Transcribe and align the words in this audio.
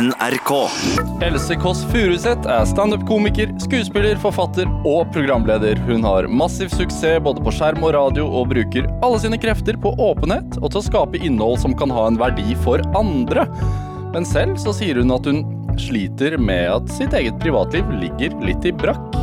NRK. 0.00 0.50
Else 1.22 1.54
Kåss 1.62 1.84
Furuseth 1.92 2.48
er 2.50 2.64
standup-komiker, 2.66 3.52
skuespiller, 3.62 4.16
forfatter 4.18 4.66
og 4.88 5.12
programleder. 5.14 5.78
Hun 5.86 6.02
har 6.06 6.26
massiv 6.26 6.72
suksess 6.72 7.22
både 7.22 7.42
på 7.44 7.52
skjerm 7.54 7.84
og 7.86 7.94
radio, 7.94 8.26
og 8.26 8.50
bruker 8.50 8.88
alle 9.06 9.20
sine 9.22 9.38
krefter 9.38 9.78
på 9.78 9.94
åpenhet 10.02 10.58
og 10.60 10.72
til 10.72 10.80
å 10.80 10.86
skape 10.88 11.20
innhold 11.22 11.60
som 11.62 11.76
kan 11.78 11.94
ha 11.94 12.08
en 12.08 12.18
verdi 12.18 12.56
for 12.64 12.82
andre. 12.98 13.46
Men 14.14 14.26
selv 14.26 14.58
så 14.62 14.74
sier 14.74 14.98
hun 14.98 15.14
at 15.14 15.28
hun 15.30 15.44
sliter 15.78 16.38
med 16.38 16.66
at 16.70 16.90
sitt 16.94 17.14
eget 17.14 17.38
privatliv 17.42 17.86
ligger 18.02 18.34
litt 18.42 18.66
i 18.66 18.74
brakk. 18.74 19.20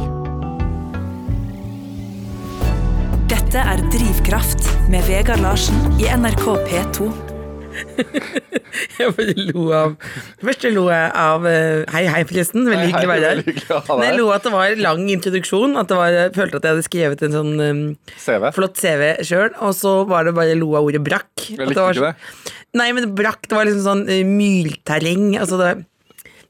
Dette 3.31 3.59
er 3.59 3.83
Drivkraft 3.91 4.71
med 4.91 5.03
Vegard 5.07 5.43
Larsen 5.43 5.99
i 5.99 6.07
NRK 6.15 6.47
P2. 6.69 7.11
Jeg 9.01 9.11
bare 9.17 9.33
lo 9.49 9.65
av 9.75 9.95
Først 10.41 10.65
lo 10.71 10.85
jeg 10.89 11.09
av 11.17 11.45
eh, 11.49 11.83
Hei, 11.91 12.05
hei, 12.11 12.21
forresten. 12.29 12.63
Veldig 12.69 12.87
hyggelig 12.87 13.07
å 13.07 13.11
være 13.11 13.31
her. 13.31 13.91
Men 13.91 14.05
jeg 14.07 14.17
lo 14.19 14.29
at 14.33 14.47
det 14.47 14.53
var 14.53 14.75
lang 14.79 15.03
introduksjon. 15.11 15.75
At 15.79 15.91
det 15.91 15.99
var, 15.99 16.15
jeg 16.15 16.33
følte 16.37 16.59
at 16.61 16.67
jeg 16.67 16.75
hadde 16.75 16.87
skrevet 16.87 17.23
en 17.27 17.35
sånn 17.35 17.51
um, 17.59 17.83
CV. 18.15 18.47
flott 18.55 18.79
CV 18.79 19.05
sjøl, 19.27 19.51
og 19.59 19.75
så 19.77 19.93
var 20.09 20.27
det 20.27 20.35
bare 20.37 20.57
lo 20.59 20.71
av 20.79 20.87
ordet 20.87 21.03
brakk. 21.03 21.29
Jeg 21.49 21.59
likte 21.59 21.83
var 21.83 21.97
ikke 21.97 22.11
det. 22.11 22.55
Nei, 22.79 22.89
men 22.95 23.11
brakk, 23.17 23.45
det 23.49 23.57
var 23.57 23.67
liksom 23.67 23.85
sånn 23.85 24.03
uh, 24.07 24.17
mylterreng. 24.27 25.31
Altså 25.41 25.59
det, 25.61 25.71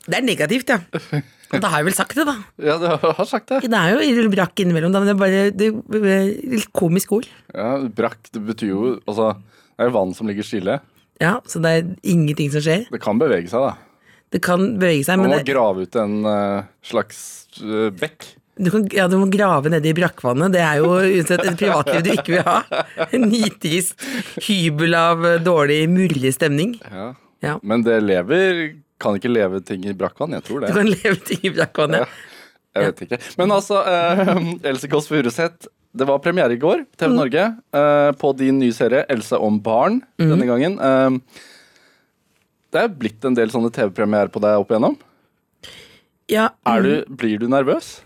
det 0.08 0.20
er 0.20 0.27
negativt, 0.27 0.73
ja. 0.73 0.81
Da 1.52 1.67
har 1.67 1.81
jeg 1.81 1.89
vel 1.89 1.95
sagt 1.98 2.16
det, 2.16 2.23
da. 2.23 2.38
Ja, 2.63 2.77
du 2.80 2.86
har 2.88 3.25
sagt 3.27 3.50
det. 3.52 3.66
Det 3.67 3.75
er 3.75 3.98
jo 4.00 4.27
brakk 4.31 4.61
innimellom, 4.63 4.94
da, 4.94 5.02
men 5.03 5.09
det 5.09 5.16
er 5.17 5.20
bare 5.20 5.41
det 5.52 6.13
er 6.13 6.30
litt 6.53 6.70
komisk 6.72 7.11
ord. 7.17 7.27
Ja, 7.52 7.73
Brakk 7.91 8.30
det 8.31 8.39
betyr 8.48 8.70
jo 8.70 8.94
Altså, 9.02 9.34
det 9.75 9.84
er 9.84 9.89
jo 9.89 9.95
vann 9.98 10.13
som 10.16 10.31
ligger 10.31 10.48
stille. 10.48 10.77
Ja, 11.21 11.38
Så 11.45 11.61
det 11.61 11.71
er 11.71 11.88
ingenting 12.02 12.52
som 12.53 12.63
skjer. 12.66 12.88
Det 12.91 13.02
kan 13.03 13.21
bevege 13.21 13.49
seg, 13.52 13.63
da. 13.70 13.75
Det 14.31 14.39
kan 14.43 14.63
bevege 14.80 15.03
seg, 15.05 15.20
Man 15.20 15.30
Du 15.30 15.35
må 15.35 15.39
det, 15.41 15.52
grave 15.52 15.85
ut 15.85 15.97
en 15.99 16.21
uh, 16.25 16.70
slags 16.88 17.20
uh, 17.61 17.89
bekk. 17.94 18.30
Du, 18.61 18.69
kan, 18.72 18.86
ja, 18.94 19.08
du 19.09 19.17
må 19.19 19.28
grave 19.31 19.72
nedi 19.73 19.94
brakkvannet. 19.97 20.53
Det 20.53 20.61
er 20.63 20.81
jo 20.81 20.91
uansett 21.00 21.44
et 21.45 21.59
privatliv 21.59 22.03
du 22.05 22.11
ikke 22.13 22.36
vil 22.36 22.45
ha. 22.45 22.59
En 23.09 23.25
nitrist 23.31 23.95
hybel 24.45 24.95
av 24.97 25.23
eh, 25.25 25.39
dårlig, 25.41 25.80
murrig 25.89 26.33
stemning. 26.36 26.75
Ja. 26.91 27.08
Ja. 27.41 27.56
Men 27.66 27.81
det 27.81 27.95
lever 28.06 28.75
Kan 29.02 29.16
ikke 29.17 29.31
leve 29.31 29.63
ting 29.66 29.88
i 29.89 29.95
brakkvann? 29.97 30.35
Jeg 30.38 30.45
tror 30.45 30.61
det. 30.61 30.69
Du 30.69 30.78
kan 30.78 30.91
leve 30.91 31.16
ting 31.25 31.47
i 31.47 31.53
brakkvann, 31.56 31.95
ja. 31.97 32.09
Jeg 32.78 32.91
vet 32.91 33.02
ikke. 33.08 33.17
Men 33.41 33.56
altså, 33.56 33.81
uh, 33.81 34.35
Else 34.69 34.88
Kåss 34.91 35.09
Furuseth. 35.09 35.72
Det 35.94 36.06
var 36.08 36.20
premiere 36.23 36.53
i 36.56 36.59
går, 36.61 36.86
Mm. 36.86 36.97
TV 36.97 37.14
Norge, 37.14 37.44
eh, 37.73 38.11
på 38.16 38.31
din 38.38 38.59
nye 38.59 38.72
serie 38.72 39.06
'Else 39.09 39.38
om 39.39 39.59
barn' 39.61 40.02
Mm. 40.20 40.30
denne 40.30 40.45
gangen. 40.47 40.80
Eh, 40.80 41.20
det 42.72 42.81
er 42.84 42.88
blitt 42.88 43.25
en 43.25 43.34
del 43.36 43.50
sånne 43.50 43.72
TV-premierer 43.72 44.30
på 44.31 44.39
deg 44.39 44.58
opp 44.59 44.69
igjennom. 44.72 44.97
Ja, 46.30 46.50
Er 46.66 46.81
du, 46.81 47.06
blir 47.09 47.38
du 47.39 47.47
nervøs? 47.47 48.02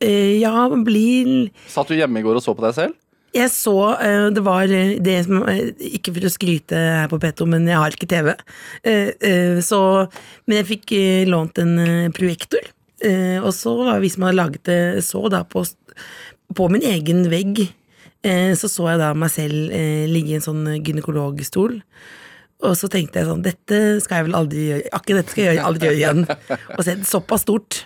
eh, 0.00 0.38
ja, 0.40 0.68
blir 0.68 1.50
Satt 1.66 1.88
du 1.88 1.94
hjemme 1.94 2.18
i 2.18 2.22
går 2.22 2.36
og 2.36 2.42
så 2.42 2.54
på 2.54 2.60
deg 2.60 2.74
selv? 2.74 2.94
Jeg 3.34 3.48
så 3.50 3.96
Det 4.32 4.44
var 4.44 4.66
det 4.68 5.24
som 5.24 5.42
Ikke 5.42 6.12
for 6.14 6.20
å 6.20 6.30
skryte 6.30 6.76
her 6.76 7.08
på 7.08 7.18
P2, 7.18 7.46
men 7.48 7.66
jeg 7.66 7.76
har 7.76 7.90
ikke 7.90 8.06
TV. 8.06 8.34
Så 9.62 10.08
Men 10.46 10.62
jeg 10.64 10.66
fikk 10.66 11.26
lånt 11.26 11.58
en 11.58 12.12
projektor. 12.12 12.60
Og 13.42 13.52
så 13.52 13.98
hvis 14.00 14.18
man 14.18 14.28
hadde 14.36 14.52
laget 14.52 14.62
det, 14.64 15.02
så 15.04 15.28
da 15.30 15.42
på, 15.42 15.64
på 16.52 16.68
min 16.72 16.84
egen 16.84 17.24
vegg, 17.32 17.62
eh, 18.26 18.52
så 18.58 18.68
så 18.70 18.90
jeg 18.92 19.00
da 19.00 19.14
meg 19.16 19.32
selv 19.32 19.72
eh, 19.74 20.04
ligge 20.10 20.34
i 20.34 20.38
en 20.38 20.44
sånn 20.44 20.66
gynekologstol. 20.76 21.80
Og 22.64 22.76
så 22.78 22.88
tenkte 22.92 23.20
jeg 23.20 23.28
sånn, 23.28 23.42
dette 23.44 23.80
skal 24.04 24.20
jeg 24.20 24.28
vel 24.28 24.38
aldri 24.38 24.68
gjøre, 24.68 24.92
akkurat 24.96 25.20
dette 25.20 25.34
skal 25.34 25.48
jeg 25.50 25.64
aldri 25.64 25.90
gjøre 25.90 26.00
igjen. 26.00 26.22
Og 26.76 26.84
se, 26.86 26.94
såpass 27.08 27.44
stort. 27.44 27.82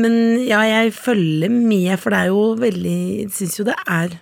Men 0.00 0.14
ja, 0.44 0.62
jeg 0.66 0.94
følger 0.96 1.52
med, 1.52 1.92
for 2.00 2.14
det 2.14 2.20
er 2.22 2.30
jo 2.32 2.44
veldig 2.56 2.98
Jeg 3.26 3.32
syns 3.36 3.58
jo 3.58 3.66
det 3.68 3.76
er 3.84 4.14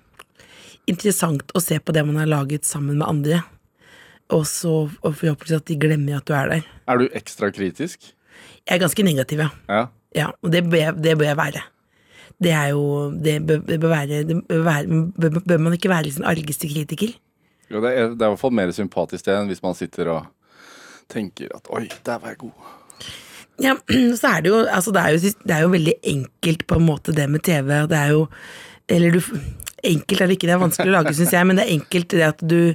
interessant 0.91 1.53
å 1.55 1.62
se 1.62 1.78
på 1.78 1.94
det 1.94 2.03
man 2.06 2.19
har 2.19 2.31
laget 2.31 2.67
sammen 2.67 2.99
med 2.99 3.06
andre. 3.06 3.43
Og 4.34 4.47
så 4.50 4.75
og 4.89 5.15
forhåpentligvis 5.19 5.62
at 5.62 5.69
de 5.71 5.78
glemmer 5.81 6.19
at 6.19 6.27
du 6.27 6.34
er 6.34 6.50
der. 6.50 6.67
Er 6.91 7.03
du 7.03 7.06
ekstra 7.19 7.50
kritisk? 7.55 8.12
Jeg 8.67 8.77
er 8.77 8.83
ganske 8.83 9.05
negativ, 9.06 9.43
ja. 9.43 9.50
Ja. 9.71 9.84
ja 10.17 10.31
og 10.43 10.53
det 10.55 10.65
bør, 10.67 10.81
jeg, 10.83 10.99
det 11.03 11.17
bør 11.19 11.31
jeg 11.31 11.39
være. 11.41 11.62
Det 12.41 12.53
er 12.56 12.71
jo 12.73 13.11
Det 13.12 13.37
bør, 13.47 13.62
det 13.69 13.81
bør 13.81 13.93
være, 13.93 14.23
det 14.25 14.37
bør, 14.49 14.62
være 14.65 15.41
bør, 15.45 15.59
man 15.59 15.77
ikke 15.77 15.93
være 15.93 16.09
liksom 16.09 16.25
argeste 16.25 16.69
kritiker? 16.69 17.15
Jo, 17.71 17.81
det, 17.84 17.93
er, 17.93 18.11
det 18.15 18.23
er 18.23 18.31
i 18.31 18.33
hvert 18.33 18.41
fall 18.41 18.55
mer 18.56 18.73
sympatisk 18.75 19.28
det 19.28 19.37
enn 19.37 19.51
hvis 19.51 19.62
man 19.62 19.77
sitter 19.78 20.09
og 20.11 20.28
tenker 21.11 21.53
at 21.55 21.69
'oi, 21.71 21.89
der 22.06 22.19
var 22.19 22.34
jeg 22.34 22.43
god'. 22.47 22.77
Ja, 23.61 23.77
så 24.21 24.37
er 24.37 24.45
det 24.45 24.53
jo 24.53 24.59
Altså, 24.65 24.93
det 24.93 25.00
er 25.00 25.15
jo, 25.15 25.33
det 25.45 25.55
er 25.55 25.65
jo 25.65 25.73
veldig 25.75 25.95
enkelt 26.03 26.67
på 26.67 26.81
en 26.81 26.87
måte, 26.87 27.12
det 27.12 27.31
med 27.31 27.45
TV. 27.45 27.83
og 27.83 27.89
Det 27.89 27.99
er 27.99 28.15
jo 28.17 28.29
Eller 28.89 29.11
du 29.11 29.21
Enkelt 29.83 30.21
er 30.21 30.27
det 30.29 30.34
ikke, 30.37 30.47
det 30.47 30.53
er 30.53 30.61
vanskelig 30.61 30.91
å 30.91 30.93
lage, 30.93 31.15
syns 31.17 31.33
jeg, 31.33 31.47
men 31.49 31.56
det 31.56 31.62
er 31.65 31.73
enkelt 31.73 32.12
det 32.12 32.27
at 32.27 32.43
du 32.45 32.75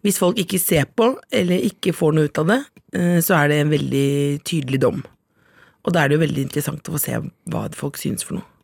Hvis 0.00 0.18
folk 0.18 0.38
ikke 0.40 0.58
ser 0.58 0.86
på, 0.88 1.10
eller 1.30 1.66
ikke 1.68 1.92
får 1.92 2.14
noe 2.16 2.30
ut 2.30 2.38
av 2.40 2.46
det, 2.48 2.60
eh, 2.96 3.18
så 3.20 3.36
er 3.36 3.48
det 3.50 3.58
en 3.60 3.72
veldig 3.74 4.08
tydelig 4.40 4.80
dom. 4.80 5.02
Og 5.84 5.92
da 5.92 6.02
er 6.02 6.08
det 6.08 6.16
jo 6.16 6.22
veldig 6.24 6.44
interessant 6.46 6.88
å 6.88 6.94
få 6.94 7.00
se 7.02 7.18
hva 7.52 7.66
folk 7.76 7.98
syns 8.00 8.24
for 8.24 8.38
noe. 8.38 8.55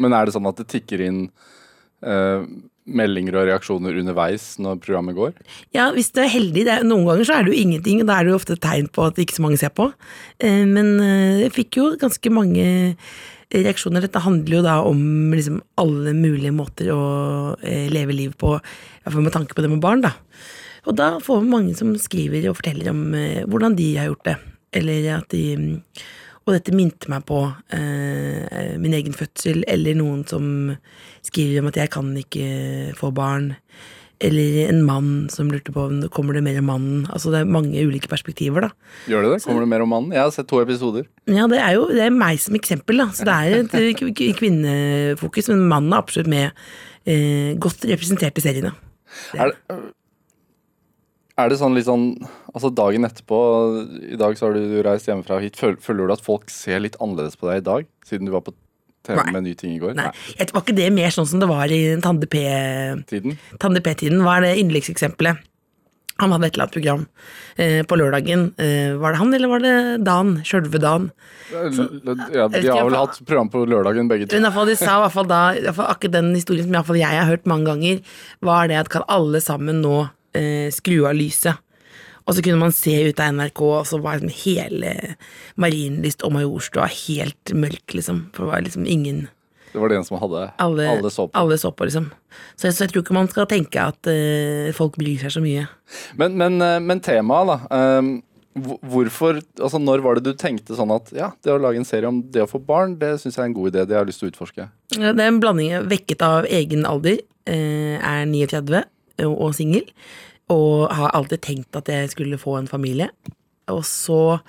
Men 0.00 0.16
er 0.16 0.26
det 0.26 0.34
sånn 0.36 0.48
at 0.50 0.60
det 0.60 0.68
tikker 0.72 1.02
inn 1.04 1.24
uh, 2.06 2.44
meldinger 2.90 3.36
og 3.38 3.50
reaksjoner 3.50 3.98
underveis 4.00 4.54
når 4.62 4.80
programmet 4.82 5.18
går? 5.18 5.34
Ja, 5.76 5.90
hvis 5.94 6.10
du 6.14 6.22
er 6.24 6.32
heldig. 6.32 6.64
Er, 6.66 6.86
noen 6.86 7.06
ganger 7.08 7.28
så 7.28 7.36
er 7.36 7.46
det 7.46 7.54
jo 7.54 7.64
ingenting, 7.64 8.00
og 8.02 8.08
da 8.10 8.18
er 8.18 8.26
det 8.26 8.34
jo 8.34 8.40
ofte 8.40 8.56
et 8.56 8.64
tegn 8.64 8.88
på 8.90 9.04
at 9.06 9.20
ikke 9.20 9.36
så 9.36 9.44
mange 9.46 9.60
ser 9.60 9.74
på. 9.76 9.90
Uh, 10.42 10.64
men 10.70 10.96
uh, 11.02 11.44
jeg 11.44 11.54
fikk 11.58 11.82
jo 11.82 11.92
ganske 12.00 12.32
mange 12.34 12.64
reaksjoner. 13.50 14.04
Dette 14.04 14.22
handler 14.22 14.58
jo 14.58 14.62
da 14.64 14.78
om 14.86 15.02
liksom 15.34 15.60
alle 15.80 16.14
mulige 16.16 16.54
måter 16.54 16.92
å 16.94 17.02
eh, 17.66 17.90
leve 17.92 18.14
liv 18.14 18.34
på, 18.38 18.54
i 18.56 19.02
hvert 19.04 19.16
fall 19.16 19.26
med 19.26 19.34
tanke 19.34 19.56
på 19.56 19.64
det 19.64 19.72
med 19.72 19.82
barn, 19.82 20.04
da. 20.04 20.14
Og 20.88 20.96
da 20.96 21.12
får 21.22 21.42
vi 21.42 21.52
mange 21.52 21.74
som 21.76 21.92
skriver 22.00 22.46
og 22.48 22.58
forteller 22.60 22.92
om 22.92 23.02
eh, 23.16 23.42
hvordan 23.50 23.76
de 23.78 23.90
har 23.98 24.10
gjort 24.10 24.30
det. 24.30 24.36
Eller 24.80 25.08
at 25.18 25.34
de 25.34 25.42
Og 26.50 26.56
dette 26.56 26.74
minte 26.74 27.06
meg 27.06 27.22
på 27.28 27.44
eh, 27.76 28.74
min 28.82 28.94
egen 28.98 29.14
fødsel, 29.14 29.62
eller 29.70 29.94
noen 29.94 30.24
som 30.26 30.72
skriver 31.22 31.60
om 31.62 31.68
at 31.70 31.78
jeg 31.78 31.92
kan 31.94 32.08
ikke 32.18 32.48
få 32.98 33.12
barn. 33.14 33.52
Eller 34.20 34.66
en 34.66 34.82
mann 34.84 35.12
som 35.32 35.48
lurte 35.48 35.70
på 35.72 35.84
om 35.86 36.00
det 36.02 36.10
kommer 36.12 36.34
det 36.34 36.42
mer 36.42 36.58
om 36.58 36.66
mannen. 36.72 37.04
Altså 37.14 37.30
Det 37.30 37.44
er 37.44 37.54
mange 37.54 37.86
ulike 37.86 38.10
perspektiver, 38.10 38.66
da. 38.66 38.72
Gjør 39.06 39.28
det 39.28 39.30
det? 39.36 39.38
Kommer 39.46 39.62
det 39.62 39.70
mer 39.70 39.86
om 39.86 39.94
mannen? 39.94 40.16
Jeg 40.16 40.24
har 40.26 40.34
sett 40.34 40.50
to 40.50 40.58
episoder. 40.58 41.06
Ja, 41.30 41.46
det 41.46 41.62
er 41.62 41.78
jo 41.78 41.86
det 41.94 42.02
er 42.08 42.18
meg 42.18 42.42
som 42.42 42.58
eksempel, 42.58 42.98
da. 43.04 43.08
Så 43.14 43.30
det 43.30 43.38
er 43.38 43.62
et 43.62 43.78
eh, 43.78 44.34
kvinnefokus, 44.42 45.52
men 45.54 45.64
mannen 45.70 45.94
er 45.94 46.02
absolutt 46.02 46.34
med. 46.34 46.66
Eh, 47.06 47.54
godt 47.62 47.86
representert 47.94 48.42
i 48.42 48.44
seriene. 48.44 48.74
Er 49.38 49.54
det, 49.54 49.78
er 51.44 51.52
det 51.52 51.58
sånn 51.60 51.74
litt 51.76 51.86
sånn 51.88 52.06
Altså 52.50 52.70
dagen 52.74 53.04
etterpå, 53.06 53.36
i 54.10 54.16
dag 54.18 54.34
så 54.38 54.48
har 54.48 54.56
du 54.58 54.80
reist 54.82 55.06
hjemmefra 55.06 55.36
hit. 55.38 55.54
Føler 55.60 56.08
du 56.08 56.12
at 56.16 56.24
folk 56.24 56.48
ser 56.50 56.80
litt 56.82 56.96
annerledes 56.98 57.36
på 57.38 57.46
deg 57.46 57.60
i 57.60 57.66
dag, 57.68 57.84
siden 58.08 58.26
du 58.26 58.32
var 58.34 58.42
på 58.42 58.54
TV 59.06 59.20
med 59.32 59.44
ny 59.46 59.52
ting 59.54 59.76
i 59.76 59.78
går? 59.78 59.94
Nei, 59.94 60.08
Nei. 60.10 60.48
Var 60.50 60.64
ikke 60.64 60.74
det 60.76 60.88
mer 60.96 61.14
sånn 61.14 61.28
som 61.30 61.38
det 61.40 61.46
var 61.48 61.70
i 61.70 61.78
Tande 62.02 62.26
P- 62.26 62.42
Tiden? 63.12 63.38
Tande 63.62 63.80
P-tiden? 63.86 64.24
Hva 64.26 64.40
er 64.40 64.48
det 64.48 64.56
yndlingseksempelet? 64.64 65.46
Han 66.20 66.34
hadde 66.34 66.50
et 66.50 66.56
eller 66.58 66.66
annet 66.66 66.74
program 66.74 67.04
eh, 67.56 67.80
på 67.88 67.96
lørdagen. 67.96 68.42
Eh, 68.60 68.92
var 69.00 69.14
det 69.14 69.20
han, 69.22 69.32
eller 69.38 69.48
var 69.54 69.62
det 69.64 69.74
Dan? 70.04 70.34
Sjølve 70.44 70.80
Dan? 70.82 71.06
Ja, 71.54 72.48
de 72.50 72.66
har 72.68 72.84
vel 72.90 72.98
hatt 72.98 73.22
program 73.24 73.48
på 73.54 73.62
lørdagen, 73.64 74.10
begge 74.10 74.26
to. 74.28 74.34
Men 74.36 74.42
i 74.44 74.48
hvert 74.50 74.58
fall, 74.58 74.68
de 74.68 74.76
sa 74.76 74.98
i 74.98 75.04
hvert 75.06 75.14
fall 75.16 75.30
da 75.30 75.40
i 75.56 75.62
hvert 75.64 75.78
fall 75.78 75.88
Akkurat 75.94 76.18
den 76.18 76.34
historien 76.36 76.66
som 76.66 76.74
i 76.74 76.78
hvert 76.78 76.90
fall 76.90 77.00
jeg 77.00 77.16
har 77.22 77.30
hørt 77.30 77.48
mange 77.50 77.70
ganger, 77.70 78.02
var 78.44 78.68
det 78.70 78.82
at 78.82 78.90
kan 78.92 79.06
alle 79.08 79.40
sammen 79.44 79.80
nå 79.86 79.94
eh, 80.36 80.68
skru 80.74 81.02
av 81.08 81.16
lyset. 81.18 81.58
Og 82.28 82.36
så 82.36 82.44
kunne 82.44 82.60
man 82.60 82.74
se 82.74 82.92
ut 83.08 83.18
av 83.22 83.32
NRK, 83.34 83.60
og 83.64 83.86
så 83.88 83.98
var 84.02 84.20
liksom 84.20 84.30
hele 84.44 84.92
Marienlyst 85.58 86.22
og 86.26 86.34
Majorstua 86.36 86.86
helt 86.92 87.52
mørk, 87.56 87.96
liksom. 87.96 88.26
For 88.36 88.44
det 88.46 88.52
var 88.52 88.66
liksom 88.66 88.86
ingen 88.86 89.28
Det 89.72 89.78
var 89.80 89.88
det 89.88 89.96
en 90.00 90.04
som 90.04 90.18
hadde 90.18 90.44
Alle, 90.58 90.86
alle 90.90 91.10
så 91.10 91.28
på. 91.28 91.34
alle 91.38 91.58
så 91.58 91.70
på, 91.72 91.88
liksom. 91.88 92.10
Så 92.56 92.68
jeg, 92.68 92.74
så 92.76 92.84
jeg 92.84 92.92
tror 92.92 93.02
ikke 93.04 93.16
man 93.16 93.30
skal 93.30 93.46
tenke 93.50 93.82
at 93.82 94.06
eh, 94.10 94.70
folk 94.76 94.98
bryr 95.00 95.18
seg 95.22 95.34
så 95.34 95.42
mye. 95.42 95.66
Men, 96.18 96.36
men, 96.38 96.60
eh, 96.62 96.78
men 96.82 97.00
temaet, 97.00 97.54
da. 97.54 97.86
Um 97.98 98.18
Hvorfor, 98.60 99.36
altså 99.62 99.78
Når 99.78 100.00
var 100.02 100.18
det 100.18 100.24
du 100.26 100.34
tenkte 100.34 100.74
sånn 100.74 100.90
at 100.90 101.12
ja, 101.14 101.28
det 101.38 101.52
å 101.54 101.58
lage 101.62 101.78
en 101.78 101.86
serie 101.86 102.08
om 102.10 102.18
det 102.34 102.42
å 102.42 102.48
få 102.50 102.58
barn, 102.58 102.96
det 102.98 103.12
syns 103.22 103.36
jeg 103.38 103.44
er 103.44 103.48
en 103.48 103.54
god 103.54 103.70
idé. 103.70 103.84
Det 103.86 103.94
har 103.94 104.02
jeg 104.02 104.10
lyst 104.10 104.22
til 104.24 104.26
å 104.26 104.32
utforske. 104.32 104.64
Ja, 104.98 105.12
Det 105.14 105.22
er 105.22 105.30
en 105.30 105.38
blanding 105.40 105.86
vekket 105.88 106.24
av 106.26 106.48
egen 106.50 106.82
alder, 106.84 107.20
eh, 107.46 107.94
er 108.02 108.26
39 108.26 108.82
og 109.28 109.54
singel, 109.58 109.86
og 110.50 110.90
har 110.96 111.12
alltid 111.14 111.42
tenkt 111.46 111.76
at 111.78 111.88
jeg 111.90 112.10
skulle 112.14 112.40
få 112.40 112.56
en 112.58 112.70
familie. 112.70 113.10
Og 113.70 113.84
så 113.86 114.40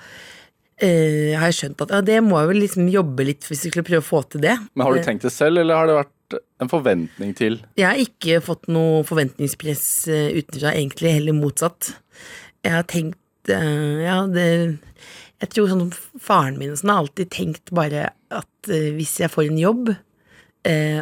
eh, 0.82 1.32
har 1.38 1.50
jeg 1.50 1.58
skjønt 1.60 1.84
at 1.84 1.94
ja, 1.94 2.00
det 2.04 2.18
må 2.26 2.40
jeg 2.40 2.50
vel 2.50 2.62
liksom 2.64 2.90
jobbe 2.90 3.26
litt 3.28 3.46
hvis 3.46 3.64
jeg 3.64 3.72
skulle 3.72 3.86
prøve 3.86 4.02
å 4.04 4.08
få 4.08 4.22
til 4.32 4.44
det. 4.44 4.56
Men 4.74 4.86
har 4.86 4.96
du 4.96 5.02
Eh, 5.02 5.06
tenkt 5.06 5.26
det 5.26 5.34
selv, 5.34 5.62
eller 5.62 5.78
har 5.78 5.90
det 5.90 5.98
vært 6.00 6.38
en 6.64 6.70
forventning 6.72 7.34
til? 7.38 7.60
Jeg 7.78 7.86
har 7.86 8.00
ikke 8.00 8.40
fått 8.44 8.70
noe 8.72 9.02
forventningspress 9.06 9.84
eh, 10.08 10.30
utenfra, 10.40 10.74
egentlig 10.74 11.16
heller 11.18 11.36
motsatt. 11.36 11.92
Jeg 12.64 12.76
har 12.78 12.88
tenkt 12.90 13.50
eh, 13.50 14.02
Ja, 14.06 14.22
det 14.30 14.78
Jeg 15.42 15.50
tror 15.50 15.66
sånn 15.70 15.88
Faren 16.22 16.58
min 16.60 16.70
og 16.70 16.78
sånn 16.78 16.92
har 16.94 17.02
alltid 17.02 17.30
tenkt 17.34 17.72
bare 17.74 18.12
at 18.30 18.68
hvis 18.70 19.16
jeg 19.18 19.30
får 19.32 19.48
en 19.48 19.58
jobb 19.58 19.88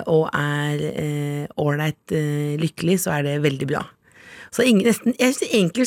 og 0.08 0.28
er 0.32 1.48
ålreit 1.60 2.14
eh, 2.16 2.56
lykkelig, 2.60 3.00
så 3.02 3.18
er 3.18 3.26
det 3.26 3.40
veldig 3.44 3.68
bra. 3.68 3.84
Så 4.50 4.64
ingen, 4.66 4.82
nesten, 4.82 5.14
jeg 5.14 5.34
synes 5.36 5.52
egentlig, 5.54 5.84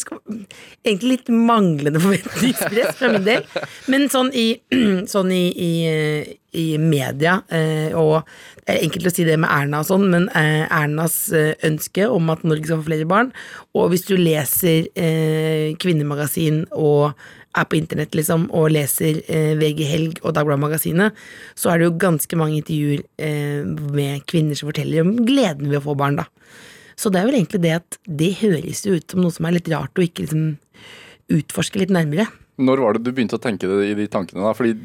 egentlig 0.85 1.09
litt 1.09 1.31
manglende 1.35 1.99
forventningspress 1.99 2.95
fra 2.95 3.09
min 3.11 3.25
del. 3.25 3.43
Men 3.91 4.07
sånn 4.11 4.31
i, 4.39 4.45
sånn 5.13 5.33
i, 5.35 5.43
i, 5.51 5.73
i 6.55 6.65
media, 6.79 7.41
eh, 7.51 7.91
og 7.99 8.21
det 8.63 8.77
er 8.77 8.85
enkelt 8.85 9.11
å 9.11 9.13
si 9.17 9.27
det 9.27 9.35
med 9.43 9.51
Erna 9.51 9.83
og 9.83 9.89
sånn, 9.89 10.07
men 10.13 10.29
eh, 10.31 10.63
Ernas 10.71 11.17
eh, 11.35 11.51
ønske 11.67 12.07
om 12.07 12.31
at 12.31 12.47
Norge 12.47 12.69
skal 12.69 12.79
få 12.79 12.87
flere 12.87 13.09
barn, 13.09 13.33
og 13.75 13.91
hvis 13.91 14.07
du 14.07 14.15
leser 14.15 14.87
eh, 14.95 15.75
Kvinnemagasin 15.83 16.63
og 16.71 17.11
er 17.53 17.67
på 17.69 17.77
internett 17.77 18.15
liksom, 18.17 18.47
og 18.55 18.71
leser 18.73 19.21
eh, 19.27 19.53
VG 19.59 19.83
Helg 19.89 20.21
og 20.23 20.35
Dagbladet 20.35 20.63
Magasinet, 20.63 21.23
så 21.59 21.71
er 21.71 21.79
det 21.79 21.89
jo 21.89 21.97
ganske 22.01 22.39
mange 22.39 22.59
intervjuer 22.61 23.03
eh, 23.21 23.63
med 23.93 24.25
kvinner 24.29 24.57
som 24.57 24.71
forteller 24.71 25.03
om 25.03 25.15
gleden 25.25 25.69
ved 25.69 25.81
å 25.81 25.85
få 25.87 25.97
barn, 25.99 26.19
da. 26.21 26.27
Så 26.99 27.09
det 27.09 27.21
er 27.21 27.29
vel 27.29 27.39
egentlig 27.39 27.63
det 27.63 27.73
at 27.79 27.97
det 28.05 28.31
høres 28.43 28.83
jo 28.85 28.97
ut 28.97 29.13
som 29.13 29.23
noe 29.23 29.33
som 29.33 29.47
er 29.49 29.55
litt 29.55 29.69
rart 29.73 29.97
å 29.97 30.05
ikke 30.05 30.25
liksom 30.27 30.43
utforske 31.33 31.81
litt 31.81 31.93
nærmere. 31.93 32.27
Når 32.61 32.83
var 32.83 32.95
det 32.95 33.07
du 33.07 33.11
begynte 33.15 33.39
å 33.39 33.41
tenke 33.41 33.69
det 33.69 33.87
i 33.89 33.95
de 33.97 34.05
tankene? 34.11 34.43
da? 34.45 34.53
Fordi 34.53 34.75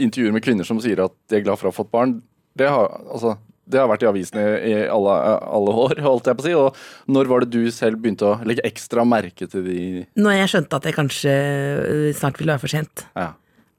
Intervjuer 0.00 0.32
med 0.32 0.44
kvinner 0.44 0.64
som 0.64 0.80
sier 0.80 1.02
at 1.04 1.12
de 1.28 1.36
er 1.36 1.44
glad 1.44 1.60
for 1.60 1.68
å 1.68 1.72
ha 1.72 1.76
fått 1.76 1.92
barn, 1.92 2.16
det 2.56 2.68
har, 2.72 2.88
altså, 3.12 3.36
det 3.70 3.80
har 3.80 3.88
vært 3.90 4.04
i 4.04 4.08
avisene 4.10 4.44
i 4.66 4.72
alle, 4.90 5.16
alle, 5.46 5.74
år, 5.84 6.00
holdt 6.08 6.30
jeg 6.30 6.38
på 6.38 6.44
å 6.44 6.48
si. 6.48 6.56
Og 6.58 7.12
når 7.14 7.30
var 7.30 7.44
det 7.44 7.52
du 7.54 7.70
selv 7.74 8.00
begynte 8.02 8.28
å 8.28 8.38
legge 8.46 8.64
ekstra 8.68 9.04
merke 9.08 9.48
til 9.50 9.66
de 9.66 9.80
Når 10.20 10.38
jeg 10.38 10.54
skjønte 10.54 10.80
at 10.80 10.88
jeg 10.88 10.98
kanskje 10.98 11.36
øh, 11.36 12.08
snart 12.16 12.40
ville 12.40 12.54
være 12.54 12.64
for 12.64 12.74
sent. 12.74 13.06
Ja. 13.18 13.32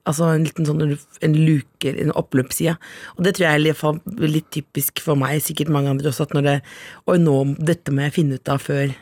Altså 0.09 0.31
en 0.33 0.47
liten 0.47 0.65
sånn 0.65 0.81
en 0.81 1.35
luke, 1.37 1.91
en 1.91 2.13
oppløpsside. 2.17 2.73
Og 3.17 3.25
det 3.25 3.35
tror 3.37 3.47
jeg 3.47 3.75
er 3.75 4.31
litt 4.31 4.49
typisk 4.53 5.03
for 5.03 5.19
meg, 5.19 5.43
sikkert 5.45 5.69
mange 5.73 5.91
andre 5.93 6.09
også, 6.09 6.25
at 6.29 6.33
når 6.37 6.47
det 6.47 6.57
Og 7.05 7.21
nå, 7.21 7.35
dette 7.61 7.93
må 7.93 8.07
jeg 8.07 8.17
finne 8.17 8.39
ut 8.41 8.51
av 8.51 8.63
før 8.63 8.95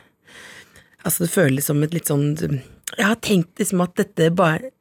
Altså 1.00 1.24
det 1.24 1.32
føles 1.32 1.64
som 1.64 1.80
et 1.80 1.94
litt 1.96 2.10
sånn 2.10 2.34
Jeg 2.36 3.06
har 3.06 3.16
tenkt 3.24 3.62
liksom 3.62 3.80
at 3.86 3.96
dette 3.96 4.28
bare 4.36 4.74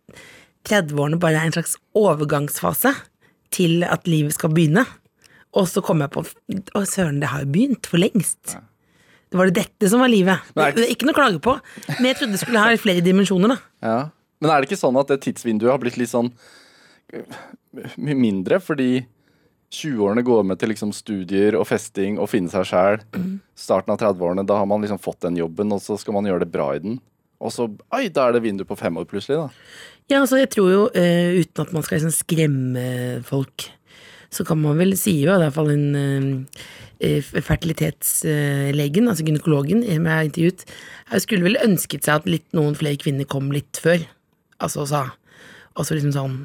30-årene 0.67 1.21
bare 1.21 1.39
er 1.39 1.47
en 1.47 1.55
slags 1.55 1.77
overgangsfase 1.95 2.91
til 3.55 3.85
at 3.87 4.07
livet 4.09 4.35
skal 4.35 4.51
begynne. 4.53 4.83
Og 5.57 5.65
så 5.69 5.81
kom 5.81 6.03
jeg 6.03 6.11
på 6.13 6.21
Å, 6.21 6.83
søren, 6.85 7.21
det 7.21 7.31
har 7.31 7.45
jo 7.45 7.53
begynt 7.53 7.89
for 7.89 8.01
lengst. 8.01 8.53
Ja. 8.53 8.61
Det 9.29 9.37
var 9.37 9.49
det 9.49 9.61
dette 9.61 9.89
som 9.91 10.01
var 10.01 10.09
livet. 10.09 10.45
Nei. 10.57 10.71
Det 10.73 10.85
er 10.85 10.93
ikke 10.93 11.05
noe 11.05 11.13
å 11.13 11.19
klage 11.19 11.41
på, 11.45 11.53
men 11.99 12.07
jeg 12.09 12.17
trodde 12.17 12.33
det 12.33 12.41
skulle 12.41 12.63
ha 12.63 12.77
flere 12.81 13.03
dimensjoner, 13.05 13.53
da. 13.53 13.59
Ja. 13.85 13.99
Men 14.39 14.53
er 14.53 14.61
det 14.61 14.69
ikke 14.69 14.79
sånn 14.79 14.97
at 14.97 15.11
det 15.11 15.19
tidsvinduet 15.25 15.69
har 15.73 15.81
blitt 15.81 15.99
litt 15.99 16.09
sånn 16.09 16.31
mye 17.99 18.17
mindre, 18.17 18.59
fordi 18.63 19.03
20-årene 19.69 20.23
går 20.25 20.47
med 20.49 20.59
til 20.61 20.71
liksom 20.73 20.93
studier 20.95 21.57
og 21.59 21.67
festing 21.69 22.17
og 22.21 22.29
finne 22.31 22.49
seg 22.49 22.65
sjæl. 22.71 22.97
Starten 23.57 23.93
av 23.93 23.99
30-årene, 24.01 24.45
da 24.47 24.57
har 24.61 24.69
man 24.69 24.81
liksom 24.81 25.01
fått 25.01 25.21
den 25.27 25.37
jobben, 25.37 25.73
og 25.75 25.83
så 25.83 25.97
skal 25.99 26.17
man 26.17 26.29
gjøre 26.29 26.45
det 26.45 26.53
bra 26.53 26.71
i 26.73 26.81
den. 26.83 26.97
Og 27.39 27.53
så 27.55 27.69
oi, 27.95 28.07
da 28.11 28.27
er 28.27 28.35
det 28.35 28.43
vindu 28.43 28.65
på 28.67 28.77
fem 28.79 28.97
år 28.99 29.05
plutselig, 29.09 29.37
da. 29.39 29.49
Ja, 30.09 30.23
altså 30.23 30.39
jeg 30.39 30.49
tror 30.55 30.71
jo, 30.73 30.81
uh, 30.89 31.37
uten 31.37 31.63
at 31.63 31.75
man 31.75 31.85
skal 31.85 31.99
liksom 31.99 32.15
skremme 32.15 32.85
folk, 33.27 33.67
så 34.33 34.45
kan 34.45 34.61
man 34.61 34.77
vel 34.79 34.93
si 34.99 35.15
jo, 35.23 35.33
i 35.33 35.41
hvert 35.41 35.55
fall 35.55 35.71
en 35.73 35.87
uh, 35.95 37.31
fertilitetslegen, 37.47 39.09
altså 39.09 39.25
gynekologen, 39.25 39.85
jeg 39.87 40.03
har 40.05 40.27
intervjuet, 40.27 40.65
jeg 41.09 41.25
skulle 41.25 41.47
vel 41.47 41.59
ønsket 41.63 42.05
seg 42.05 42.21
at 42.21 42.29
litt, 42.29 42.47
noen 42.57 42.77
flere 42.77 42.99
kvinner 43.01 43.29
kom 43.29 43.51
litt 43.55 43.79
før 43.81 44.03
altså 44.59 44.87
sa 44.89 45.03
Altså 45.79 45.95
liksom 45.95 46.11
sånn 46.11 46.35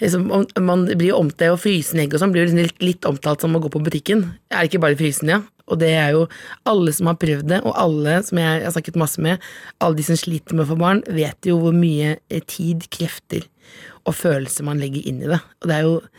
liksom, 0.00 0.26
Man 0.66 0.84
blir 0.90 1.12
jo 1.12 1.20
omtalt, 1.22 1.54
og 1.54 1.62
frysen 1.62 2.02
egg 2.02 2.12
og 2.12 2.20
sånn 2.20 2.34
blir 2.34 2.44
jo 2.44 2.50
liksom 2.50 2.66
litt, 2.66 2.84
litt, 2.84 3.08
omtalt 3.08 3.44
som 3.44 3.56
å 3.56 3.62
gå 3.62 3.70
på 3.72 3.80
butikken. 3.86 4.26
Er 4.52 4.68
ikke 4.68 4.82
bare 4.82 4.98
frysende, 4.98 5.38
ja. 5.38 5.40
Og 5.70 5.78
det 5.80 5.92
er 5.96 6.10
jo 6.16 6.26
alle 6.68 6.92
som 6.92 7.08
har 7.08 7.16
prøvd 7.22 7.46
det, 7.48 7.60
og 7.64 7.76
alle 7.78 8.18
som 8.26 8.40
jeg 8.42 8.64
har 8.64 8.74
snakket 8.74 8.98
masse 9.00 9.22
med, 9.22 9.40
alle 9.80 9.96
de 9.96 10.04
som 10.04 10.18
sliter 10.18 10.58
med 10.58 10.66
å 10.66 10.72
få 10.72 10.78
barn, 10.82 11.00
vet 11.06 11.48
jo 11.48 11.56
hvor 11.62 11.72
mye 11.76 12.16
eh, 12.18 12.42
tid, 12.44 12.88
krefter 12.92 13.46
og 14.02 14.18
følelser 14.18 14.66
man 14.66 14.82
legger 14.82 15.06
inn 15.08 15.22
i 15.22 15.30
det. 15.30 15.38
Og 15.62 15.70
det 15.70 15.78
er 15.78 15.86
jo 15.86 15.94
eh, 16.02 16.10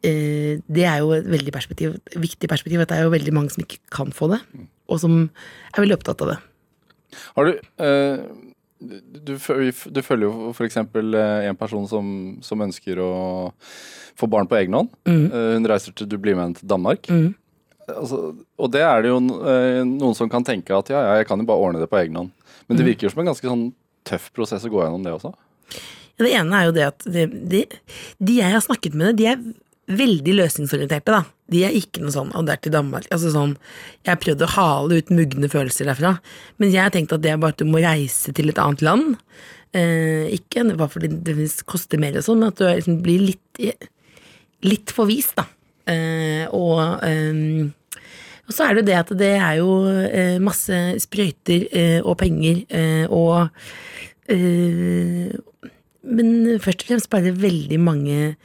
det 0.00 0.84
er 0.88 1.02
jo 1.02 1.10
et 1.12 1.26
veldig 1.28 1.52
perspektiv, 1.52 1.98
viktig 2.16 2.48
perspektiv, 2.48 2.80
at 2.80 2.88
det 2.92 2.98
er 2.98 3.04
jo 3.04 3.12
veldig 3.12 3.34
mange 3.36 3.52
som 3.52 3.64
ikke 3.64 3.82
kan 3.92 4.14
få 4.16 4.30
det, 4.32 4.38
og 4.88 5.02
som 5.02 5.18
er 5.74 5.82
veldig 5.82 5.98
opptatt 5.98 6.24
av 6.24 6.32
det. 6.32 6.38
Har 7.36 7.50
du 7.50 7.58
øh 7.84 8.46
du, 8.80 9.34
du, 9.36 10.00
følger 10.02 10.24
jo 10.24 10.52
f.eks. 10.54 10.78
Eh, 10.80 11.48
en 11.50 11.58
person 11.58 11.84
som, 11.88 12.06
som, 12.44 12.62
ønsker 12.64 13.00
å 13.02 13.10
få 14.18 14.28
barn 14.30 14.48
på 14.48 14.56
egen 14.60 14.76
hånd. 14.76 14.88
Mm. 15.08 15.26
Eh, 15.28 15.50
hun 15.58 15.68
reiser 15.68 15.94
til, 15.96 16.08
du 16.08 16.16
blir 16.16 16.36
med 16.36 16.46
henne 16.46 16.60
til 16.60 16.70
Danmark. 16.70 17.10
Mm. 17.12 17.34
Altså, 17.90 18.20
og 18.56 18.72
det 18.72 18.84
er 18.86 19.04
det 19.04 19.12
jo 19.12 19.20
eh, 19.20 19.82
noen 19.84 20.16
som 20.16 20.30
kan 20.32 20.46
tenke 20.46 20.72
at 20.76 20.92
ja, 20.92 21.02
ja, 21.04 21.14
jeg 21.20 21.28
kan 21.28 21.42
jo 21.42 21.48
bare 21.48 21.66
ordne 21.66 21.82
det 21.82 21.90
på 21.92 22.00
egen 22.00 22.16
hånd. 22.16 22.32
Men 22.68 22.78
det 22.78 22.86
mm. 22.86 22.90
virker 22.92 23.08
jo 23.08 23.12
som 23.14 23.24
en 23.24 23.32
ganske 23.32 23.52
sånn 23.52 23.66
tøff 24.08 24.30
prosess 24.36 24.64
å 24.64 24.72
gå 24.72 24.80
gjennom 24.80 25.04
det 25.04 25.16
også. 25.18 25.34
Ja, 26.16 26.24
det 26.24 26.34
ene 26.38 26.56
er 26.56 26.68
jo 26.68 26.76
det 26.76 26.86
at 26.88 27.08
de, 27.08 27.26
de, 27.28 27.64
de 28.20 28.38
jeg 28.40 28.54
har 28.54 28.64
snakket 28.64 28.96
med, 28.96 29.18
de 29.20 29.28
er 29.34 29.42
veldig 29.96 30.34
løsningsorienterte, 30.38 31.12
da. 31.12 31.24
De 31.50 31.64
er 31.66 31.74
ikke 31.74 32.02
noe 32.02 32.14
sånn 32.14 32.30
'og 32.34 32.46
det 32.46 32.52
er 32.52 32.60
til 32.62 32.72
Danmark'. 32.72 33.08
Altså 33.10 33.32
sånn, 33.34 33.56
Jeg 34.04 34.14
har 34.14 34.22
prøvd 34.22 34.42
å 34.42 34.54
hale 34.56 34.98
ut 34.98 35.10
mugne 35.10 35.48
følelser 35.48 35.86
derfra, 35.86 36.20
men 36.58 36.70
jeg 36.70 36.82
har 36.82 36.90
tenkt 36.90 37.12
at 37.12 37.22
det 37.22 37.32
er 37.32 37.36
bare 37.36 37.50
at 37.50 37.58
du 37.58 37.64
må 37.64 37.82
reise 37.82 38.32
til 38.32 38.48
et 38.48 38.58
annet 38.58 38.82
land. 38.82 39.16
Eh, 39.74 40.30
ikke 40.34 40.76
bare 40.76 40.88
fordi 40.88 41.08
det 41.22 41.64
koster 41.66 41.98
mer 41.98 42.16
og 42.16 42.24
sånn, 42.24 42.38
men 42.38 42.48
at 42.48 42.56
du 42.56 42.64
liksom 42.64 43.02
blir 43.02 43.20
litt, 43.20 43.78
litt 44.62 44.90
forvist, 44.90 45.36
da. 45.36 45.46
Eh, 45.86 46.46
og, 46.50 47.02
eh, 47.04 47.70
og 48.46 48.54
så 48.54 48.66
er 48.66 48.74
det 48.74 48.82
jo 48.82 48.88
det 48.90 48.98
at 48.98 49.12
det 49.18 49.34
er 49.38 49.54
jo 49.60 49.70
eh, 49.88 50.38
masse 50.38 50.74
sprøyter 50.98 51.68
eh, 51.70 52.00
og 52.02 52.18
penger 52.18 52.64
eh, 52.68 53.06
og 53.06 53.50
Men 56.02 56.58
først 56.62 56.84
og 56.84 56.86
fremst 56.86 57.10
bare 57.10 57.32
veldig 57.34 57.78
mange 57.82 58.36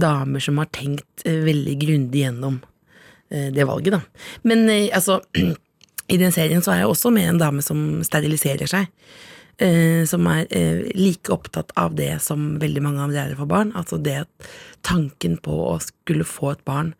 damer 0.00 0.42
som 0.42 0.58
har 0.60 0.70
tenkt 0.74 1.24
eh, 1.24 1.40
veldig 1.46 1.76
grundig 1.80 2.24
gjennom 2.24 2.60
eh, 3.30 3.48
det 3.54 3.66
valget, 3.68 3.98
da. 3.98 4.28
Men 4.48 4.68
eh, 4.72 4.90
altså, 4.94 5.20
i 6.14 6.20
den 6.20 6.34
serien 6.34 6.64
så 6.64 6.74
er 6.74 6.82
jeg 6.82 6.92
også 6.92 7.12
med 7.14 7.32
en 7.32 7.42
dame 7.42 7.64
som 7.64 8.04
steriliserer 8.06 8.70
seg. 8.70 8.92
som 10.06 10.26
er 10.30 10.44
like 10.94 11.32
opptatt 11.34 11.72
av 11.74 11.96
det 11.98 12.20
som 12.22 12.60
veldig 12.62 12.82
mange 12.84 13.00
andre 13.02 13.24
er 13.24 13.32
for 13.34 13.50
barn. 13.50 13.72
Altså 13.74 13.98
det 13.98 14.14
at 14.20 14.50
tanken 14.86 15.34
på 15.42 15.50
å 15.50 15.80
skulle 15.82 16.22
få 16.22 16.52
et 16.52 16.62
barn 16.62 16.92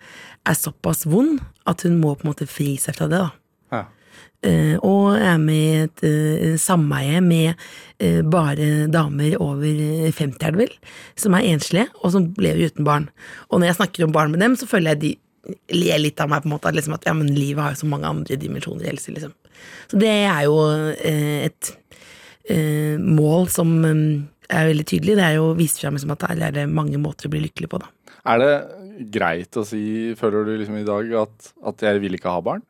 er 0.43 0.59
såpass 0.59 1.07
vond 1.07 1.39
at 1.71 1.87
hun 1.87 2.01
må 2.03 2.17
på 2.17 2.27
en 2.27 2.33
måte 2.33 2.51
fri 2.51 2.75
seg 2.83 2.99
fra 2.99 3.07
det, 3.07 3.21
da. 3.23 3.31
Uh, 4.39 4.77
og 4.87 5.17
er 5.19 5.39
med 5.43 5.57
i 5.59 5.79
et 5.83 6.03
uh, 6.07 6.59
sameie 6.63 7.19
med 7.25 7.57
uh, 7.99 8.21
bare 8.23 8.87
damer 8.87 9.35
over 9.43 9.65
50, 10.15 10.37
er 10.47 10.55
det 10.55 10.61
vel, 10.61 10.77
som 11.19 11.35
er 11.35 11.49
enslige, 11.49 11.89
og 12.05 12.13
som 12.15 12.29
lever 12.39 12.71
uten 12.71 12.87
barn. 12.87 13.09
Og 13.51 13.59
når 13.59 13.73
jeg 13.73 13.79
snakker 13.81 14.07
om 14.07 14.15
barn 14.15 14.31
med 14.31 14.45
dem, 14.45 14.55
så 14.55 14.69
føler 14.71 14.95
jeg 14.95 15.03
de 15.03 15.13
ler 15.75 15.99
litt 16.05 16.23
av 16.23 16.31
meg, 16.31 16.45
på 16.45 16.53
en 16.53 16.55
måte, 16.55 16.71
liksom 16.77 16.95
at 16.95 17.11
ja, 17.11 17.17
men 17.19 17.35
livet 17.35 17.65
har 17.65 17.75
jo 17.75 17.83
så 17.83 17.91
mange 17.91 18.07
andre 18.07 18.39
dimensjoner 18.39 18.87
i 18.87 18.93
helse, 18.93 19.17
liksom. 19.17 19.35
Så 19.91 19.99
det 19.99 20.15
er 20.29 20.45
jo 20.47 20.55
et 20.95 21.75
mål 23.03 23.49
som 23.53 23.73
er 23.83 24.69
veldig 24.71 24.85
tydelig. 24.87 25.17
Det 25.19 25.25
er 25.25 25.35
jo 25.37 25.51
å 25.51 25.57
vise 25.59 25.81
fram 25.83 25.97
liksom, 25.99 26.15
at 26.15 26.29
det 26.39 26.63
er 26.63 26.71
mange 26.71 27.01
måter 27.01 27.27
å 27.27 27.33
bli 27.33 27.43
lykkelig 27.49 27.73
på, 27.73 27.81
da. 27.83 27.91
Er 28.29 28.43
det 28.45 28.53
greit 29.15 29.59
å 29.59 29.65
si, 29.67 30.15
føler 30.21 30.47
du 30.47 30.55
liksom 30.61 30.79
i 30.79 30.87
dag, 30.87 31.11
at, 31.25 31.53
at 31.73 31.89
jeg 31.89 32.05
vil 32.05 32.17
ikke 32.21 32.33
ha 32.33 32.45
barn? 32.45 32.63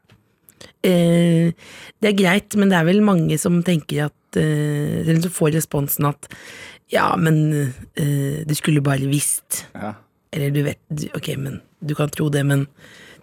Eh, 0.87 1.55
det 2.01 2.11
er 2.11 2.19
greit, 2.19 2.57
men 2.59 2.71
det 2.73 2.79
er 2.79 2.89
vel 2.89 3.01
mange 3.05 3.39
som 3.41 3.61
tenker 3.67 4.09
at 4.09 4.39
eh, 4.39 5.05
Eller 5.05 5.23
som 5.25 5.35
får 5.35 5.55
responsen 5.57 6.09
at 6.11 6.29
ja, 6.93 7.11
men 7.21 7.53
eh, 7.95 8.45
du 8.49 8.55
skulle 8.57 8.81
bare 8.85 9.09
visst. 9.11 9.67
Ja. 9.75 9.93
Eller 10.33 10.53
du 10.53 10.63
vet 10.65 11.11
Ok, 11.17 11.35
men 11.37 11.61
du 11.85 11.95
kan 11.95 12.11
tro 12.13 12.29
det, 12.33 12.45
men 12.49 12.67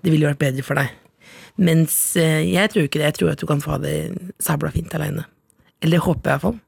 det 0.06 0.14
ville 0.14 0.30
vært 0.30 0.44
bedre 0.44 0.66
for 0.66 0.78
deg. 0.78 0.92
Mens 1.62 1.96
eh, 2.20 2.44
jeg 2.46 2.72
tror 2.72 2.86
ikke 2.86 3.02
det. 3.02 3.10
Jeg 3.10 3.18
tror 3.20 3.32
at 3.34 3.42
du 3.42 3.48
kan 3.50 3.64
få 3.64 3.80
det 3.84 3.96
sabla 4.44 4.72
fint 4.74 4.94
aleine. 4.98 5.26
Eller 5.82 5.98
det 5.98 6.06
håper 6.06 6.30
jeg 6.30 6.38
iallfall. 6.38 6.60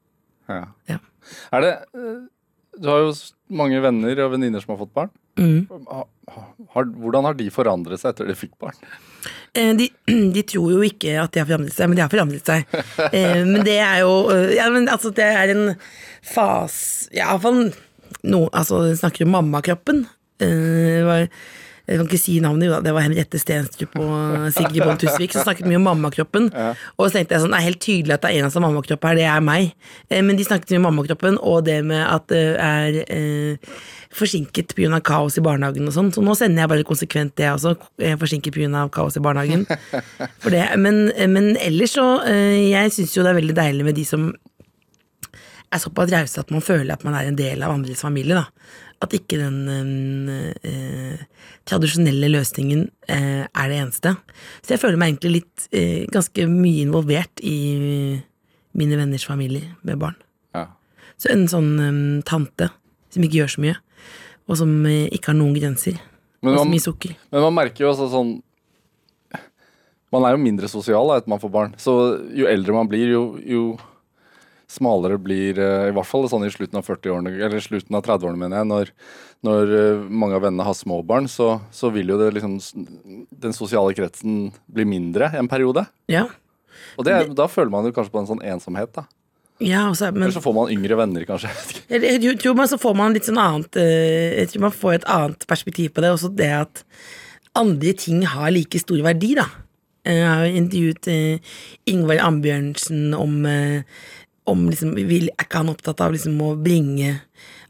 Ja. 0.48 0.64
ja. 0.88 0.98
Er 1.54 1.64
det 1.64 1.72
eh, 1.98 2.18
Du 2.80 2.88
har 2.88 3.04
jo 3.04 3.12
mange 3.52 3.80
venner 3.84 4.24
og 4.24 4.32
venninner 4.34 4.64
som 4.64 4.74
har 4.74 4.80
fått 4.82 4.94
barn. 4.96 5.12
Mm. 5.38 5.68
Har, 6.74 6.88
hvordan 6.88 7.28
har 7.28 7.38
de 7.38 7.46
forandret 7.54 8.02
seg 8.02 8.14
etter 8.14 8.30
de 8.30 8.36
fikk 8.38 8.56
barn? 8.60 8.78
Eh, 9.54 9.76
de, 9.76 9.88
de, 10.34 10.42
tror 10.46 10.72
jo 10.76 10.82
ikke 10.86 11.18
at 11.20 11.34
de 11.34 11.42
har 11.42 11.48
forandret 11.48 11.76
seg, 11.76 11.90
men 11.90 11.98
de 11.98 12.04
har 12.04 12.12
forandret 12.12 12.50
seg. 12.50 12.80
Eh, 13.12 13.44
men 13.46 13.62
det 13.66 13.78
er 13.82 14.02
jo 14.04 14.14
eh, 14.34 14.56
ja, 14.58 14.68
men 14.74 14.88
altså, 14.90 15.12
det 15.14 15.26
er 15.26 15.54
en 15.54 15.70
fase 16.26 17.08
Iallfall 17.16 17.70
no, 18.28 18.48
altså, 18.52 18.84
snakker 18.98 19.26
om 19.26 19.34
mammakroppen. 19.38 20.04
Jeg 20.38 21.96
kan 21.96 22.04
ikke 22.04 22.20
si 22.20 22.34
navnet. 22.44 22.74
Det 22.84 22.92
var 22.92 23.06
Henriette 23.06 23.38
Stenstrup 23.40 23.94
og 23.96 24.50
Sigrid 24.52 24.82
Bonde 24.84 25.00
Tusvik 25.00 25.32
som 25.32 25.46
snakket 25.46 25.66
mye 25.66 25.78
om 25.80 25.86
mammakroppen. 25.88 26.50
Og 26.52 27.06
så 27.06 27.16
tenkte 27.16 27.34
jeg 27.34 27.42
sånn, 27.46 27.54
det 27.54 27.62
er 27.62 27.68
helt 27.70 27.80
tydelig 27.82 28.14
at 28.18 28.26
det 28.26 28.32
er 28.34 28.44
en 28.44 28.52
som 28.52 28.66
har 28.66 28.74
mammakropp 28.74 29.06
her, 29.08 29.16
det 29.16 29.24
er 29.24 29.46
meg. 29.46 29.72
Men 30.12 30.36
de 30.36 30.44
snakket 30.46 30.74
mye 30.74 30.82
om 30.82 30.86
mammakroppen 30.90 31.40
og 31.40 31.64
det 31.66 31.78
med 31.88 32.04
at 32.04 32.28
det 32.30 32.44
er 32.60 33.00
eh, 33.06 33.80
forsinket 34.14 34.74
pga. 34.76 35.00
kaos 35.04 35.38
i 35.38 35.44
barnehagen 35.44 35.88
og 35.88 35.94
sånn. 35.94 36.10
Så 36.14 36.22
nå 36.24 36.34
sender 36.38 36.64
jeg 36.64 36.72
bare 36.72 36.86
konsekvent 36.88 37.36
det 37.36 37.50
også. 37.52 37.74
Er 38.00 38.18
forsinket 38.20 38.54
pga. 38.54 38.86
kaos 38.92 39.16
i 39.16 39.24
barnehagen. 39.24 39.66
For 40.42 40.54
det, 40.54 40.64
men, 40.80 41.08
men 41.32 41.56
ellers 41.56 41.96
så 41.98 42.06
eh, 42.26 42.70
Jeg 42.70 42.94
syns 42.94 43.16
jo 43.16 43.24
det 43.26 43.32
er 43.32 43.40
veldig 43.40 43.58
deilig 43.58 43.88
med 43.88 43.98
de 43.98 44.06
som 44.08 44.30
er 45.68 45.80
såpass 45.82 46.12
rause 46.12 46.40
at 46.40 46.52
man 46.54 46.64
føler 46.64 46.94
at 46.94 47.02
man 47.04 47.16
er 47.16 47.28
en 47.28 47.36
del 47.36 47.62
av 47.64 47.74
andres 47.74 48.00
familie. 48.04 48.38
da. 48.38 48.46
At 49.04 49.14
ikke 49.14 49.38
den 49.38 50.28
eh, 50.32 50.54
eh, 50.66 51.26
tradisjonelle 51.68 52.30
løsningen 52.32 52.88
eh, 53.08 53.44
er 53.44 53.68
det 53.70 53.82
eneste. 53.82 54.14
Så 54.62 54.74
jeg 54.74 54.82
føler 54.82 54.98
meg 55.00 55.12
egentlig 55.12 55.42
litt 55.42 55.68
eh, 55.70 56.08
ganske 56.10 56.48
mye 56.50 56.86
involvert 56.86 57.44
i 57.44 57.58
mine 58.78 58.98
venners 58.98 59.26
familie 59.28 59.74
med 59.86 60.00
barn. 60.00 60.16
Ja. 60.56 60.66
Så 61.20 61.30
en 61.34 61.46
sånn 61.50 61.70
eh, 61.82 62.00
tante 62.26 62.72
som 63.14 63.24
ikke 63.24 63.42
gjør 63.42 63.54
så 63.54 63.64
mye, 63.64 63.76
og 64.48 64.58
som 64.58 64.70
eh, 64.88 65.06
ikke 65.14 65.32
har 65.32 65.38
noen 65.38 65.56
grenser. 65.56 65.98
Men 66.40 66.54
og 66.54 66.62
så 66.62 66.64
man, 66.64 66.72
mye 66.72 66.84
sukker. 66.84 67.16
men 67.34 67.44
man 67.44 67.56
merker 67.56 67.84
jo 67.84 67.90
også 67.92 68.12
sånn 68.12 68.36
Man 70.14 70.24
er 70.24 70.36
jo 70.36 70.40
mindre 70.40 70.68
sosial 70.72 71.10
da, 71.10 71.18
etter 71.18 71.28
man 71.28 71.40
får 71.42 71.50
barn. 71.52 71.72
Så 71.76 71.92
jo 72.32 72.46
eldre 72.48 72.72
man 72.72 72.88
blir, 72.88 73.10
jo, 73.12 73.24
jo 73.44 73.64
smalere 74.72 75.18
blir 75.20 75.58
eh, 75.60 75.88
I 75.90 75.92
hvert 75.96 76.08
fall 76.08 76.24
sånn 76.32 76.46
i 76.46 76.52
slutten 76.52 76.80
av 76.80 76.86
40-årene, 76.86 77.34
eller 77.36 77.60
slutten 77.60 77.98
av 77.98 78.06
30-årene, 78.06 78.40
mener 78.40 78.62
jeg. 78.62 78.70
Når, 78.70 78.92
når 79.44 79.74
eh, 79.76 80.06
mange 80.08 80.38
av 80.38 80.46
vennene 80.46 80.64
har 80.64 80.78
små 80.78 81.02
barn, 81.04 81.28
så, 81.28 81.58
så 81.74 81.92
vil 81.92 82.14
jo 82.14 82.16
det 82.22 82.30
liksom 82.38 82.56
Den 83.28 83.56
sosiale 83.56 83.92
kretsen 83.96 84.46
bli 84.64 84.88
mindre 84.88 85.28
en 85.36 85.50
periode. 85.50 85.84
Ja. 86.08 86.24
Og 86.96 87.04
det, 87.04 87.18
da 87.36 87.48
føler 87.50 87.72
man 87.74 87.88
jo 87.88 87.92
kanskje 87.96 88.14
på 88.14 88.22
en 88.22 88.32
sånn 88.32 88.44
ensomhet, 88.54 88.94
da. 88.96 89.04
Ja 89.64 89.84
også, 89.90 90.12
men 90.14 90.22
Eller 90.26 90.36
så 90.36 90.42
får 90.44 90.54
man 90.54 90.72
yngre 90.72 90.98
venner, 91.00 91.24
kanskje. 91.26 91.50
Jeg, 91.90 92.36
tror 92.42 92.58
man 92.58 92.68
så 92.70 92.78
får 92.78 92.98
man 92.98 93.16
litt 93.16 93.26
sånn 93.26 93.40
annet 93.42 93.78
eh, 93.80 94.42
Jeg 94.42 94.52
tror 94.52 94.68
man 94.68 94.76
får 94.76 94.98
et 94.98 95.08
annet 95.10 95.46
perspektiv 95.50 95.94
på 95.94 96.04
det. 96.04 96.12
Også 96.14 96.30
det 96.30 96.50
at 96.60 96.84
andre 97.58 97.94
ting 97.98 98.22
har 98.28 98.52
like 98.54 98.78
stor 98.78 99.00
verdi, 99.02 99.34
da. 99.38 99.48
Eh, 100.06 100.20
Jeg 100.20 100.28
har 100.28 100.44
jo 100.46 100.62
intervjuet 100.62 101.10
Ingvald 101.10 101.90
Ingvar 101.90 102.24
Ambjørnsen 102.28 103.16
om, 103.18 103.40
eh, 103.46 103.82
om 104.46 104.68
liksom, 104.70 104.94
Er 104.98 105.30
ikke 105.34 105.62
han 105.62 105.74
opptatt 105.74 106.00
av 106.06 106.14
liksom 106.14 106.38
å 106.44 106.54
bringe 106.62 107.20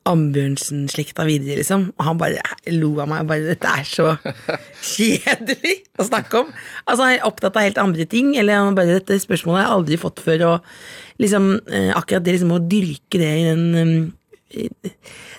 Ambjørnsen-slekta 0.09 1.27
videre, 1.29 1.59
liksom? 1.61 1.89
Og 1.97 2.07
han 2.07 2.21
bare 2.21 2.43
lo 2.75 2.93
av 3.03 3.11
meg. 3.11 3.27
Bare, 3.29 3.47
Dette 3.53 3.73
er 3.81 3.89
så 3.89 4.13
kjedelig 4.93 5.75
å 5.99 6.09
snakke 6.09 6.45
om. 6.45 6.53
Altså, 6.85 7.03
Han 7.05 7.15
er 7.15 7.27
opptatt 7.29 7.57
av 7.59 7.67
helt 7.69 7.81
andre 7.83 8.09
ting. 8.11 8.35
Eller 8.41 8.63
han 8.63 8.79
bare, 8.79 8.99
dette 9.01 9.21
spørsmålet 9.23 9.63
har 9.63 9.69
jeg 9.69 9.79
aldri 9.79 10.01
fått 10.05 10.23
før. 10.25 10.47
Og 10.53 11.23
liksom, 11.25 11.51
eh, 11.71 11.91
akkurat 11.97 12.27
det 12.27 12.39
liksom 12.39 12.55
å 12.57 12.63
dyrke 12.65 13.21
det 13.21 13.33
i 13.39 13.49
den 13.49 13.67
eh, 14.53 14.75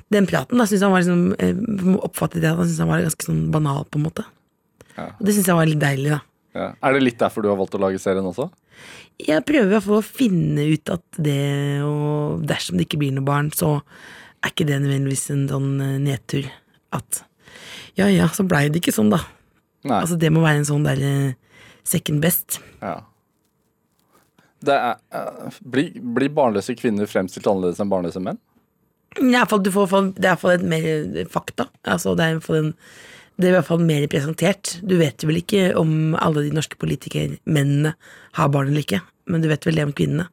den 0.09 0.27
praten, 0.29 0.57
da 0.57 0.65
syns 0.69 0.83
han 0.85 0.93
var 0.93 1.03
liksom 1.03 1.35
eh, 1.41 1.97
Oppfattet 2.05 2.43
jeg 2.43 2.51
at 2.51 2.59
han 2.59 2.67
syntes 2.67 2.81
han 2.83 2.91
var 2.91 3.05
ganske 3.05 3.25
sånn 3.25 3.43
banal, 3.53 3.85
på 3.89 3.99
en 3.99 4.05
måte. 4.07 4.25
Ja. 4.95 5.11
Og 5.15 5.25
det 5.25 5.35
syns 5.35 5.49
jeg 5.49 5.57
var 5.59 5.69
litt 5.69 5.81
deilig, 5.81 6.13
da. 6.15 6.21
Ja. 6.57 6.71
Er 6.81 6.95
det 6.95 7.03
litt 7.03 7.19
derfor 7.21 7.45
du 7.45 7.49
har 7.51 7.59
valgt 7.59 7.77
å 7.77 7.81
lage 7.81 8.01
serien 8.01 8.25
også? 8.25 8.49
Jeg 9.19 9.43
prøver 9.45 9.83
å 9.91 9.99
finne 10.05 10.65
ut 10.71 10.89
at 10.93 11.19
det 11.19 11.81
og 11.83 12.45
dersom 12.47 12.79
det 12.79 12.88
ikke 12.88 13.01
blir 13.01 13.13
noe 13.15 13.27
barn, 13.27 13.51
så 13.53 13.77
er 14.43 14.53
ikke 14.53 14.67
det 14.69 14.79
nødvendigvis 14.84 15.29
en 15.34 15.46
sånn 15.51 15.69
eh, 15.84 15.98
nedtur. 16.03 16.48
At 16.96 17.24
ja 18.00 18.08
ja, 18.12 18.29
så 18.31 18.46
blei 18.48 18.67
det 18.69 18.81
ikke 18.81 18.96
sånn, 18.96 19.12
da. 19.12 19.22
Nei. 19.88 20.01
Altså 20.01 20.17
Det 20.19 20.31
må 20.34 20.43
være 20.43 20.62
en 20.62 20.69
sånn 20.69 20.86
derre 20.88 21.13
second 21.88 22.24
best. 22.24 22.60
Ja. 22.84 23.00
Det 24.65 24.75
er, 24.75 24.98
uh, 25.15 25.60
blir, 25.72 25.93
blir 26.15 26.31
barnløse 26.36 26.75
kvinner 26.75 27.08
fremstilt 27.08 27.48
annerledes 27.48 27.79
enn 27.79 27.91
barnløse 27.91 28.22
menn? 28.24 28.39
Ja, 29.17 29.41
hvert 29.41 29.53
fall, 29.53 29.63
du 29.65 29.72
får, 29.74 29.93
det 30.19 30.27
er 30.27 30.27
i 30.27 30.34
hvert 30.34 30.43
fall 30.43 30.65
mer 30.69 31.29
fakta. 31.31 31.69
Altså, 31.88 32.13
det 32.19 32.27
er 32.27 32.60
en 32.60 32.74
det 33.39 33.48
er 33.48 33.53
i 33.53 33.55
hvert 33.55 33.69
fall 33.69 33.84
mer 33.88 34.03
presentert. 34.12 34.74
Du 34.84 34.98
vet 35.00 35.24
vel 35.24 35.39
ikke 35.39 35.69
om 35.79 36.12
alle 36.19 36.43
de 36.43 36.51
norske 36.51 36.75
politikermennene 36.75 37.93
har 38.36 38.50
barn 38.51 38.74
eller 38.74 38.84
ikke, 38.84 39.00
men 39.31 39.39
du 39.39 39.48
vet 39.48 39.63
vel 39.63 39.79
det 39.79 39.86
om 39.88 39.93
kvinnene. 39.96 40.25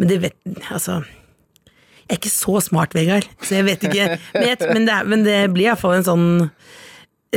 Men 0.00 0.08
det 0.08 0.22
vet 0.22 0.38
Altså 0.72 1.02
Jeg 2.10 2.16
er 2.16 2.18
ikke 2.18 2.32
så 2.34 2.58
smart, 2.64 2.94
Vegard, 2.96 3.26
så 3.38 3.60
jeg 3.60 3.68
vet 3.68 3.84
ikke. 3.86 4.06
Men, 4.34 4.46
jeg, 4.48 4.58
men, 4.74 4.86
det, 4.88 4.94
men 5.06 5.20
det 5.22 5.38
blir 5.54 5.68
iallfall 5.68 5.94
en 5.94 6.06
sånn 6.08 6.24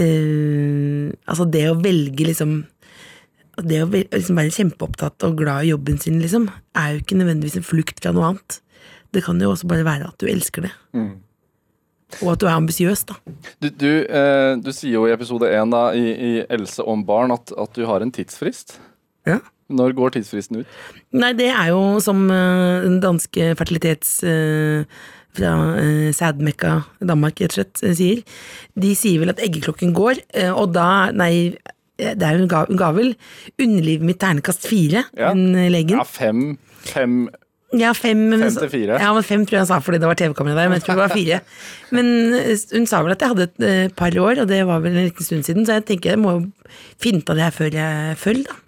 øh, 0.02 1.12
Altså, 1.30 1.46
det 1.46 1.68
å 1.70 1.76
velge 1.78 2.26
liksom 2.26 2.64
det 3.62 3.84
å 3.84 3.90
liksom 3.92 4.40
være 4.40 4.54
kjempeopptatt 4.56 5.24
og 5.28 5.36
glad 5.38 5.68
i 5.68 5.70
jobben 5.70 6.00
sin, 6.02 6.16
liksom, 6.24 6.48
er 6.74 6.96
jo 6.96 7.04
ikke 7.04 7.20
nødvendigvis 7.20 7.60
en 7.60 7.68
flukt 7.68 8.00
fra 8.02 8.10
noe 8.16 8.32
annet. 8.32 8.56
Det 9.14 9.22
kan 9.28 9.38
jo 9.38 9.52
også 9.54 9.70
bare 9.70 9.86
være 9.86 10.08
at 10.10 10.18
du 10.18 10.26
elsker 10.26 10.66
det. 10.66 10.72
Og 12.24 12.32
at 12.34 12.42
du 12.42 12.48
er 12.48 12.56
ambisiøs, 12.56 13.06
da. 13.12 13.20
Du, 13.62 13.70
du, 13.70 13.92
eh, 14.10 14.56
du 14.58 14.72
sier 14.74 14.98
jo 14.98 15.06
i 15.06 15.14
episode 15.14 15.50
én 15.54 15.78
i, 15.94 16.04
i 16.14 16.32
Else 16.50 16.82
om 16.82 17.06
barn 17.06 17.34
at, 17.36 17.54
at 17.54 17.78
du 17.78 17.86
har 17.90 18.02
en 18.02 18.14
tidsfrist. 18.14 18.80
Ja. 19.30 19.38
Når 19.74 19.96
går 19.98 20.16
tidsfristen 20.20 20.62
ut? 20.62 20.78
Nei, 21.18 21.34
det 21.38 21.50
er 21.54 21.72
jo 21.74 21.82
som 22.04 22.24
eh, 22.32 22.86
den 22.86 23.00
danske 23.04 23.52
fertilitets... 23.60 24.16
eh, 24.28 24.86
fra 25.34 25.50
uh, 25.82 26.12
Sædmekka, 26.14 26.76
Danmark, 27.10 27.40
rett 27.42 27.56
og 27.56 27.58
slett, 27.58 27.80
eh, 27.82 27.94
sier. 27.98 28.20
De 28.78 28.92
sier 28.94 29.18
vel 29.24 29.32
at 29.34 29.40
eggeklokken 29.42 29.90
går, 29.98 30.20
eh, 30.38 30.52
og 30.54 30.76
da 30.76 31.08
Nei, 31.10 31.56
eh, 31.98 32.12
det 32.14 32.28
er 32.28 32.44
ga, 32.52 32.60
hun 32.70 32.78
ga 32.78 32.92
vel 32.94 33.16
underlivet 33.58 34.06
mitt 34.06 34.20
ternekast 34.22 34.68
fire, 34.70 35.02
Ja. 35.18 35.32
hun 35.34 35.56
eh, 35.58 35.72
legen. 35.74 35.98
Ja, 35.98 36.06
fem, 36.06 36.44
fem 36.86 37.16
Ja, 37.74 37.96
fem, 37.98 38.20
men, 38.30 38.44
Fem 38.46 38.60
til 38.62 38.70
fire. 38.70 39.00
Ja, 39.02 39.10
men 39.18 39.26
fem 39.26 39.48
tror 39.50 39.58
jeg 39.58 39.64
han 39.64 39.72
sa 39.72 39.80
fordi 39.82 39.98
det 40.04 40.06
var 40.12 40.20
TV-kamera 40.22 40.54
der, 40.60 40.70
men 40.70 40.78
jeg 40.78 40.86
tror 40.86 41.00
det 41.00 41.08
var 41.08 41.16
fire. 41.18 41.40
Men 41.98 42.12
eh, 42.38 42.54
hun 42.78 42.86
sa 42.86 43.02
vel 43.02 43.16
at 43.16 43.26
jeg 43.26 43.34
hadde 43.34 43.48
et 43.50 43.66
eh, 43.66 43.88
par 43.98 44.14
år, 44.14 44.44
og 44.44 44.52
det 44.54 44.62
var 44.70 44.84
vel 44.86 44.94
en 44.94 45.08
liten 45.10 45.26
stund 45.26 45.48
siden, 45.50 45.66
så 45.66 45.80
jeg 45.80 45.88
tenker 45.90 46.14
jeg 46.14 46.22
må 46.22 46.36
jo 46.38 46.44
finne 47.02 47.26
ut 47.26 47.34
av 47.34 47.42
det 47.42 47.48
her 47.50 47.58
før 47.58 47.74
jeg 47.82 48.22
følger, 48.22 48.54
da. 48.54 48.60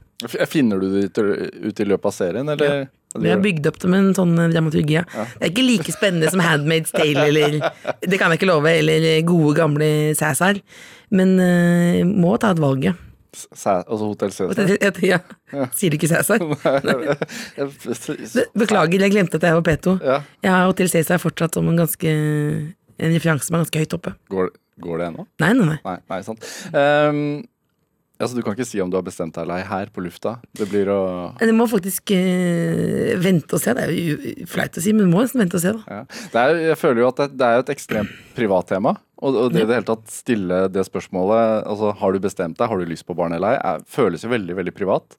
Finner 0.48 0.80
du 0.80 0.88
det 0.94 1.18
ut- 1.18 1.80
i 1.80 1.86
løpet 1.86 2.06
av 2.06 2.12
serien, 2.16 2.50
eller? 2.50 2.88
Vi 3.16 3.30
har 3.32 3.40
bygd 3.40 3.68
opp 3.68 3.78
det 3.80 3.88
med 3.92 4.00
en 4.00 4.14
sånn 4.16 4.34
eh, 4.40 4.50
dramaturgi. 4.52 4.94
ja. 4.98 5.04
Det 5.40 5.48
er 5.48 5.52
ikke 5.54 5.64
like 5.68 5.92
spennende 5.96 6.30
som 6.32 6.40
Handmaid's 6.44 6.92
Tale, 6.92 7.28
eller 7.30 7.52
Det 8.10 8.18
kan 8.20 8.32
jeg 8.32 8.40
ikke 8.42 8.50
love, 8.50 8.68
eller 8.72 9.22
gode, 9.28 9.54
gamle 9.56 9.90
Cæsar. 10.20 10.60
Men 11.16 11.36
uh, 11.40 12.02
må 12.08 12.36
ta 12.42 12.52
et 12.52 12.60
valg, 12.60 12.84
ja. 12.90 12.94
Altså 13.36 14.08
Hotell 14.08 14.32
Cæsar? 14.32 14.68
det- 14.68 15.04
ja. 15.14 15.20
Sier 15.76 15.92
du 15.92 15.96
ikke 16.00 16.08
Cæsar? 16.12 16.40
Beklager, 18.56 19.02
jeg 19.06 19.12
glemte 19.16 19.40
at 19.40 19.48
jeg 19.48 19.56
var 19.58 19.66
P2. 19.68 19.96
Ja. 20.04 20.20
Jeg 20.44 20.52
har 20.56 20.68
Hotell 20.70 20.92
Cæsar 20.92 21.20
fortsatt 21.22 21.58
som 21.58 21.68
en 21.72 21.80
ganske 21.80 22.12
En 22.96 23.12
referanse 23.12 23.50
som 23.50 23.58
er 23.58 23.66
ganske 23.66 23.82
høyt 23.82 23.94
oppe. 23.98 24.14
Går, 24.32 24.54
går 24.80 25.02
det 25.02 25.08
ennå? 25.10 25.26
Nei, 25.44 25.50
nei, 25.58 25.66
nei. 25.74 25.80
Nei, 25.84 25.98
nei, 26.14 26.20
sant. 26.24 26.46
Um, 26.72 27.18
altså, 28.20 28.36
du 28.38 28.42
kan 28.46 28.56
ikke 28.56 28.68
si 28.68 28.82
om 28.84 28.92
du 28.92 28.98
har 28.98 29.06
bestemt 29.06 29.36
deg 29.36 29.46
eller 29.46 29.64
ei 29.64 29.68
her 29.70 29.92
på 29.94 30.04
lufta. 30.06 30.38
Det 30.56 30.68
blir 30.72 30.92
å 30.94 31.00
Du 31.40 31.54
må 31.58 31.68
faktisk 31.72 32.14
øh, 32.16 33.16
vente 33.24 33.58
og 33.58 33.64
se. 33.64 33.74
Det 33.76 33.88
er 33.88 33.96
jo 33.96 34.36
flaut 34.52 34.80
å 34.80 34.84
si, 34.84 34.94
men 34.96 35.08
du 35.08 35.12
må 35.14 35.24
nesten 35.24 35.44
vente 35.44 35.60
og 35.60 35.64
se, 35.66 35.74
da. 35.76 36.00
ja. 36.00 36.46
er, 36.46 36.62
Jeg 36.72 36.80
føler 36.82 37.04
jo 37.04 37.10
at 37.12 37.24
det, 37.24 37.30
det 37.40 37.50
er 37.50 37.64
et 37.64 37.74
ekstremt 37.76 38.16
privat 38.38 38.72
tema. 38.72 38.96
Og, 39.24 39.36
og 39.46 39.54
det 39.54 39.64
i 39.64 39.68
det 39.68 39.78
hele 39.78 39.88
tatt 39.88 40.12
stille 40.12 40.58
det 40.76 40.84
spørsmålet 40.84 41.64
altså 41.72 41.94
Har 42.02 42.12
du 42.12 42.20
bestemt 42.20 42.58
deg, 42.60 42.68
har 42.68 42.82
du 42.82 42.90
lyst 42.90 43.06
på 43.08 43.16
barn 43.16 43.34
eller 43.34 43.56
ei, 43.56 43.78
føles 43.88 44.26
jo 44.26 44.32
veldig, 44.34 44.58
veldig 44.60 44.76
privat. 44.76 45.16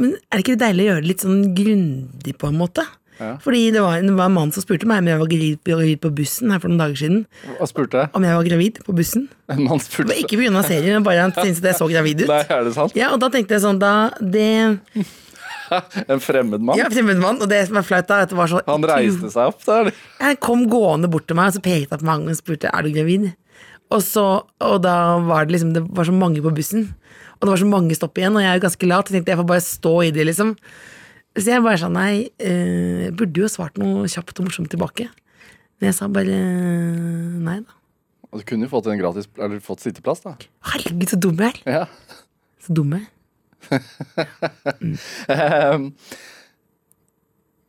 Men 0.00 0.16
er 0.16 0.38
det 0.40 0.44
ikke 0.46 0.60
deilig 0.64 0.86
å 0.86 0.88
gjøre 0.88 1.04
det 1.04 1.10
litt 1.12 1.24
sånn 1.24 1.42
grundig, 1.56 2.36
på 2.40 2.50
en 2.50 2.58
måte? 2.58 2.86
Ja. 3.20 3.34
Fordi 3.42 3.60
det 3.70 3.82
var, 3.84 4.00
det 4.02 4.14
var 4.18 4.26
en 4.30 4.34
mann 4.34 4.50
som 4.54 4.64
spurte 4.64 4.88
meg 4.90 5.02
om 5.04 5.10
jeg 5.12 5.20
var 5.20 5.28
gravid, 5.30 5.58
gravid 5.68 6.00
på 6.02 6.10
bussen 6.18 6.50
her 6.50 6.62
for 6.62 6.72
noen 6.72 6.80
dager 6.82 6.98
siden. 6.98 7.20
Hva 7.60 7.68
spurte 7.70 8.00
jeg? 8.02 8.10
Om 8.18 8.26
jeg 8.26 8.38
var 8.40 8.48
gravid 8.48 8.80
på 8.86 8.94
bussen. 8.98 9.28
En 9.52 9.60
mann 9.66 9.78
Det 9.82 9.86
spurte 9.86 10.10
var 10.10 10.22
ikke 10.24 10.40
pga. 10.40 10.62
serien, 10.66 10.96
men 10.98 11.06
bare 11.06 11.22
han 11.22 11.34
syntes 11.36 11.62
jeg 11.62 11.78
så 11.78 11.90
gravid 11.90 12.24
ut. 12.24 12.30
Nei, 12.34 12.40
er 12.48 12.64
det 12.66 12.74
sant? 12.74 12.96
Ja, 12.98 13.12
og 13.14 13.20
da 13.22 13.30
tenkte 13.30 13.54
jeg 13.54 13.62
sånn, 13.66 13.78
da 13.82 13.94
det 14.18 14.50
En 16.08 16.20
fremmed 16.20 16.60
mann? 16.60 16.76
Ja, 16.78 16.90
fremmed 16.92 17.22
mann, 17.22 17.38
og 17.42 17.48
det 17.50 17.62
som 17.68 17.78
er 17.80 17.86
flaut, 17.86 18.08
da, 18.10 18.20
at 18.26 18.32
det 18.32 18.36
var 18.38 18.50
så 18.50 18.60
Han 18.68 18.84
reiste 18.88 19.30
seg 19.32 19.52
opp 19.52 19.62
der. 19.64 19.92
Han 20.20 20.36
kom 20.42 20.66
gående 20.70 21.08
bort 21.10 21.26
til 21.30 21.38
meg, 21.38 21.52
og 21.52 21.56
så 21.56 21.62
pekte 21.64 21.94
jeg 21.96 22.02
på 22.02 22.08
meg 22.08 22.28
og 22.28 22.38
spurte 22.38 22.70
er 22.72 22.84
du 22.84 22.92
gravid. 22.94 23.30
Og, 23.92 24.00
så, 24.02 24.24
og 24.64 24.76
da 24.82 24.96
var 25.22 25.44
det 25.46 25.54
liksom 25.54 25.74
Det 25.76 25.82
var 25.94 26.08
så 26.08 26.14
mange 26.16 26.40
på 26.42 26.50
bussen, 26.56 26.88
og 27.36 27.46
det 27.46 27.52
var 27.52 27.60
så 27.60 27.68
mange 27.68 27.96
stopp 27.96 28.18
igjen, 28.18 28.36
og 28.36 28.42
jeg 28.44 28.50
er 28.52 28.58
jo 28.58 28.64
ganske 28.66 28.88
lat, 28.90 29.08
så 29.08 29.16
tenkte 29.16 29.34
jeg 29.34 29.40
får 29.42 29.48
bare 29.50 29.64
stå 29.64 29.94
i 30.06 30.12
det, 30.14 30.24
liksom. 30.30 30.54
Så 31.34 31.50
jeg 31.50 31.62
bare 31.64 31.78
sa 31.82 31.88
nei, 31.90 32.28
eh, 32.38 33.08
burde 33.10 33.42
jo 33.42 33.48
svart 33.50 33.78
noe 33.80 34.06
kjapt 34.10 34.38
og 34.38 34.46
morsomt 34.48 34.70
tilbake. 34.70 35.08
Men 35.80 35.90
jeg 35.90 35.96
sa 35.98 36.06
bare 36.12 36.36
nei, 37.42 37.56
da. 37.64 37.72
Og 38.30 38.40
du 38.42 38.46
kunne 38.48 38.66
jo 38.66 38.72
fått 38.72 38.86
en 38.90 38.98
gratis 38.98 39.28
Eller 39.38 39.60
fått 39.62 39.82
sitteplass, 39.84 40.22
da. 40.24 40.32
Herregud, 40.72 41.06
så 41.10 41.18
dum 41.22 41.38
jeg 41.42 41.54
er. 41.64 41.82
Ja. 41.82 42.22
Så 42.62 42.74
dum 42.74 42.94
jeg 42.96 43.06
mm. 44.82 44.96
um, 45.74 45.84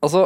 altså 0.04 0.26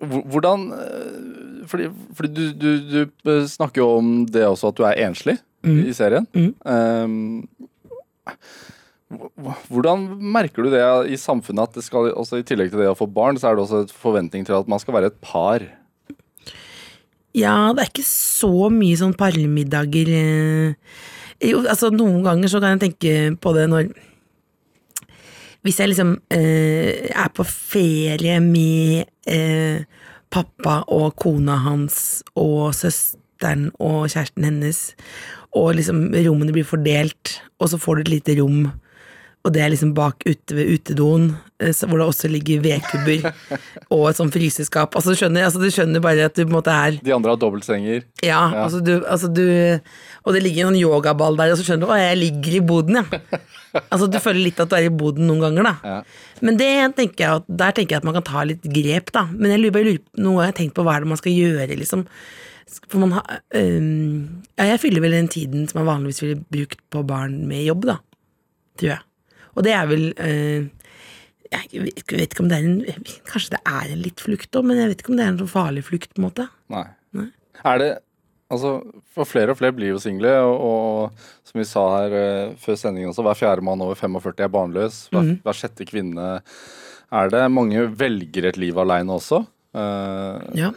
Hvordan 0.00 0.64
eh, 0.74 1.66
Fordi, 1.70 1.86
fordi 2.16 2.30
du, 2.56 2.70
du, 2.88 2.98
du 3.22 3.32
snakker 3.52 3.82
jo 3.84 3.90
om 4.00 4.08
det 4.26 4.46
også 4.48 4.72
at 4.72 4.78
du 4.80 4.82
er 4.88 4.96
enslig. 5.06 5.36
i 5.62 5.92
serien. 5.92 6.24
Um, 6.64 7.44
h- 8.26 8.38
hvordan 9.10 10.06
merker 10.22 10.66
du 10.66 10.70
det 10.70 10.82
i 11.10 11.18
samfunnet 11.18 11.70
at 11.70 11.78
det 11.78 11.84
skal, 11.86 12.12
også 12.14 12.40
i 12.40 12.46
tillegg 12.46 12.70
til 12.70 12.82
det 12.82 12.90
å 12.92 12.98
få 12.98 13.08
barn, 13.10 13.38
så 13.40 13.50
er 13.50 13.58
det 13.58 13.64
også 13.64 13.84
et 13.84 13.94
forventning 13.94 14.46
til 14.46 14.54
at 14.54 14.70
man 14.70 14.82
skal 14.82 14.94
være 14.96 15.10
et 15.10 15.18
par? 15.24 15.64
Ja, 17.34 17.70
det 17.74 17.82
er 17.82 17.90
ikke 17.90 18.06
så 18.06 18.68
mye 18.74 18.98
sånn 18.98 19.16
parmiddager 19.18 20.12
eh. 20.14 20.92
Jo, 21.40 21.62
altså 21.64 21.88
noen 21.94 22.20
ganger 22.26 22.50
så 22.52 22.60
kan 22.60 22.74
jeg 22.74 22.82
tenke 22.82 23.12
på 23.40 23.52
det 23.56 23.62
når 23.70 23.86
Hvis 25.64 25.78
jeg 25.80 25.92
liksom 25.92 26.12
eh, 26.34 27.08
er 27.08 27.30
på 27.36 27.46
ferie 27.48 28.36
med 28.44 29.08
eh, 29.30 29.86
pappa 30.30 30.80
og 30.88 31.14
kona 31.20 31.56
hans 31.64 32.20
og 32.38 32.74
søsteren 32.76 33.68
og 33.78 34.06
kjæresten 34.08 34.46
hennes, 34.46 34.78
og 35.56 35.74
liksom 35.76 36.14
rommene 36.14 36.54
blir 36.54 36.64
fordelt, 36.64 37.40
og 37.58 37.72
så 37.72 37.80
får 37.80 37.98
du 37.98 38.02
et 38.04 38.12
lite 38.14 38.36
rom, 38.38 38.70
og 39.40 39.54
det 39.54 39.62
er 39.64 39.70
liksom 39.72 39.94
bak 39.96 40.20
ute 40.28 40.52
ved 40.52 40.68
utedoen, 40.74 41.30
eh, 41.64 41.72
hvor 41.88 41.96
det 41.96 42.06
også 42.10 42.28
ligger 42.28 42.60
vedkubber 42.60 43.30
og 43.94 44.02
et 44.10 44.18
sånt 44.18 44.34
fryseskap. 44.34 44.92
Altså, 44.98 45.14
du 45.14 45.20
skjønner, 45.20 45.46
altså, 45.46 45.62
du 45.62 45.70
skjønner 45.72 46.02
bare 46.04 46.26
at 46.28 46.34
du 46.36 46.42
på 46.42 46.50
en 46.50 46.56
måte 46.58 46.74
er 46.74 46.98
De 47.00 47.14
andre 47.16 47.32
har 47.32 47.40
dobbeltsenger. 47.40 48.04
ja, 48.26 48.42
Altså, 48.66 48.82
du, 48.84 48.98
altså 49.08 49.30
du 49.32 49.46
Og 50.26 50.36
det 50.36 50.42
ligger 50.44 50.68
en 50.68 50.76
yogaball 50.76 51.40
der, 51.40 51.54
og 51.54 51.56
så 51.60 51.64
skjønner 51.64 51.88
du 51.88 51.94
at 51.96 52.02
jeg 52.02 52.20
ligger 52.20 52.58
i 52.58 52.62
boden, 52.68 53.00
ja. 53.00 53.40
Altså 53.94 54.10
Du 54.10 54.18
føler 54.20 54.42
litt 54.44 54.60
at 54.60 54.68
du 54.68 54.76
er 54.76 54.90
i 54.90 54.92
boden 54.92 55.28
noen 55.30 55.40
ganger, 55.46 55.70
da. 55.70 55.74
Ja. 55.86 55.98
Men 56.44 56.60
det 56.60 56.70
tenker 57.00 57.24
jeg 57.24 57.40
at, 57.40 57.50
der 57.64 57.74
tenker 57.76 57.96
jeg 57.96 58.02
at 58.02 58.08
man 58.10 58.16
kan 58.18 58.28
ta 58.28 58.44
litt 58.44 58.64
grep, 58.76 59.12
da. 59.16 59.24
Men 59.32 59.54
jeg 59.54 59.62
lurer, 59.62 59.76
bare 59.78 59.96
noe 60.20 60.42
jeg 60.42 60.52
har 60.52 60.56
tenkt 60.60 60.76
på 60.76 60.84
hva 60.84 60.98
er 60.98 61.06
det 61.06 61.12
man 61.14 61.20
skal 61.20 61.32
gjøre, 61.38 61.68
liksom. 61.80 62.04
For 62.90 63.00
man 63.02 63.16
har 63.16 63.40
øhm, 63.56 64.42
Ja, 64.58 64.68
jeg 64.74 64.82
fyller 64.84 65.02
vel 65.02 65.16
den 65.16 65.30
tiden 65.32 65.64
som 65.70 65.80
man 65.80 65.88
vanligvis 65.94 66.20
ville 66.22 66.42
brukt 66.44 66.82
på 66.92 67.02
barn 67.08 67.40
med 67.48 67.64
jobb, 67.64 67.88
da. 67.88 67.96
Tror 68.80 68.92
jeg. 68.98 69.06
Og 69.60 69.66
det 69.66 69.74
er 69.76 69.88
vel 69.90 70.06
øh, 70.16 70.68
jeg 71.50 71.82
vet, 71.82 72.04
ikke 72.30 72.44
om 72.44 72.48
det 72.50 72.58
er 72.60 72.66
en 72.68 73.08
Kanskje 73.28 73.56
det 73.56 73.60
er 73.66 73.90
en 73.90 74.04
litt 74.04 74.22
flukt 74.22 74.54
òg, 74.56 74.66
men 74.70 74.78
jeg 74.80 74.92
vet 74.92 75.02
ikke 75.02 75.12
om 75.12 75.18
det 75.18 75.26
er 75.26 75.32
en 75.34 75.40
sånn 75.42 75.50
farlig 75.50 75.82
flukt, 75.86 76.12
på 76.14 76.22
en 76.22 76.28
måte. 76.28 76.46
Nei. 76.72 76.86
Er 77.66 77.82
det 77.82 77.90
Altså, 78.50 78.80
for 79.14 79.28
flere 79.30 79.52
og 79.54 79.60
flere 79.60 79.74
blir 79.76 79.92
jo 79.92 80.00
single, 80.02 80.32
og, 80.42 80.56
og 80.58 81.46
som 81.46 81.60
vi 81.60 81.66
sa 81.70 81.84
her 82.00 82.14
eh, 82.18 82.54
før 82.58 82.78
sendingen 82.80 83.12
også, 83.12 83.22
hver 83.22 83.38
fjerde 83.38 83.62
mann 83.62 83.84
over 83.84 83.94
45 83.94 84.42
er 84.42 84.50
barnløs. 84.50 84.96
Hver, 85.12 85.28
hver 85.44 85.54
sjette 85.54 85.86
kvinne 85.86 86.24
er 87.14 87.30
det. 87.30 87.44
Mange 87.54 87.84
velger 88.00 88.48
et 88.50 88.58
liv 88.58 88.80
aleine 88.82 89.14
også. 89.20 89.44
Eh, 89.70 90.50
Ja. 90.58 90.72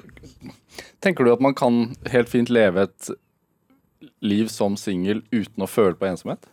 tenker 1.02 1.26
du 1.26 1.34
at 1.34 1.42
man 1.42 1.58
kan 1.58 1.96
helt 2.14 2.30
fint 2.30 2.54
leve 2.54 2.86
et 2.86 3.10
liv 4.22 4.54
som 4.54 4.78
singel 4.78 5.24
uten 5.34 5.66
å 5.66 5.70
føle 5.70 5.98
på 5.98 6.12
ensomhet? 6.12 6.46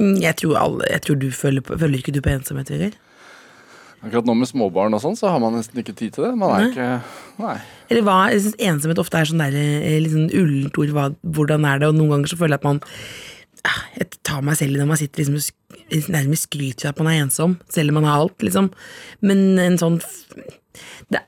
Mm, 0.00 0.16
Jeg 0.22 0.36
tror, 0.40 0.56
alle, 0.56 0.88
jeg 0.90 1.04
tror 1.04 1.20
du 1.20 1.30
føler, 1.34 1.64
på, 1.64 1.76
føler 1.78 2.00
ikke 2.00 2.14
du 2.16 2.22
på 2.24 2.32
ensomhet, 2.32 2.72
Vegard? 2.72 2.96
Akkurat 4.00 4.24
nå 4.24 4.32
med 4.38 4.48
småbarn 4.48 4.96
og 4.96 5.02
sånn, 5.02 5.16
så 5.18 5.28
har 5.28 5.40
man 5.42 5.58
nesten 5.58 5.82
ikke 5.82 5.92
tid 5.92 6.14
til 6.16 6.24
det. 6.24 6.30
Man 6.40 6.54
er 6.54 6.62
Nei. 6.62 6.68
ikke 6.70 7.42
Nei. 7.42 7.56
Eller 7.92 8.06
hva, 8.06 8.14
jeg 8.32 8.46
synes 8.46 8.62
ensomhet 8.70 9.02
ofte 9.02 9.20
er 9.20 9.28
sånn 9.28 9.42
der, 9.42 9.58
sånn 10.08 10.30
ullent 10.40 10.78
ord, 10.80 10.94
hva, 10.96 11.08
hvordan 11.36 11.66
er 11.68 11.82
det, 11.82 11.90
og 11.90 11.98
noen 11.98 12.14
ganger 12.14 12.32
så 12.32 12.38
føler 12.40 12.56
jeg 12.56 12.62
at 12.62 12.68
man 12.70 12.80
ah, 13.68 13.82
Jeg 13.98 14.22
tar 14.24 14.46
meg 14.46 14.56
selv 14.56 14.78
i 14.78 14.80
når 14.80 14.88
man 14.88 15.00
sitter 15.00 15.20
liksom 15.20 16.08
nærmest 16.14 16.48
skryter 16.48 16.88
av 16.88 16.94
at 16.94 17.02
man 17.02 17.10
er 17.12 17.24
ensom, 17.26 17.58
selv 17.68 17.92
om 17.92 17.98
man 18.00 18.08
har 18.08 18.22
alt, 18.22 18.38
liksom. 18.46 18.70
Men 19.26 19.44
en 19.60 19.76
sånn 19.80 19.98
det, 21.12 21.20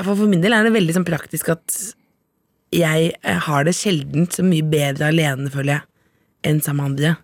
for, 0.00 0.16
for 0.16 0.26
min 0.26 0.42
del 0.42 0.56
er 0.56 0.66
det 0.66 0.74
veldig 0.74 0.96
sånn 0.96 1.06
praktisk 1.06 1.52
at 1.54 1.78
jeg 2.74 3.12
eh, 3.22 3.38
har 3.46 3.68
det 3.68 3.76
sjelden 3.78 4.26
så 4.32 4.42
mye 4.42 4.66
bedre 4.66 5.12
alene, 5.12 5.52
føler 5.52 5.76
jeg, 5.76 5.86
enn 6.50 6.58
sammen 6.64 6.82
med 6.82 6.90
andre. 6.90 7.14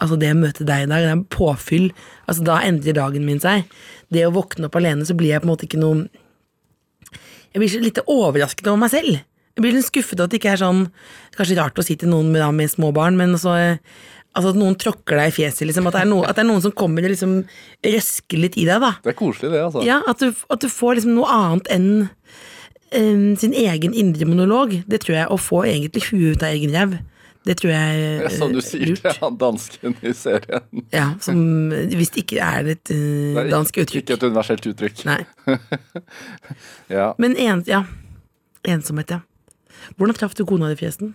Altså 0.00 0.16
det 0.20 0.32
å 0.32 0.38
møte 0.40 0.66
deg 0.66 0.84
i 0.84 0.90
dag, 0.90 1.04
det 1.04 1.12
er 1.12 1.24
påfyll. 1.32 1.90
Altså 2.26 2.46
Da 2.48 2.60
endrer 2.66 2.96
dagen 2.96 3.26
min 3.26 3.40
seg. 3.42 3.66
Det 4.12 4.26
å 4.26 4.34
våkne 4.34 4.70
opp 4.70 4.78
alene, 4.80 5.06
så 5.06 5.16
blir 5.18 5.34
jeg 5.34 5.42
på 5.42 5.48
en 5.48 5.52
måte 5.54 5.68
ikke 5.68 5.80
noe 5.80 6.06
Jeg 7.50 7.58
blir 7.60 7.72
så 7.72 7.82
litt 7.82 8.00
overrasket 8.06 8.70
over 8.70 8.80
meg 8.84 8.94
selv. 8.94 9.20
Jeg 9.56 9.64
blir 9.64 9.74
litt 9.74 9.88
skuffet 9.88 10.22
at 10.22 10.30
det 10.32 10.38
ikke 10.40 10.54
er 10.54 10.62
sånn 10.62 10.86
Kanskje 11.36 11.58
rart 11.58 11.78
å 11.78 11.84
si 11.84 11.98
til 11.98 12.12
noen 12.12 12.30
med, 12.32 12.40
da, 12.40 12.50
med 12.54 12.70
små 12.72 12.92
barn, 12.96 13.18
men 13.18 13.36
så 13.38 13.56
altså 14.30 14.52
at 14.52 14.58
noen 14.60 14.76
tråkker 14.78 15.18
deg 15.18 15.32
i 15.32 15.34
fjeset, 15.34 15.64
liksom. 15.66 15.88
At 15.90 15.96
det 15.96 16.04
er, 16.04 16.10
no, 16.10 16.20
at 16.22 16.38
det 16.38 16.44
er 16.44 16.48
noen 16.50 16.62
som 16.62 16.74
kommer 16.76 17.02
og 17.02 17.12
liksom 17.12 17.36
røsker 17.86 18.38
litt 18.40 18.58
i 18.60 18.66
deg, 18.68 18.82
da. 18.82 18.92
Det 19.02 19.12
er 19.12 19.18
koselig, 19.18 19.50
det, 19.54 19.62
altså. 19.66 19.84
Ja, 19.86 20.00
At 20.10 20.22
du, 20.22 20.30
at 20.30 20.62
du 20.62 20.68
får 20.70 21.00
liksom 21.00 21.16
noe 21.16 21.30
annet 21.34 21.70
enn 21.74 21.88
em, 22.94 23.24
sin 23.40 23.56
egen 23.56 23.96
indre 23.96 24.28
monolog. 24.30 24.76
Det 24.90 25.02
tror 25.04 25.16
jeg. 25.18 25.30
Å 25.30 25.40
få 25.40 25.64
egentlig 25.66 26.06
huet 26.12 26.38
ut 26.38 26.46
av 26.46 26.54
egen 26.54 26.76
ræv. 26.76 26.98
Det 27.48 27.56
tror 27.56 27.70
jeg 27.72 28.00
er 28.04 28.34
Som 28.34 28.52
du 28.52 28.60
eh, 28.60 28.66
sier 28.66 28.98
til 29.00 29.14
han 29.22 29.38
dansken 29.40 29.94
i 30.04 30.12
serien. 30.16 30.84
Ja, 30.92 31.06
som 31.24 31.38
hvis 31.72 32.12
det 32.12 32.26
ikke 32.26 32.40
er 32.44 32.68
et 32.74 32.92
uh, 32.92 33.40
dansk 33.48 33.80
uttrykk. 33.80 34.04
Ikke 34.04 34.18
et 34.18 34.26
universelt 34.28 34.68
uttrykk. 34.72 35.04
Nei. 35.08 35.22
Ja. 36.90 37.12
Men 37.22 37.36
en, 37.38 37.62
ja. 37.70 37.84
ensomhet, 38.66 39.12
ja. 39.14 39.20
Hvordan 39.94 40.16
traff 40.18 40.34
du 40.34 40.42
kona 40.44 40.68
di, 40.68 40.76
forresten? 40.80 41.14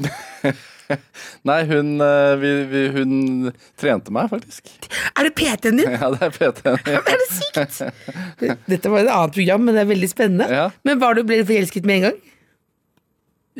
Nei, 1.48 1.60
hun, 1.70 1.92
eh, 2.02 2.32
vi, 2.40 2.50
vi, 2.70 2.82
hun 2.94 3.12
trente 3.80 4.12
meg, 4.14 4.30
faktisk. 4.32 4.72
Er 5.14 5.28
det 5.28 5.34
PT-en 5.38 5.78
din? 5.78 5.94
Ja, 6.00 6.10
det 6.14 6.26
er 6.26 6.34
PT-en. 6.34 6.80
Ja. 6.90 7.00
Er 7.04 7.22
det 7.22 7.28
sykt? 7.36 8.58
Dette 8.66 8.92
var 8.92 9.04
et 9.04 9.12
annet 9.14 9.38
program, 9.38 9.64
men 9.66 9.78
det 9.78 9.84
er 9.84 9.90
veldig 9.92 10.10
spennende. 10.10 10.50
Ja. 10.50 10.66
Men 10.86 11.00
var 11.02 11.16
du, 11.16 11.22
Ble 11.26 11.40
du 11.42 11.48
forelsket 11.48 11.86
med 11.88 12.00
en 12.00 12.08
gang? 12.08 12.20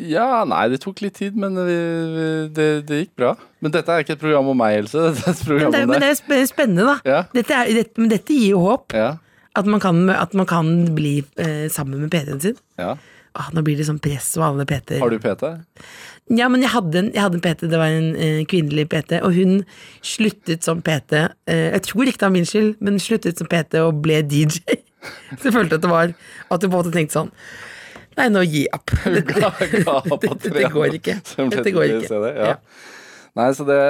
Ja, 0.08 0.44
nei, 0.48 0.62
det 0.72 0.80
tok 0.82 1.00
litt 1.04 1.14
tid, 1.18 1.36
men 1.36 1.54
vi, 1.66 1.76
vi, 2.16 2.26
det, 2.56 2.66
det 2.88 2.98
gikk 3.04 3.12
bra. 3.20 3.34
Men 3.60 3.74
dette 3.74 3.92
er 3.92 4.04
ikke 4.04 4.16
et 4.16 4.22
program 4.22 4.48
om 4.52 4.56
meg, 4.60 4.78
Else. 4.82 5.02
Dette 5.10 5.26
er 5.28 5.34
et 5.34 5.42
Men 5.42 5.46
program 5.50 5.72
det, 5.76 5.82
om 5.84 5.90
men 5.94 6.00
det 6.04 6.10
er 6.14 6.18
sp- 6.20 6.46
spennende, 6.50 6.86
da. 6.88 6.96
Ja. 7.04 7.20
Dette, 7.36 7.56
er, 7.60 7.72
dette, 7.82 8.00
men 8.00 8.12
dette 8.12 8.36
gir 8.36 8.54
jo 8.54 8.62
håp. 8.64 8.96
Ja, 8.96 9.10
At 9.58 9.66
man 9.66 9.80
kan, 9.82 10.04
at 10.14 10.32
man 10.38 10.46
kan 10.46 10.68
bli 10.94 11.18
eh, 11.42 11.66
sammen 11.74 12.00
med 12.04 12.10
PT-en 12.14 12.40
sin. 12.40 12.60
ja. 12.80 12.96
Ah, 13.38 13.46
nå 13.54 13.62
blir 13.62 13.76
det 13.78 13.84
sånn 13.86 14.00
press 14.02 14.32
og 14.40 14.42
alle 14.42 14.64
PT-er. 14.66 14.98
Har 14.98 15.12
du 15.12 15.20
PT? 15.22 15.44
Ja, 16.34 16.48
men 16.50 16.64
jeg 16.64 16.72
hadde 16.72 16.98
en, 16.98 17.10
jeg 17.14 17.22
hadde 17.22 17.38
en 17.38 17.42
PT, 17.44 17.60
det 17.70 17.78
var 17.78 17.92
en 17.94 18.08
eh, 18.18 18.40
kvinnelig 18.50 18.88
PT, 18.90 19.20
og 19.22 19.36
hun 19.36 19.60
sluttet 20.02 20.66
som 20.66 20.80
PT. 20.82 21.14
Eh, 21.46 21.68
jeg 21.76 21.84
tror 21.86 22.10
ikke 22.10 22.18
det 22.24 22.26
var 22.26 22.34
min 22.34 22.48
skyld, 22.50 22.72
men 22.82 22.98
sluttet 22.98 23.38
som 23.38 23.46
PT 23.46 23.78
og 23.84 24.00
ble 24.02 24.18
DJ. 24.26 24.58
Så 25.38 25.46
jeg 25.46 25.54
følte 25.54 25.78
at 25.78 25.84
det 25.86 25.92
var 25.92 26.10
At 26.10 26.58
du 26.58 26.66
på 26.66 26.72
en 26.72 26.74
måte 26.74 26.90
tenkte 26.92 27.20
sånn 27.20 27.30
Nei, 28.20 28.28
nå 28.36 28.44
gi 28.44 28.66
opp. 28.76 28.92
Dette, 29.10 30.68
går 30.72 30.96
ikke. 31.00 31.18
Dette 31.24 31.74
går 31.74 31.96
ikke. 31.98 32.22
Ja. 32.28 32.52
Ja. 32.52 32.56
Nei, 33.38 33.50
så 33.56 33.64
det 33.68 33.80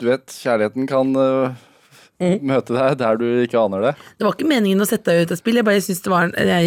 Du 0.00 0.08
vet, 0.08 0.26
kjærligheten 0.42 0.88
kan 0.90 1.14
eh, 1.16 1.58
Mm. 2.20 2.42
møte 2.44 2.74
deg 2.76 2.98
der 3.00 3.16
du 3.16 3.24
ikke 3.46 3.56
aner 3.56 3.80
det. 3.80 3.92
Det 4.20 4.26
var 4.26 4.34
ikke 4.36 4.48
meningen 4.50 4.84
å 4.84 4.88
sette 4.88 5.08
deg 5.08 5.22
ut 5.24 5.30
av 5.32 5.38
spill, 5.40 5.56
jeg 5.56 5.64
bare 5.64 5.80
syns 5.80 6.02
det 6.04 6.10
var 6.12 6.28
det 6.34 6.52
er, 6.52 6.66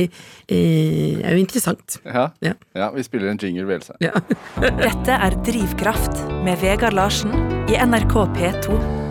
eh, 0.49 1.19
er 1.21 1.35
jo 1.37 1.43
interessant. 1.43 1.99
Ja. 2.07 2.23
Ja. 2.41 2.55
ja, 2.73 2.89
vi 2.95 3.05
spiller 3.05 3.29
en 3.29 3.37
jingle, 3.37 3.67
vi, 3.69 3.77
Else. 3.77 3.93
Ja. 4.01 4.17
Dette 4.81 5.13
er 5.13 5.37
Drivkraft 5.45 6.25
med 6.41 6.57
Vegard 6.65 6.97
Larsen 6.97 7.37
i 7.69 7.77
NRK 7.77 8.17
P2. 8.33 9.02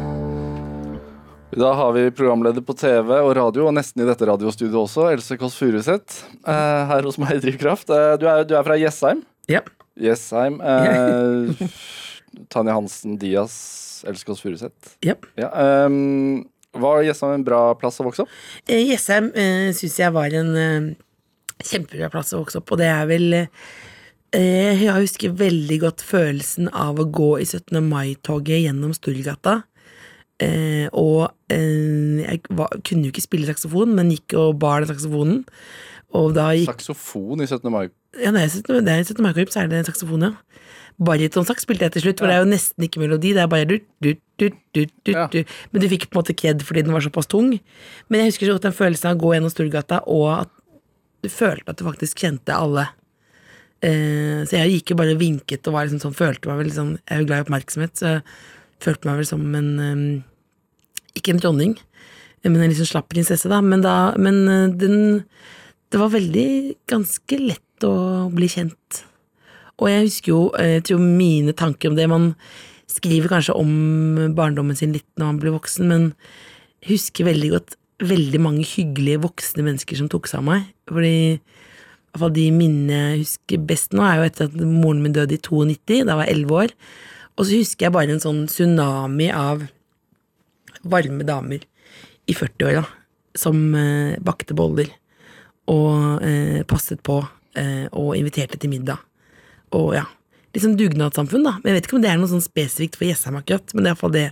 Da 1.52 1.72
har 1.72 1.92
vi 1.92 2.06
programleder 2.10 2.64
på 2.64 2.72
TV 2.72 3.10
og 3.18 3.34
radio, 3.36 3.66
og 3.68 3.74
nesten 3.76 4.00
i 4.00 4.06
dette 4.08 4.24
radiostudioet 4.24 4.86
også, 4.86 5.02
Else 5.12 5.36
Kåss 5.36 5.58
Furuseth. 5.60 6.22
Uh, 6.48 6.88
her 6.88 7.04
hos 7.04 7.18
meg 7.20 7.34
i 7.36 7.42
Drivkraft. 7.42 7.90
Uh, 7.92 8.14
du, 8.16 8.24
er, 8.24 8.46
du 8.48 8.54
er 8.56 8.64
fra 8.64 8.78
Jessheim. 8.80 9.20
ja. 9.52 9.60
Jessheim. 10.00 10.54
Uh, 10.64 11.52
Tanja 12.52 12.72
Hansen 12.72 13.18
Dias, 13.20 13.54
Else 14.08 14.24
Kåss 14.24 14.40
Furuseth. 14.40 14.94
ja. 15.04 15.18
Ja, 15.36 15.50
um, 15.84 16.46
var 16.72 17.02
Jessheim 17.04 17.34
en 17.36 17.44
bra 17.44 17.60
plass 17.76 18.00
å 18.00 18.06
vokse 18.06 18.24
opp? 18.24 18.32
Jessheim 18.72 19.28
uh, 19.36 19.68
syns 19.76 19.98
jeg 20.00 20.14
var 20.16 20.32
en 20.38 20.94
kjempebra 21.60 22.08
plass 22.14 22.32
å 22.32 22.40
vokse 22.40 22.62
opp, 22.62 22.72
og 22.72 22.80
det 22.80 22.88
er 22.88 23.04
vel 23.10 23.28
Jeg 24.32 24.94
husker 24.96 25.36
veldig 25.36 25.78
godt 25.82 26.00
følelsen 26.00 26.72
av 26.72 26.96
å 26.96 27.04
gå 27.04 27.34
i 27.42 27.44
17. 27.44 27.76
mai-toget 27.84 28.64
gjennom 28.64 28.96
Storgata. 28.96 29.58
Eh, 30.42 30.86
og 30.98 31.30
eh, 31.52 32.22
jeg 32.24 32.42
var, 32.58 32.72
kunne 32.82 33.06
jo 33.06 33.12
ikke 33.14 33.24
spille 33.24 33.48
saksofon, 33.48 33.94
men 33.98 34.10
gikk 34.14 34.34
og 34.40 34.56
bar 34.62 34.82
den 34.82 34.90
saksofonen. 34.90 35.42
Og 36.18 36.34
da 36.36 36.50
gikk 36.56 36.74
Saksofon 36.74 37.40
i 37.40 37.46
17. 37.48 37.70
mai. 37.72 37.86
Ja, 38.20 38.32
det 38.34 38.42
er 38.42 38.50
17. 38.52 38.82
det 38.84 38.92
er 38.92 39.04
17. 39.06 39.22
mai-korps, 39.24 39.56
er 39.56 39.70
det 39.70 39.78
en 39.80 39.86
saksofon, 39.88 40.26
ja. 40.26 40.32
Barytonsaks 41.02 41.64
spilte 41.64 41.86
jeg 41.86 41.94
til 41.94 42.02
slutt, 42.04 42.20
for 42.20 42.28
det 42.28 42.34
er 42.36 42.42
jo 42.42 42.50
nesten 42.50 42.84
ikke 42.84 43.00
melodi, 43.00 43.30
det 43.32 43.40
er 43.40 43.48
bare 43.50 43.64
du, 43.70 43.78
du, 44.04 44.10
du, 44.38 44.48
du, 44.76 44.82
du, 45.06 45.12
Ja. 45.14 45.24
du. 45.32 45.38
Men 45.72 45.80
du 45.82 45.88
fikk 45.88 46.04
på 46.10 46.18
en 46.18 46.20
måte 46.20 46.36
kred 46.36 46.60
fordi 46.68 46.82
den 46.84 46.92
var 46.92 47.00
såpass 47.00 47.30
tung. 47.32 47.54
Men 48.12 48.20
jeg 48.20 48.28
husker 48.34 48.50
så 48.50 48.58
godt 48.58 48.66
den 48.68 48.76
følelsen 48.76 49.08
av 49.08 49.16
å 49.16 49.22
gå 49.22 49.30
gjennom 49.32 49.54
Storgata, 49.54 50.02
og 50.04 50.26
at 50.42 50.52
du 51.24 51.30
følte 51.32 51.72
at 51.72 51.80
du 51.80 51.86
faktisk 51.86 52.20
kjente 52.26 52.52
alle. 52.54 52.84
Eh, 53.82 54.42
så 54.46 54.60
jeg 54.60 54.76
gikk 54.76 54.92
jo 54.92 54.98
bare 55.00 55.16
og 55.16 55.22
vinket 55.22 55.66
og 55.66 55.78
var 55.78 55.88
liksom 55.88 56.02
sånn, 56.04 56.14
følte 56.18 56.50
meg 56.52 56.60
vel 56.60 56.68
sånn 56.76 56.92
Jeg 57.00 57.16
er 57.16 57.22
jo 57.24 57.26
glad 57.30 57.40
i 57.40 57.46
oppmerksomhet, 57.48 57.96
så 57.98 58.12
følte 58.84 59.08
meg 59.08 59.22
vel 59.22 59.26
som 59.32 59.48
en 59.58 59.72
eh, 59.80 60.04
Ikke 61.18 61.34
en 61.34 61.42
dronning, 61.42 61.76
men 62.44 62.58
en 62.58 62.72
liksom 62.72 62.88
slapp 62.88 63.10
prinsesse, 63.12 63.50
da. 63.50 63.60
Men, 63.64 63.84
da, 63.84 64.14
men 64.18 64.42
eh, 64.48 64.68
den 64.76 65.24
Det 65.92 66.00
var 66.00 66.08
veldig 66.08 66.74
ganske 66.88 67.36
lett 67.36 67.84
å 67.84 68.30
bli 68.32 68.46
kjent. 68.48 69.02
Og 69.76 69.90
jeg 69.90 70.06
husker 70.06 70.32
jo 70.32 70.40
eh, 70.56 70.78
jeg 70.78 70.86
tror 70.88 71.02
mine 71.04 71.52
tanker 71.52 71.90
om 71.90 71.98
det 71.98 72.08
Man 72.08 72.32
skriver 72.88 73.28
kanskje 73.28 73.56
om 73.56 74.32
barndommen 74.36 74.76
sin 74.76 74.92
litt 74.92 75.08
når 75.16 75.28
man 75.28 75.38
blir 75.40 75.54
voksen, 75.54 75.88
men 75.88 76.02
jeg 76.82 76.96
husker 76.96 77.28
veldig 77.28 77.52
godt 77.54 77.76
veldig 78.02 78.40
mange 78.42 78.66
hyggelige 78.66 79.22
voksne 79.22 79.64
mennesker 79.66 79.98
som 79.98 80.08
tok 80.12 80.28
seg 80.28 80.42
av 80.42 80.48
meg. 80.48 80.66
Fordi 80.90 81.14
fall 82.18 82.34
de 82.36 82.48
minnene 82.52 82.98
jeg 82.98 83.22
husker 83.22 83.66
best 83.68 83.96
nå, 83.96 84.04
er 84.04 84.20
jo 84.20 84.26
etter 84.28 84.50
at 84.50 84.56
moren 84.60 85.02
min 85.04 85.14
døde 85.16 85.38
i 85.38 85.40
92, 85.40 86.02
da 86.08 86.18
var 86.18 86.28
jeg 86.28 86.42
11 86.42 86.58
år. 86.58 86.74
Og 87.38 87.46
så 87.48 87.60
husker 87.62 87.86
jeg 87.86 87.94
bare 87.96 88.12
en 88.12 88.22
sånn 88.22 88.42
tsunami 88.50 89.30
av 89.32 89.64
varme 90.84 91.24
damer 91.28 91.62
i 92.26 92.34
40-åra 92.34 92.84
som 93.34 93.74
eh, 93.74 94.16
bakte 94.20 94.54
boller 94.54 94.90
og 95.70 96.22
eh, 96.26 96.62
passet 96.68 97.00
på 97.06 97.20
eh, 97.56 97.86
og 97.92 98.16
inviterte 98.18 98.58
til 98.60 98.70
middag. 98.72 98.98
Og 99.72 99.94
ja, 99.96 100.04
sånn 100.58 100.74
dugnadssamfunn, 100.76 101.44
da. 101.46 101.54
Men 101.62 101.72
Jeg 101.72 101.78
vet 101.78 101.86
ikke 101.88 101.96
om 101.96 102.02
det 102.04 102.10
er 102.12 102.18
noe 102.20 102.28
sånn 102.32 102.44
spesifikt 102.44 102.98
for 103.00 103.08
Jessheim 103.08 103.38
akkurat, 103.40 103.72
men 103.72 103.84
det 103.84 103.88
er 103.90 103.94
iallfall 103.94 104.12
det 104.16 104.26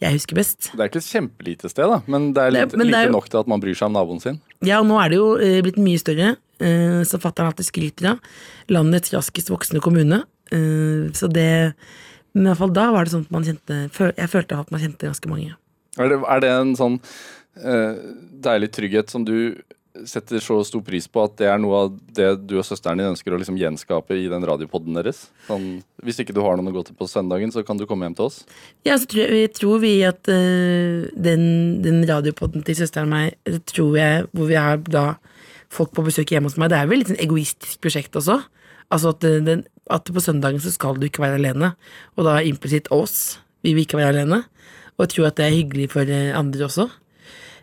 jeg 0.00 0.12
husker 0.12 0.36
best. 0.38 0.70
Det 0.72 0.80
er 0.80 0.88
ikke 0.90 1.00
et 1.02 1.10
kjempelite 1.10 1.70
sted, 1.72 1.88
da, 1.88 1.98
men 2.06 2.30
det 2.36 2.42
er 2.42 2.50
litt, 2.54 2.70
Det- 2.70 2.78
det 2.86 2.94
er 2.94 3.06
jo- 3.06 3.12
nok 3.12 3.28
til 3.28 3.40
at 3.40 3.46
man 3.48 3.60
bryr 3.60 3.74
seg 3.76 3.86
om 3.86 3.92
naboen 3.94 4.20
sin. 4.22 4.40
Ja, 4.62 4.80
og 4.80 4.86
nå 4.86 4.98
er 5.04 5.08
det 5.10 5.16
jo 5.18 5.36
eh, 5.36 5.60
blitt 5.62 5.76
mye 5.76 5.98
større, 5.98 6.36
eh, 6.60 7.02
så 7.04 7.18
fatter'n 7.20 7.48
alltid 7.52 7.66
skryter 7.66 8.10
av. 8.12 8.20
Landets 8.68 9.12
raskest 9.12 9.48
voksende 9.48 9.80
kommune. 9.82 10.22
Eh, 10.52 11.10
så 11.12 11.28
det 11.32 11.74
Men 12.34 12.44
i 12.44 12.48
hvert 12.50 12.58
fall 12.58 12.72
da 12.72 12.92
var 12.92 13.04
det 13.04 13.12
sånn 13.14 13.24
at 13.24 13.30
man 13.30 13.42
kjente 13.44 13.90
Jeg 14.16 14.28
følte 14.28 14.58
at 14.60 14.70
man 14.70 14.80
kjente 14.80 15.08
ganske 15.08 15.26
mange. 15.26 15.54
Er 15.96 16.12
det, 16.12 16.20
er 16.22 16.44
det 16.44 16.52
en 16.52 16.74
sånn 16.78 16.98
uh, 17.00 17.96
deilig 18.46 18.72
trygghet 18.76 19.12
som 19.12 19.24
du 19.26 19.56
setter 20.04 20.42
så 20.44 20.58
stor 20.66 20.82
pris 20.84 21.06
på 21.08 21.22
at 21.24 21.36
det 21.40 21.46
er 21.48 21.60
noe 21.62 21.78
av 21.86 21.92
det 22.16 22.28
du 22.44 22.58
og 22.58 22.66
søsteren 22.68 23.00
din 23.00 23.08
ønsker 23.08 23.32
å 23.32 23.38
liksom 23.40 23.56
gjenskape 23.56 24.16
i 24.18 24.26
den 24.28 24.44
radiopodden 24.44 24.98
deres? 24.98 25.26
Sånn, 25.46 25.78
hvis 26.04 26.20
ikke 26.20 26.34
du 26.36 26.42
har 26.44 26.58
noen 26.58 26.68
å 26.68 26.74
gå 26.74 26.82
til 26.88 26.98
på 26.98 27.08
søndagen, 27.08 27.52
så 27.54 27.64
kan 27.66 27.80
du 27.80 27.86
komme 27.88 28.08
hjem 28.08 28.16
til 28.18 28.28
oss. 28.28 28.42
Ja, 28.84 28.98
så 29.00 29.08
tror 29.08 29.32
jeg, 29.32 29.52
tror 29.56 29.80
vi 29.84 29.94
at 30.08 30.28
uh, 30.28 31.06
den, 31.12 31.46
den 31.84 32.02
radiopodden 32.08 32.66
til 32.66 32.78
søsteren 32.80 33.08
og 33.08 33.16
meg, 33.16 33.38
det 33.48 33.62
tror 33.72 33.96
jeg, 34.00 34.28
hvor 34.36 34.50
vi 34.52 34.60
har 34.60 34.82
da 34.84 35.06
folk 35.72 35.94
på 35.96 36.04
besøk 36.06 36.30
hjemme 36.30 36.50
hos 36.50 36.58
meg, 36.60 36.70
det 36.72 36.78
er 36.78 36.90
vel 36.90 37.02
litt 37.02 37.10
sånn 37.10 37.24
egoistisk 37.24 37.80
prosjekt 37.84 38.20
også. 38.20 38.38
Altså 38.92 39.16
at, 39.16 39.24
den, 39.48 39.64
at 39.90 40.12
på 40.12 40.22
søndagen 40.22 40.62
så 40.62 40.70
skal 40.74 41.00
du 41.00 41.08
ikke 41.08 41.24
være 41.24 41.40
alene, 41.40 41.72
og 42.14 42.28
da 42.28 42.38
implisitt 42.46 42.90
oss. 42.94 43.40
Vi 43.66 43.72
vil 43.74 43.86
ikke 43.86 43.98
være 43.98 44.14
alene. 44.14 44.44
Og 44.96 45.06
jeg 45.06 45.14
tror 45.14 45.28
at 45.30 45.40
det 45.40 45.46
er 45.46 45.58
hyggelig 45.58 45.90
for 45.92 46.08
eh, 46.08 46.32
andre 46.36 46.68
også. 46.68 46.88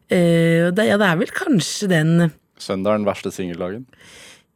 Eh, 0.09 0.69
det, 0.75 0.87
ja, 0.89 0.99
det 1.01 1.07
er 1.07 1.19
vel 1.21 1.33
kanskje 1.33 1.89
den 1.91 2.31
Søndag 2.59 2.93
er 2.93 3.01
den 3.01 3.07
verste 3.07 3.31
singeldagen. 3.33 3.87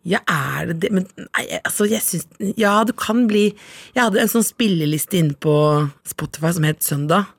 Ja, 0.07 0.21
er 0.29 0.69
det 0.69 0.81
det? 0.83 0.91
Men 0.95 1.07
nei, 1.17 1.45
altså, 1.65 1.87
jeg 1.89 2.03
syns 2.05 2.27
Ja, 2.59 2.83
du 2.87 2.93
kan 2.95 3.25
bli 3.27 3.49
Jeg 3.95 3.99
hadde 3.99 4.21
en 4.21 4.31
sånn 4.31 4.45
spilleliste 4.45 5.19
inne 5.19 5.35
på 5.35 5.55
Spotify 6.07 6.53
som 6.55 6.67
het 6.67 6.85
Søndag, 6.85 7.33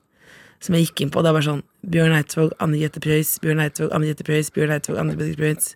som 0.60 0.76
jeg 0.76 0.88
gikk 0.88 1.04
inn 1.04 1.12
på. 1.14 1.22
Det 1.24 1.32
var 1.32 1.46
sånn 1.46 1.62
Bjørn 1.88 2.16
Eidsvåg, 2.18 2.56
Anne 2.60 2.80
Grete 2.80 3.00
Preus, 3.00 3.36
Bjørn 3.40 3.62
Eidsvåg, 3.62 3.92
Anne 3.94 4.10
Grete 4.10 4.26
Preus, 4.26 4.50
Bjørn 4.52 4.74
Eidsvåg, 4.74 4.98
Anne 5.00 5.14
Grete 5.16 5.38
Preus. 5.38 5.70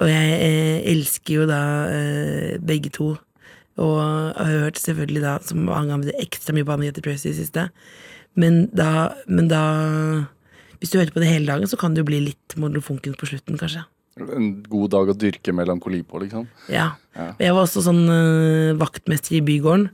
Og 0.00 0.08
jeg 0.08 0.36
eh, 0.46 0.78
elsker 0.92 1.40
jo 1.40 1.48
da 1.50 1.62
eh, 1.90 2.54
begge 2.62 2.92
to. 2.94 3.10
Og 3.80 3.98
har 3.98 4.54
hørt 4.64 4.78
selvfølgelig 4.80 5.24
da 5.24 5.34
som 5.44 5.66
mange 5.66 5.96
andre 5.98 6.14
ekstra 6.22 6.54
mye 6.54 6.68
på 6.68 6.76
Anne 6.76 6.88
Grete 6.88 7.04
Preus 7.04 7.26
i 7.26 7.34
det 7.34 7.40
siste. 7.42 7.66
Men 8.38 8.68
da, 8.76 9.12
men 9.26 9.48
da 9.50 9.62
Hvis 10.80 10.92
du 10.92 11.00
hører 11.00 11.12
på 11.12 11.20
det 11.20 11.28
hele 11.28 11.50
dagen, 11.50 11.68
så 11.68 11.76
kan 11.76 11.92
det 11.92 12.04
jo 12.04 12.08
bli 12.08 12.22
litt 12.30 12.54
monofonken 12.56 13.16
på 13.18 13.28
slutten, 13.28 13.58
kanskje. 13.60 13.82
En 14.20 14.48
god 14.64 14.90
dag 14.94 15.10
å 15.12 15.16
dyrke 15.16 15.52
melankoli 15.52 16.00
på, 16.08 16.22
liksom. 16.22 16.46
Ja. 16.72 16.94
Ja. 17.16 17.26
Jeg 17.40 17.52
var 17.52 17.66
også 17.66 17.82
sånn 17.84 18.04
eh, 18.08 18.78
vaktmester 18.80 19.36
i 19.36 19.42
bygården, 19.44 19.90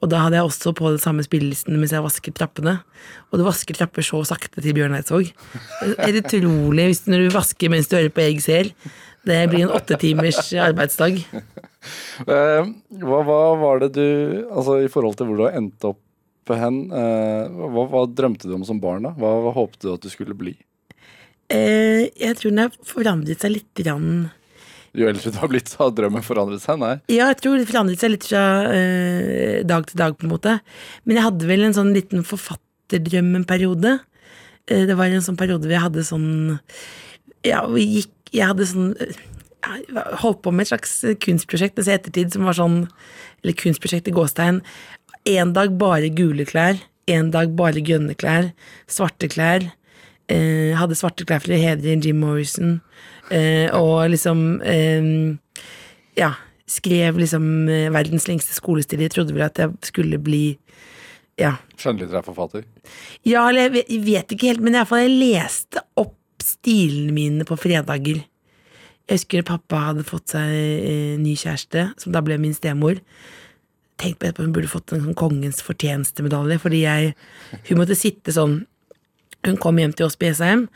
og 0.00 0.08
da 0.12 0.22
hadde 0.24 0.38
jeg 0.38 0.48
også 0.48 0.72
på 0.76 0.94
den 0.94 1.02
samme 1.02 1.24
spillelisten 1.26 1.76
mens 1.76 1.92
jeg 1.92 2.04
vasket 2.04 2.36
trappene. 2.38 2.78
Og 3.28 3.40
du 3.40 3.44
vasker 3.44 3.76
trapper 3.76 4.06
så 4.06 4.22
sakte 4.28 4.62
til 4.64 4.76
Bjørn 4.76 4.96
Eidsvåg. 4.96 5.32
er 5.92 6.20
utrolig 6.22 6.88
hvis 6.88 7.04
du, 7.04 7.10
når 7.12 7.26
du 7.26 7.36
vasker 7.36 7.72
mens 7.72 7.90
du 7.90 7.98
hører 7.98 8.14
på 8.16 8.24
Egg 8.24 8.40
Sel. 8.44 8.72
Det 9.28 9.42
blir 9.52 9.66
en 9.66 9.74
åtte 9.76 10.00
timers 10.00 10.40
arbeidsdag. 10.68 11.20
Eh, 12.28 12.66
hva, 13.00 13.18
hva 13.24 13.36
var 13.56 13.78
det 13.80 13.86
du 13.94 14.02
Altså 14.52 14.74
i 14.84 14.88
forhold 14.92 15.14
til 15.16 15.30
hvor 15.30 15.38
du 15.38 15.42
har 15.46 15.54
endt 15.56 15.86
opp 15.88 15.96
hen, 16.58 16.82
eh, 16.90 17.46
hva, 17.50 17.86
hva 17.90 18.02
drømte 18.08 18.48
du 18.48 18.56
om 18.56 18.66
som 18.66 18.80
barn, 18.82 19.06
da? 19.06 19.14
Hva, 19.18 19.36
hva 19.44 19.54
håpte 19.54 19.86
du 19.86 19.94
at 19.94 20.04
du 20.04 20.10
skulle 20.12 20.36
bli? 20.38 20.56
Eh, 21.50 22.06
jeg 22.14 22.36
tror 22.38 22.52
den 22.52 22.62
har 22.64 22.76
forandret 22.86 23.42
seg 23.42 23.56
litt. 23.58 23.70
Grann. 23.80 24.30
Jo 24.96 25.06
eldre 25.10 25.30
du 25.30 25.38
har 25.38 25.50
blitt, 25.50 25.70
har 25.78 25.92
drømmen 25.94 26.24
forandret 26.26 26.62
seg? 26.62 26.78
Nei. 26.82 26.96
Ja, 27.12 27.28
jeg 27.30 27.38
tror 27.42 27.58
det 27.58 27.68
forandret 27.70 28.02
seg 28.02 28.14
litt 28.14 28.26
fra 28.26 28.44
eh, 28.74 29.60
dag 29.66 29.86
til 29.86 30.00
dag, 30.00 30.16
på 30.18 30.26
en 30.26 30.34
måte. 30.34 30.58
Men 31.04 31.18
jeg 31.18 31.26
hadde 31.28 31.50
vel 31.50 31.66
en 31.66 31.76
sånn 31.76 31.92
liten 31.94 32.26
forfatterdrøm 32.26 33.34
en 33.38 33.46
periode. 33.48 33.98
Eh, 34.66 34.86
det 34.90 34.98
var 34.98 35.10
en 35.10 35.26
sånn 35.26 35.38
periode 35.38 35.66
hvor 35.66 35.76
jeg 35.76 35.86
hadde 35.86 36.06
sånn 36.06 36.30
Ja, 37.46 37.64
vi 37.70 37.86
gikk 37.86 38.32
Jeg 38.34 38.50
hadde 38.50 38.66
sånn 38.68 38.90
eh, 39.00 39.14
jeg 39.60 40.02
holdt 40.22 40.40
på 40.44 40.52
med 40.54 40.64
et 40.64 40.70
slags 40.70 40.92
kunstprosjekt 41.20 41.80
i 41.82 41.92
ettertid 41.92 42.32
som 42.32 42.46
var 42.48 42.56
sånn 42.56 42.78
Eller 43.42 43.56
kunstprosjekt 43.60 44.08
i 44.08 44.14
gåstegn. 44.16 44.62
En 45.30 45.52
dag 45.54 45.74
bare 45.78 46.10
gule 46.14 46.46
klær. 46.48 46.80
En 47.10 47.30
dag 47.34 47.52
bare 47.58 47.82
grønne 47.84 48.16
klær. 48.18 48.50
Svarte 48.90 49.30
klær. 49.30 49.66
Eh, 50.30 50.76
hadde 50.78 50.98
svarte 50.98 51.26
klær 51.26 51.42
for 51.42 51.54
å 51.54 51.60
hedre 51.60 51.96
Jim 51.98 52.22
Morrison. 52.22 52.78
Eh, 53.30 53.68
og 53.76 54.10
liksom 54.10 54.60
eh, 54.66 55.10
ja, 56.18 56.32
skrev 56.70 57.18
liksom 57.20 57.68
eh, 57.70 57.88
verdens 57.94 58.26
lengste 58.30 58.56
skolestil. 58.56 59.02
Jeg 59.04 59.14
trodde 59.14 59.36
vel 59.36 59.46
at 59.46 59.60
jeg 59.60 59.74
skulle 59.90 60.20
bli 60.22 60.44
ja. 61.40 61.54
Skjønnlitterær 61.80 62.26
ja, 63.24 63.46
eller 63.48 63.78
jeg 63.78 64.02
vet, 64.04 64.34
ikke 64.34 64.50
helt, 64.50 64.60
men 64.60 64.74
i 64.74 64.80
hvert 64.80 64.90
fall 64.90 65.06
jeg 65.06 65.14
leste 65.16 65.82
opp 66.00 66.44
stilene 66.44 67.14
mine 67.16 67.46
på 67.48 67.56
fredager. 67.60 68.20
Jeg 69.08 69.18
husker 69.18 69.46
pappa 69.48 69.86
hadde 69.88 70.04
fått 70.06 70.34
seg 70.34 70.52
eh, 70.52 71.14
ny 71.20 71.32
kjæreste, 71.38 71.88
som 72.00 72.12
da 72.14 72.22
ble 72.24 72.36
min 72.40 72.56
stemor. 72.56 73.00
Tenkte 74.00 74.22
på 74.22 74.28
etterpå 74.30 74.46
hun 74.46 74.56
burde 74.56 74.72
fått 74.72 74.94
en 74.94 75.04
sånn 75.04 75.18
kongens 75.18 75.60
fortjenestemedalje, 75.66 76.58
fordi 76.62 76.82
jeg 76.86 77.14
Hun 77.68 77.80
måtte 77.80 77.98
sitte 77.98 78.32
sånn 78.32 78.62
Hun 79.46 79.60
kom 79.60 79.78
hjem 79.80 79.92
til 79.96 80.06
oss 80.06 80.18
på 80.20 80.28
Jessheim, 80.28 80.66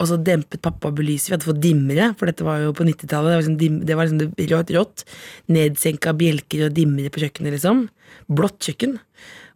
og 0.00 0.08
så 0.08 0.16
dempet 0.16 0.62
pappa 0.64 0.90
belyset. 0.90 1.28
Vi 1.28 1.34
hadde 1.36 1.46
fått 1.46 1.60
dimmere, 1.62 2.08
for 2.18 2.26
dette 2.26 2.42
var 2.42 2.62
jo 2.62 2.72
på 2.74 2.86
90-tallet. 2.88 3.28
Det 3.28 3.36
var 3.36 3.42
liksom, 3.42 3.58
dim, 3.60 3.76
det 3.86 3.96
var 3.98 4.08
liksom 4.08 4.32
det 4.34 4.46
rått, 4.50 4.72
rått. 4.74 5.04
Nedsenka 5.52 6.14
bjelker 6.16 6.64
og 6.66 6.74
dimmere 6.74 7.12
på 7.12 7.22
kjøkkenet, 7.22 7.54
liksom. 7.54 7.84
Blått 8.32 8.66
kjøkken. 8.66 8.96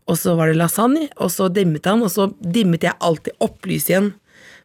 Og 0.04 0.20
så 0.20 0.36
var 0.36 0.52
det 0.52 0.58
lasagne, 0.60 1.08
og 1.16 1.32
så 1.32 1.48
dimmet 1.48 1.88
han, 1.88 2.04
og 2.04 2.12
så 2.12 2.28
dimmet 2.38 2.84
jeg 2.84 2.94
alltid 3.00 3.40
opp 3.42 3.64
lyset 3.70 3.94
igjen. 3.94 4.12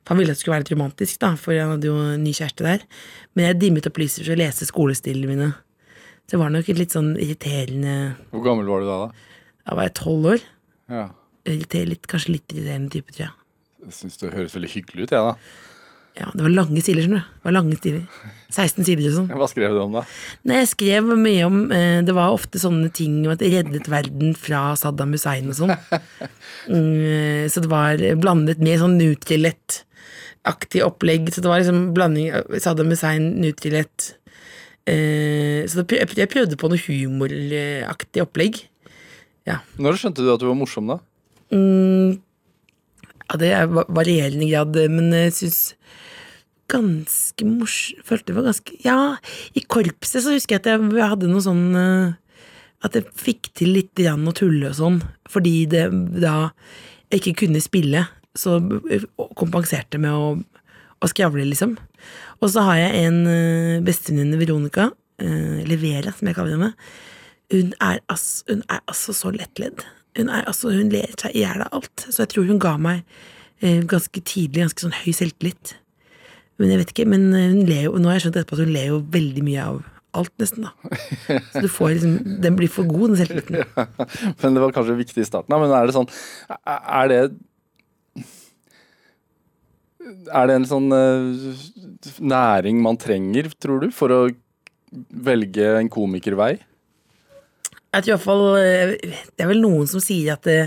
For 0.03 0.13
han 0.13 0.21
ville 0.21 0.35
at 0.35 0.38
det 0.38 0.43
skulle 0.43 0.57
være 0.57 0.65
litt 0.65 0.75
romantisk, 0.75 1.21
da, 1.23 1.31
for 1.39 1.55
han 1.55 1.73
hadde 1.77 1.89
jo 1.89 1.95
en 2.03 2.27
ny 2.27 2.35
kjæreste 2.35 2.67
der. 2.67 2.85
Men 3.33 3.47
jeg 3.47 3.62
dimmet 3.63 3.88
opp 3.88 4.03
lyset 4.03 4.25
for 4.25 4.35
å 4.35 4.39
lese 4.43 4.67
skolestilene 4.67 5.31
mine. 5.31 5.49
Det 6.29 6.37
var 6.37 6.51
nok 6.53 6.67
litt 6.77 6.93
sånn 6.93 7.15
irriterende 7.17 7.95
Hvor 8.29 8.43
gammel 8.45 8.69
var 8.69 8.83
du 8.83 8.89
da? 8.89 8.97
da? 9.07 9.09
Da 9.69 9.77
var 9.77 9.87
jeg 9.89 9.95
tolv 9.99 10.27
år. 10.35 10.45
Ja. 10.89 11.07
Litt, 11.49 12.05
kanskje 12.09 12.35
litt 12.37 12.53
irriterende 12.53 12.93
type, 12.93 13.13
tror 13.15 13.27
jeg. 13.27 13.35
Jeg 13.87 13.95
syns 13.95 14.19
det 14.21 14.31
høres 14.35 14.55
veldig 14.57 14.69
hyggelig 14.73 15.07
ut, 15.07 15.13
jeg, 15.15 15.25
da. 15.31 15.33
Ja, 16.19 16.27
Det 16.33 16.43
var 16.43 16.51
lange 16.51 16.81
stiler, 16.83 17.05
skjønner 17.05 17.21
du. 17.21 17.27
Det 17.39 17.47
var 17.47 17.55
lange 17.55 17.77
stiler. 17.79 18.03
16 18.49 18.87
sider 18.87 19.05
og 19.07 19.15
sånn. 19.15 19.29
Hva 19.39 19.47
skrev 19.51 19.75
du 19.75 19.81
om, 19.83 19.93
da? 19.99 20.03
Nei, 20.49 20.57
jeg 20.63 20.71
skrev 20.73 21.11
mye 21.21 21.45
om 21.47 21.59
eh, 21.75 21.99
Det 22.05 22.15
var 22.17 22.33
ofte 22.35 22.59
sånne 22.61 22.89
ting 22.95 23.21
om 23.23 23.33
at 23.35 23.43
jeg 23.45 23.53
reddet 23.55 23.87
verden 23.91 24.33
fra 24.37 24.73
Saddam 24.79 25.13
Hussein 25.15 25.49
og 25.51 25.57
sånn. 25.61 25.75
Mm, 26.69 27.47
så 27.49 27.61
det 27.63 27.69
var 27.71 28.01
blandet 28.19 28.59
med 28.61 28.81
sånn 28.81 28.97
Nutrilett-aktig 28.99 30.83
opplegg. 30.85 31.29
Så 31.33 31.41
det 31.41 31.49
var 31.49 31.61
liksom 31.63 31.93
blanding 31.95 32.27
av 32.35 32.51
Saddam 32.61 32.91
Hussein, 32.91 33.29
Nutrilett 33.41 34.09
eh, 34.11 34.18
Så 34.87 35.83
det, 35.85 35.99
jeg 36.17 36.29
prøvde 36.31 36.57
på 36.57 36.69
noe 36.71 36.79
humoraktig 36.81 38.23
opplegg. 38.23 38.61
Når 39.81 39.97
skjønte 39.97 40.21
du 40.21 40.29
at 40.33 40.41
du 40.41 40.45
var 40.49 40.57
morsom, 40.59 40.89
da? 40.91 40.99
Mm, 41.53 42.19
ja, 43.25 43.37
det 43.41 43.49
er 43.57 43.65
va- 43.69 43.87
varierende 43.89 44.45
grad, 44.49 44.75
men 44.93 45.09
jeg 45.15 45.33
syns 45.33 45.59
ganske 46.69 47.45
morsom 47.49 47.97
Følte 48.05 48.29
det 48.29 48.35
var 48.37 48.45
ganske 48.51 48.75
Ja, 48.85 48.97
i 49.57 49.63
korpset 49.65 50.21
så 50.21 50.35
husker 50.35 50.59
jeg 50.59 50.61
at 50.61 50.69
jeg 50.69 51.01
hadde 51.09 51.29
noe 51.31 51.41
sånn 51.41 51.63
eh, 51.73 52.11
At 52.85 52.93
jeg 52.93 53.07
fikk 53.17 53.49
til 53.57 53.73
litt 53.73 53.89
grann 53.97 54.27
å 54.29 54.35
tulle 54.37 54.69
og 54.69 54.77
sånn, 54.77 54.99
fordi 55.29 55.65
det 55.71 55.87
da 56.21 56.51
jeg 57.09 57.23
ikke 57.23 57.47
kunne 57.47 57.57
spille, 57.65 58.03
så 58.37 58.59
kompenserte 59.39 59.97
med 59.97 60.13
å, 60.13 60.27
å 61.01 61.09
skravle, 61.09 61.41
liksom. 61.49 61.73
Og 62.39 62.51
så 62.53 62.63
har 62.67 62.79
jeg 62.81 63.05
en 63.07 63.19
eh, 63.29 63.81
bestevenninne, 63.85 64.39
Veronica, 64.39 64.89
eh, 65.21 65.62
eller 65.63 65.81
Vera, 65.81 66.13
som 66.15 66.29
jeg 66.29 66.38
kaller 66.38 66.57
henne. 66.57 66.71
Hun 67.53 67.73
er, 67.81 67.99
altså, 68.12 68.45
hun 68.49 68.63
er 68.69 68.81
altså 68.85 69.15
så 69.17 69.33
lettledd. 69.33 69.83
Hun, 70.17 70.29
er, 70.29 70.45
altså, 70.45 70.71
hun 70.73 70.91
ler 70.93 71.12
seg 71.19 71.35
i 71.35 71.43
hjel 71.43 71.65
av 71.65 71.79
alt. 71.79 72.07
Så 72.07 72.23
jeg 72.23 72.33
tror 72.33 72.49
hun 72.49 72.62
ga 72.62 72.75
meg 72.81 73.03
eh, 73.62 73.83
ganske 73.89 74.21
tidlig 74.21 74.65
ganske 74.65 74.85
sånn 74.85 74.97
høy 75.01 75.13
selvtillit. 75.15 75.75
Men 76.59 76.73
jeg 76.73 76.81
vet 76.81 76.91
ikke, 76.93 77.07
men 77.07 77.29
hun 77.31 77.63
ler 77.69 77.88
jo, 77.88 77.95
nå 77.95 78.12
har 78.12 78.19
jeg 78.19 78.27
skjønt 78.27 78.41
etterpå 78.41 78.57
at 78.57 78.65
hun 78.65 78.75
ler 78.75 78.91
jo 78.91 78.99
veldig 79.13 79.45
mye 79.47 79.67
av 79.71 79.79
alt, 80.17 80.33
nesten, 80.41 80.65
da. 80.65 80.73
Så 81.53 81.62
du 81.63 81.69
får 81.71 81.91
liksom 81.95 82.15
Den 82.43 82.57
blir 82.57 82.71
for 82.71 82.88
god, 82.89 83.12
den 83.12 83.19
selvtilliten. 83.19 83.91
Men 84.41 84.57
det 84.57 84.63
var 84.63 84.73
kanskje 84.75 84.97
viktig 84.99 85.23
i 85.23 85.27
starten. 85.27 85.53
Men 85.53 85.73
er 85.75 85.89
det 85.89 85.95
sånn 85.95 86.09
Er 86.65 87.12
det 87.12 87.21
Er 89.99 90.47
det 90.47 90.55
en 90.55 90.67
sånn 90.69 90.88
eh, 90.95 91.65
næring 92.23 92.79
man 92.83 92.97
trenger, 92.99 93.49
tror 93.59 93.83
du, 93.83 93.89
for 93.91 94.13
å 94.15 94.21
velge 95.12 95.73
en 95.77 95.89
komikervei? 95.91 96.53
Jeg 97.89 98.05
tror 98.05 98.09
i 98.09 98.15
hvert 98.15 98.25
fall 98.25 98.43
eh, 98.62 98.95
Det 99.33 99.43
er 99.43 99.49
vel 99.49 99.62
noen 99.63 99.89
som 99.89 100.01
sier 100.03 100.35
at 100.35 100.45
det, 100.47 100.59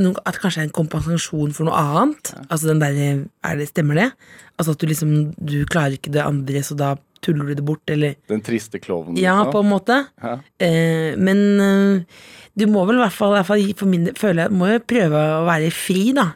at 0.00 0.40
kanskje 0.40 0.62
er 0.62 0.68
en 0.68 0.74
kompensasjon 0.74 1.54
for 1.56 1.68
noe 1.68 1.78
annet. 1.78 2.32
Altså 2.48 2.70
den 2.70 2.82
der, 2.82 3.00
er 3.44 3.58
det, 3.60 3.70
Stemmer 3.72 3.98
det? 3.98 4.10
Altså 4.56 4.76
at 4.76 4.82
du 4.82 4.88
liksom 4.90 5.32
Du 5.36 5.62
klarer 5.68 5.96
ikke 5.98 6.12
det 6.14 6.24
andre, 6.24 6.62
så 6.64 6.76
da 6.78 6.94
tuller 7.22 7.50
du 7.50 7.54
det 7.54 7.64
bort, 7.64 7.84
eller 7.90 8.16
Den 8.30 8.42
triste 8.42 8.80
klovnen? 8.82 9.16
Ja, 9.20 9.36
liksom? 9.38 9.52
på 9.54 9.60
en 9.62 9.70
måte. 9.70 9.98
Ja. 10.22 10.36
Eh, 10.58 11.18
men 11.18 11.42
eh, 11.62 12.22
du 12.58 12.66
må 12.68 12.82
vel 12.88 12.98
i 12.98 13.04
hvert 13.04 13.14
fall, 13.14 13.32
i 13.32 13.38
hvert 13.38 13.48
fall 13.48 13.66
for 13.78 13.90
min 13.90 14.08
del 14.08 14.18
føle 14.18 14.48
må 14.52 14.72
jo 14.72 14.80
prøve 14.82 15.20
å 15.38 15.44
være 15.46 15.70
fri, 15.74 16.10
da. 16.16 16.32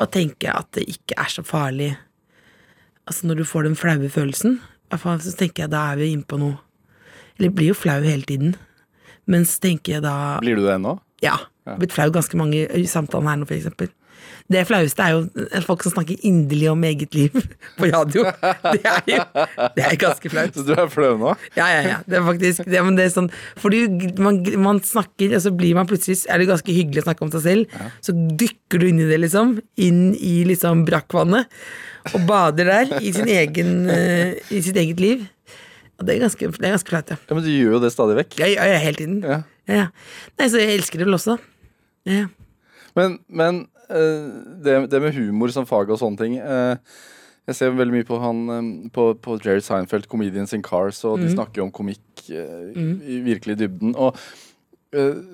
Og 0.00 0.10
tenke 0.10 0.50
at 0.50 0.70
det 0.74 0.86
ikke 0.90 1.16
er 1.20 1.30
så 1.30 1.44
farlig. 1.46 1.92
Altså 3.06 3.28
når 3.28 3.42
du 3.42 3.44
får 3.48 3.68
den 3.68 3.76
flaue 3.78 4.08
følelsen, 4.10 4.60
så 4.90 5.34
tenker 5.36 5.64
jeg 5.64 5.72
da 5.72 5.90
er 5.92 6.00
vi 6.00 6.12
inne 6.12 6.26
på 6.26 6.38
noe. 6.40 6.58
Eller 7.36 7.50
jeg 7.50 7.56
blir 7.58 7.72
jo 7.72 7.78
flau 7.78 8.00
hele 8.02 8.22
tiden. 8.26 8.54
Men 9.26 9.46
så 9.48 9.60
tenker 9.64 9.96
jeg 9.96 10.04
da 10.04 10.38
Blir 10.42 10.58
du 10.58 10.64
det 10.66 10.74
ennå? 10.76 10.98
Ja. 11.22 11.36
Jeg 11.64 11.72
har 11.72 11.80
blitt 11.80 11.94
flau 11.96 12.10
ganske 12.12 12.36
mange 12.36 12.66
i 12.76 12.84
samtalen 12.90 13.28
her 13.30 13.38
nå, 13.40 13.46
for 13.48 13.56
eksempel. 13.56 13.88
Det 14.52 14.60
flaueste 14.68 15.00
er 15.00 15.14
jo 15.14 15.60
folk 15.64 15.80
som 15.86 15.94
snakker 15.94 16.20
inderlig 16.28 16.66
om 16.68 16.82
eget 16.84 17.14
liv 17.16 17.32
på 17.78 17.88
radio. 17.88 18.26
Det 18.74 18.82
er 18.84 19.06
jo 19.08 19.20
det 19.78 19.86
er 19.86 19.96
ganske 20.00 20.30
flaut. 20.30 20.52
Så 20.52 20.66
du 20.66 20.74
er 20.76 20.90
flau 20.92 21.14
nå? 21.20 21.32
Ja, 21.56 21.70
ja, 21.72 21.80
ja. 21.86 21.96
Det 22.04 22.18
er 22.18 22.26
faktisk 22.26 22.68
det, 22.68 22.82
men 22.84 22.98
det 22.98 23.06
er 23.06 23.14
sånn 23.14 23.30
Fordi 23.62 23.80
man, 24.20 24.42
man 24.60 24.82
snakker, 24.84 25.32
og 25.32 25.44
så 25.46 25.52
blir 25.56 25.72
man 25.78 25.88
plutselig 25.88 26.20
Er 26.28 26.42
det 26.42 26.50
ganske 26.50 26.76
hyggelig 26.76 27.04
å 27.04 27.06
snakke 27.08 27.24
om 27.24 27.32
seg 27.32 27.44
selv, 27.46 27.80
så 28.04 28.12
dykker 28.12 28.82
du 28.84 28.88
inn 28.90 29.00
i 29.00 29.08
det, 29.08 29.22
liksom. 29.24 29.56
Inn 29.80 30.04
i 30.20 30.36
liksom 30.50 30.84
brakkvannet. 30.88 31.48
Og 32.12 32.28
bader 32.28 32.68
der, 32.68 32.94
i, 33.00 33.14
sin 33.16 33.30
egen, 33.32 33.74
eh, 33.88 34.36
i 34.52 34.60
sitt 34.64 34.76
eget 34.76 35.00
liv. 35.00 35.24
Og 35.96 36.04
det 36.04 36.18
er 36.18 36.24
ganske, 36.26 36.52
det 36.52 36.68
er 36.68 36.74
ganske 36.76 36.92
flaut, 36.92 37.12
ja. 37.14 37.16
Ja, 37.16 37.36
Men 37.36 37.46
du 37.46 37.52
gjør 37.52 37.78
jo 37.78 37.84
det 37.86 37.94
stadig 37.94 38.20
vekk. 38.20 38.38
Ja, 38.42 38.50
ja, 38.50 38.68
ja, 38.74 38.80
hele 38.82 39.00
tiden. 39.00 39.20
Ja. 39.24 39.40
Ja, 39.70 39.84
ja. 39.86 39.86
Nei, 40.36 40.48
så 40.52 40.60
jeg 40.60 40.76
elsker 40.76 41.00
det 41.00 41.08
vel 41.08 41.16
også. 41.16 41.38
Ja, 42.04 42.26
ja. 42.26 42.32
Men, 42.94 43.16
men 43.26 43.64
det, 43.88 44.78
det 44.92 45.02
med 45.02 45.16
humor 45.16 45.52
som 45.54 45.66
fag 45.68 45.92
og 45.92 46.00
sånne 46.00 46.20
ting 46.20 46.38
eh, 46.40 46.76
Jeg 47.48 47.58
ser 47.58 47.74
veldig 47.76 47.94
mye 47.98 48.06
på 48.08 48.18
han 48.22 48.40
eh, 48.54 48.70
på, 48.94 49.10
på 49.20 49.36
Jerry 49.42 49.62
Seinfeld, 49.64 50.08
Comedians 50.10 50.54
in 50.56 50.64
Cars, 50.64 51.02
og 51.04 51.20
de 51.20 51.28
snakker 51.32 51.60
jo 51.60 51.68
om 51.68 51.74
komikk 51.74 52.26
eh, 52.32 52.72
i 52.74 53.20
virkelig 53.26 53.60
dybden. 53.64 53.96
Og 53.98 54.18
Uh, 54.94 55.24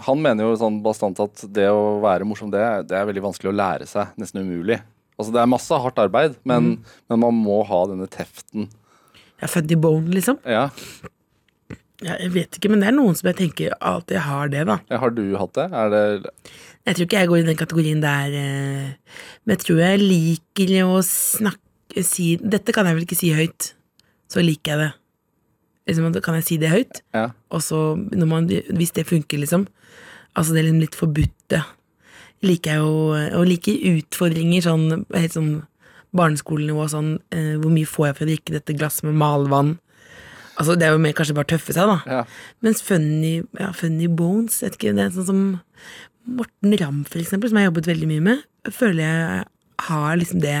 han 0.00 0.16
mener 0.24 0.46
jo 0.46 0.54
sånn 0.56 0.78
bastant 0.80 1.18
at 1.20 1.42
det 1.52 1.66
å 1.68 1.98
være 2.00 2.24
morsom, 2.24 2.48
det, 2.48 2.62
det 2.88 2.96
er 2.96 3.04
veldig 3.04 3.26
vanskelig 3.26 3.50
å 3.50 3.56
lære 3.58 3.84
seg. 3.84 4.14
Nesten 4.16 4.40
umulig. 4.40 4.78
Altså 5.18 5.34
Det 5.34 5.42
er 5.42 5.50
masse 5.50 5.80
hardt 5.84 6.00
arbeid, 6.00 6.38
men, 6.48 6.70
men 7.12 7.20
man 7.20 7.36
må 7.36 7.58
ha 7.68 7.82
denne 7.90 8.08
teften. 8.08 8.70
Jeg 9.36 9.44
er 9.44 9.52
født 9.52 9.74
i 9.76 9.78
bone, 9.84 10.08
liksom. 10.14 10.40
Ja. 10.48 10.70
Ja, 12.02 12.16
jeg 12.18 12.32
vet 12.34 12.56
ikke, 12.58 12.70
men 12.72 12.82
det 12.82 12.90
er 12.90 12.96
noen 12.96 13.14
som 13.16 13.28
jeg 13.30 13.38
tenker 13.38 13.76
alltid 13.78 14.24
har 14.26 14.50
det, 14.52 14.64
da. 14.68 14.80
Har 14.98 15.12
du 15.14 15.22
hatt 15.38 15.54
det? 15.56 15.68
Er 15.70 15.92
det 15.92 16.04
Jeg 16.84 16.96
tror 16.96 17.06
ikke 17.06 17.20
jeg 17.22 17.28
går 17.30 17.38
i 17.40 17.46
den 17.46 17.56
kategorien 17.56 18.00
der, 18.02 18.34
eh, 18.36 19.20
men 19.44 19.54
jeg 19.56 19.62
tror 19.64 19.78
jeg 19.80 20.02
liker 20.02 20.74
å 20.84 20.98
snakke 21.06 22.02
si, 22.04 22.34
Dette 22.36 22.72
kan 22.76 22.86
jeg 22.86 22.96
vel 22.98 23.06
ikke 23.06 23.16
si 23.16 23.30
høyt, 23.32 23.70
så 24.28 24.42
liker 24.44 24.72
jeg 24.74 24.80
det. 24.82 24.90
Liksom, 25.88 26.22
kan 26.24 26.34
jeg 26.40 26.44
si 26.48 26.56
det 26.60 26.70
høyt, 26.72 27.00
Ja. 27.14 27.30
og 27.50 27.60
så, 27.64 27.94
når 27.96 28.26
man, 28.28 28.48
hvis 28.48 28.92
det 28.92 29.06
funker, 29.06 29.38
liksom. 29.38 29.66
Altså 30.36 30.52
det 30.52 30.60
er 30.64 30.68
liksom 30.72 30.80
litt 30.80 30.96
forbudte. 30.98 31.64
Liker 32.42 32.70
jeg 32.72 32.80
jo 32.82 33.38
Og 33.38 33.46
liker 33.46 33.76
utfordringer, 33.94 34.60
sånn 34.60 35.04
helt 35.14 35.32
sånn 35.32 35.52
barneskolenivå, 36.12 36.84
sånn 36.90 37.12
eh, 37.32 37.54
Hvor 37.62 37.70
mye 37.72 37.86
får 37.88 38.06
jeg 38.08 38.16
for 38.16 38.24
å 38.24 38.28
drikke 38.28 38.52
dette 38.56 38.74
glasset 38.76 39.04
med 39.06 39.14
malvann? 39.14 39.78
Altså, 40.58 40.74
det 40.78 40.86
er 40.86 40.92
jo 40.92 40.98
mer 41.02 41.14
kanskje 41.16 41.34
bare 41.34 41.48
tøffe 41.54 41.72
seg, 41.72 41.86
da. 41.88 41.96
Ja. 42.06 42.24
Mens 42.62 42.82
Funny, 42.82 43.42
ja, 43.58 43.70
funny 43.74 44.06
Bones, 44.10 44.60
vet 44.62 44.76
ikke, 44.76 44.92
det 44.94 45.06
er 45.06 45.14
sånn 45.16 45.26
som 45.30 45.40
Morten 46.24 46.76
Ramm, 46.80 47.02
for 47.08 47.20
eksempel, 47.20 47.50
som 47.50 47.58
jeg 47.58 47.66
har 47.66 47.72
jobbet 47.72 47.90
veldig 47.90 48.08
mye 48.08 48.24
med, 48.24 48.44
føler 48.72 49.02
jeg 49.04 49.44
har 49.88 50.16
liksom 50.16 50.40
det 50.40 50.56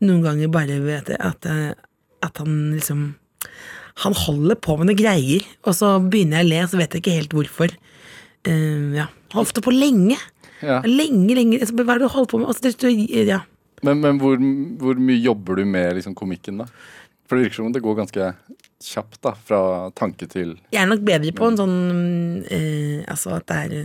noen 0.00 0.24
ganger 0.24 0.50
bare 0.52 0.80
ved 0.82 1.12
at, 1.18 1.44
at, 1.44 2.40
han 2.40 2.54
liksom 2.72 3.14
Han 4.00 4.14
holder 4.16 4.56
på 4.56 4.76
med 4.78 4.88
noen 4.88 4.98
greier, 4.98 5.44
og 5.66 5.76
så 5.76 5.98
begynner 6.00 6.40
jeg 6.40 6.46
å 6.46 6.50
le, 6.50 6.60
så 6.70 6.78
vet 6.80 6.94
jeg 6.94 7.02
ikke 7.02 7.16
helt 7.18 7.34
hvorfor. 7.36 7.74
Uh, 8.48 8.96
ja. 8.96 9.10
Ofte 9.36 9.60
på 9.60 9.74
lenge. 9.74 10.16
Ja. 10.64 10.78
Lenge, 10.86 11.34
lenge. 11.36 11.58
Altså, 11.60 11.76
hva 11.76 11.94
er 11.94 12.00
det 12.00 12.08
du 12.08 12.14
holder 12.14 12.30
på 12.30 12.40
med? 12.40 12.48
Altså, 12.48 12.70
det, 12.70 13.26
ja. 13.28 13.42
Men, 13.84 14.00
men 14.00 14.20
hvor, 14.22 14.40
hvor 14.80 15.00
mye 15.00 15.20
jobber 15.20 15.60
du 15.60 15.68
med 15.68 15.98
liksom, 15.98 16.16
komikken, 16.16 16.62
da? 16.62 16.68
For 17.28 17.36
det 17.36 17.46
virker 17.46 17.60
som 17.60 17.68
om 17.68 17.74
det 17.74 17.84
går 17.84 17.98
ganske 18.00 18.30
kjapt, 18.82 19.20
da. 19.26 19.34
Fra 19.46 19.60
tanke 19.98 20.30
til 20.30 20.56
Jeg 20.72 20.80
er 20.82 20.88
nok 20.90 21.04
bedre 21.06 21.34
på 21.36 21.50
en 21.50 21.60
sånn 21.60 21.76
eh, 22.48 23.04
Altså 23.04 23.36
at 23.36 23.46
det 23.50 23.58
er 23.60 23.76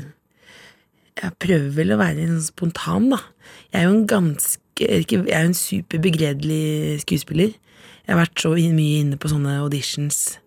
Jeg 1.16 1.32
prøver 1.40 1.70
vel 1.78 1.94
å 1.96 2.00
være 2.02 2.26
en 2.26 2.40
spontan, 2.44 3.10
da. 3.14 3.22
Jeg 3.72 3.82
er 3.82 3.86
jo 3.88 3.94
en 3.96 4.08
ganske 4.10 4.62
ikke, 4.76 5.22
Jeg 5.24 5.32
er 5.32 5.46
jo 5.46 5.52
en 5.54 5.56
superbegredelig 5.56 7.02
skuespiller. 7.06 7.54
Jeg 8.06 8.12
har 8.12 8.20
vært 8.20 8.42
så 8.42 8.52
mye 8.52 9.00
inne 9.00 9.18
på 9.18 9.32
sånne 9.32 9.56
auditions, 9.64 10.38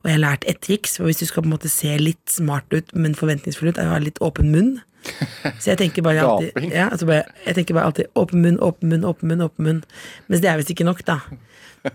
og 0.00 0.08
jeg 0.08 0.16
har 0.16 0.22
lært 0.22 0.46
ett 0.48 0.62
triks. 0.64 0.96
For 0.96 1.04
hvis 1.06 1.20
du 1.20 1.26
skal 1.28 1.44
på 1.44 1.50
en 1.50 1.54
måte 1.54 1.70
se 1.70 1.92
litt 2.00 2.32
smart 2.32 2.72
ut, 2.72 2.94
men 2.94 3.18
forventningsfull 3.18 3.70
ut, 3.70 3.78
er 3.78 3.90
å 3.90 3.96
ha 3.96 4.00
litt 4.02 4.20
åpen 4.24 4.48
munn. 4.54 4.78
Så 5.60 5.70
jeg 5.70 5.78
tenker 5.78 6.02
bare 6.02 6.24
alltid 6.26 6.72
ja, 6.74 6.88
altså 6.90 7.06
bare, 7.06 7.22
Jeg 7.44 7.54
tenker 7.54 7.76
bare 7.76 7.86
alltid 7.86 8.08
åpen 8.18 8.42
munn, 8.42 8.56
åpen 8.58 8.90
munn, 8.90 9.04
åpen 9.06 9.30
munn. 9.30 9.44
åpen 9.44 9.64
munn 9.64 9.78
Mens 10.26 10.42
det 10.42 10.50
er 10.50 10.58
visst 10.58 10.72
ikke 10.74 10.88
nok, 10.88 11.04
da. 11.06 11.20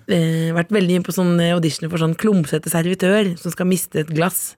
Eh, 0.07 0.53
vært 0.55 0.71
veldig 0.71 0.95
inne 0.95 1.05
på 1.05 1.13
sånne 1.13 1.49
auditioner 1.53 1.91
for 1.91 2.01
sånn 2.01 2.15
klumsete 2.17 2.71
servitør 2.71 3.33
som 3.37 3.51
skal 3.51 3.67
miste 3.67 3.99
et 3.99 4.13
glass. 4.15 4.55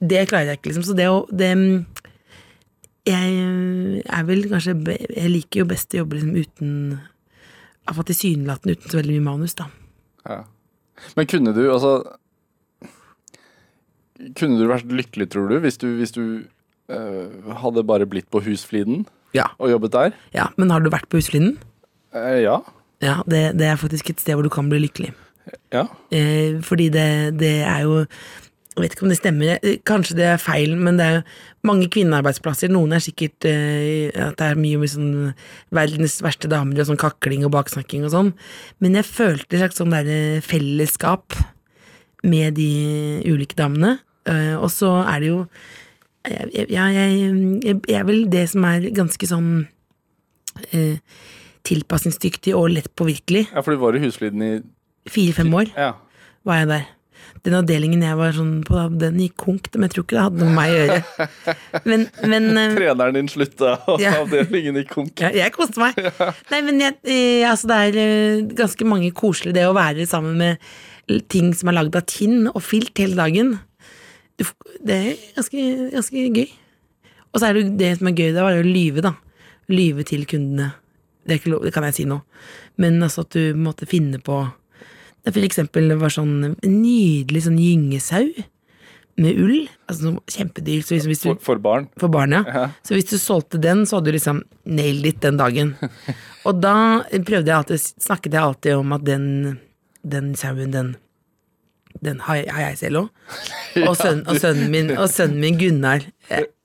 Det 0.00 0.24
klarer 0.30 0.48
jeg 0.48 0.58
ikke, 0.58 0.70
liksom. 0.70 0.86
Så 0.88 0.96
det 0.96 1.06
å 1.12 1.20
det, 1.28 1.50
Jeg 3.08 4.02
er 4.06 4.26
vel 4.28 4.44
kanskje 4.50 4.76
Jeg 5.10 5.30
liker 5.32 5.62
jo 5.64 5.68
best 5.72 5.94
å 5.96 6.02
jobbe 6.04 6.18
liksom 6.20 6.36
uten 6.38 6.74
Iallfall 7.82 8.06
tilsynelatende 8.12 8.76
uten 8.76 8.92
så 8.92 9.00
veldig 9.00 9.16
mye 9.16 9.26
manus, 9.26 9.56
da. 9.58 9.66
ja. 10.28 10.42
Men 11.18 11.26
kunne 11.26 11.50
du, 11.56 11.64
altså 11.72 11.96
Kunne 14.38 14.60
du 14.60 14.68
vært 14.70 14.92
lykkelig, 14.92 15.26
tror 15.32 15.48
du, 15.50 15.56
hvis 15.64 15.80
du, 15.82 15.88
hvis 15.98 16.12
du 16.14 16.22
øh, 16.92 17.50
hadde 17.62 17.82
bare 17.88 18.06
blitt 18.06 18.28
på 18.30 18.42
Husfliden 18.44 19.06
Ja. 19.34 19.48
og 19.58 19.70
jobbet 19.72 19.92
der? 19.96 20.14
ja. 20.36 20.46
Men 20.60 20.70
har 20.70 20.80
du 20.84 20.90
vært 20.92 21.08
på 21.10 21.18
Husfliden? 21.18 21.56
Eh, 22.14 22.42
ja. 22.44 22.60
Ja, 23.02 23.16
det, 23.26 23.56
det 23.58 23.66
er 23.66 23.80
faktisk 23.80 24.12
et 24.12 24.20
sted 24.22 24.36
hvor 24.38 24.46
du 24.46 24.52
kan 24.52 24.68
bli 24.70 24.78
lykkelig. 24.84 25.10
Ja. 25.74 25.88
Eh, 26.14 26.60
fordi 26.62 26.86
det, 26.94 27.34
det 27.40 27.54
er 27.66 27.80
jo 27.82 28.04
Jeg 28.72 28.80
vet 28.86 28.94
ikke 28.94 29.04
om 29.04 29.10
det 29.12 29.18
stemmer, 29.18 29.58
eh, 29.60 29.74
kanskje 29.84 30.14
det 30.16 30.24
er 30.30 30.38
feil, 30.40 30.70
men 30.80 30.96
det 30.96 31.04
er 31.04 31.18
mange 31.68 31.90
kvinnearbeidsplasser. 31.92 32.70
Noen 32.72 32.94
er 32.96 33.02
sikkert 33.04 33.44
eh, 33.44 34.08
at 34.16 34.38
det 34.40 34.46
er 34.48 34.60
mye 34.60 34.78
med 34.80 34.88
sånn 34.88 35.10
verdens 35.76 36.14
verste 36.24 36.48
damer 36.48 36.80
og 36.80 36.88
sånn 36.88 37.00
kakling 37.02 37.44
og 37.44 37.52
baksnakking 37.52 38.06
og 38.08 38.14
sånn. 38.14 38.30
Men 38.80 38.96
jeg 38.96 39.04
følte 39.10 39.58
et 39.58 39.60
slags 39.60 39.76
sånn 39.82 39.92
derre 39.92 40.40
fellesskap 40.46 41.36
med 42.24 42.54
de 42.56 42.70
ulike 43.28 43.58
damene. 43.58 43.98
Eh, 44.30 44.54
og 44.56 44.70
så 44.72 44.94
er 45.04 45.20
det 45.20 45.28
jo 45.32 45.38
jeg, 46.30 46.48
jeg, 46.54 46.66
jeg, 46.70 46.94
jeg, 46.94 47.76
jeg 47.90 47.98
er 47.98 48.04
vel 48.06 48.24
det 48.30 48.44
som 48.52 48.64
er 48.68 48.84
ganske 48.94 49.26
sånn 49.26 49.48
eh, 50.70 50.96
tilpasningsdyktig 51.66 52.54
og 52.56 52.70
lett 52.76 52.88
påvirkelig. 52.98 53.48
ja, 53.52 53.60
for 53.60 53.74
du 53.74 53.82
var 53.82 53.98
i 53.98 54.02
huslyden 54.06 54.42
i 54.46 54.52
Fire-fem 55.10 55.50
år 55.58 55.72
Ja. 55.74 55.92
var 56.46 56.60
jeg 56.62 56.68
der. 56.70 56.84
Den 57.42 57.56
avdelingen 57.58 58.02
jeg 58.04 58.16
var 58.20 58.34
sånn 58.36 58.52
på, 58.66 58.78
den 59.00 59.16
gikk 59.18 59.34
konk, 59.40 59.66
men 59.74 59.88
jeg 59.88 59.94
tror 59.96 60.04
ikke 60.06 60.14
det 60.18 60.24
hadde 60.26 60.38
noe 60.42 60.52
med 60.52 60.58
meg 60.60 60.70
å 60.70 60.76
gjøre. 60.78 61.26
Men, 61.90 62.04
men 62.30 62.46
eh, 62.60 62.74
Treneren 62.76 63.16
din 63.18 63.30
slutta, 63.32 63.72
og 63.90 64.00
Ja. 64.04 64.12
avdelingen 64.20 64.78
gikk 64.78 64.92
konk. 64.94 65.24
ja, 65.24 65.32
jeg 65.40 65.54
koste 65.56 65.82
meg. 65.82 65.98
Nei, 66.52 66.60
men 66.68 66.78
jeg, 66.84 66.98
eh, 67.02 67.42
altså 67.50 67.70
det 67.72 67.80
er 67.88 67.98
eh, 68.04 68.44
ganske 68.62 68.86
mange 68.86 69.10
koselige 69.16 69.56
det 69.58 69.66
å 69.66 69.74
være 69.74 70.06
sammen 70.06 70.38
med 70.38 71.18
ting 71.32 71.50
som 71.58 71.72
er 71.72 71.78
lagd 71.80 71.96
av 71.98 72.06
tinn 72.06 72.46
og 72.52 72.60
filt 72.62 72.94
hele 73.02 73.18
dagen. 73.18 73.56
Det 74.38 74.94
er 74.94 75.18
ganske, 75.36 75.66
ganske 75.96 76.22
gøy. 76.38 76.46
Og 77.32 77.40
så 77.40 77.48
er 77.48 77.58
det 77.58 77.66
det 77.80 77.90
som 77.98 78.08
er 78.10 78.16
gøy, 78.18 78.30
det 78.36 78.40
er 78.44 78.60
å 78.62 78.64
lyve, 78.66 79.02
da. 79.04 79.14
Lyve 79.72 80.04
til 80.08 80.24
kundene. 80.30 80.72
Det, 81.26 81.40
lov, 81.46 81.62
det 81.66 81.72
kan 81.74 81.84
jeg 81.88 81.94
si 81.98 82.04
nå. 82.08 82.20
Men 82.82 83.02
altså 83.02 83.22
at 83.26 83.34
du 83.36 83.58
måtte 83.58 83.86
finne 83.90 84.18
på 84.22 84.40
det 85.24 85.32
For 85.36 85.44
eksempel 85.46 85.92
var 86.00 86.10
sånn 86.10 86.56
nydelig 86.66 87.44
sånn 87.44 87.58
gyngesau 87.60 88.24
med 89.22 89.36
ull. 89.38 89.68
Altså 89.86 90.08
sånn 90.08 90.16
kjempedyr. 90.34 90.80
Så 90.82 90.96
hvis, 90.96 91.06
hvis 91.10 91.20
du 91.22 91.28
For, 91.28 91.40
for 91.50 91.60
barn. 91.62 91.86
for 92.00 92.08
ja. 92.48 92.64
Så 92.82 92.96
hvis 92.96 93.10
du 93.12 93.18
solgte 93.22 93.60
den, 93.62 93.84
så 93.86 93.98
hadde 94.00 94.10
du 94.10 94.16
liksom 94.16 94.40
nailed 94.64 95.06
it 95.12 95.20
den 95.22 95.36
dagen. 95.38 95.74
Og 96.48 96.58
da 96.64 96.74
prøvde 97.28 97.46
jeg 97.52 97.58
alltid, 97.60 97.84
snakket 98.02 98.32
jeg 98.34 98.42
alltid 98.42 98.74
om 98.80 98.96
at 98.96 99.04
den, 99.06 99.26
den 100.02 100.34
sauen, 100.34 100.72
den 100.74 100.94
den 102.02 102.18
har 102.24 102.38
jeg, 102.40 102.48
har 102.50 102.62
jeg 102.70 102.78
selv 102.80 102.98
òg. 103.02 103.08
Og, 103.86 103.92
sønnen- 104.00 104.70
min- 104.72 104.94
min 105.44 105.58
Gunnar 105.60 106.06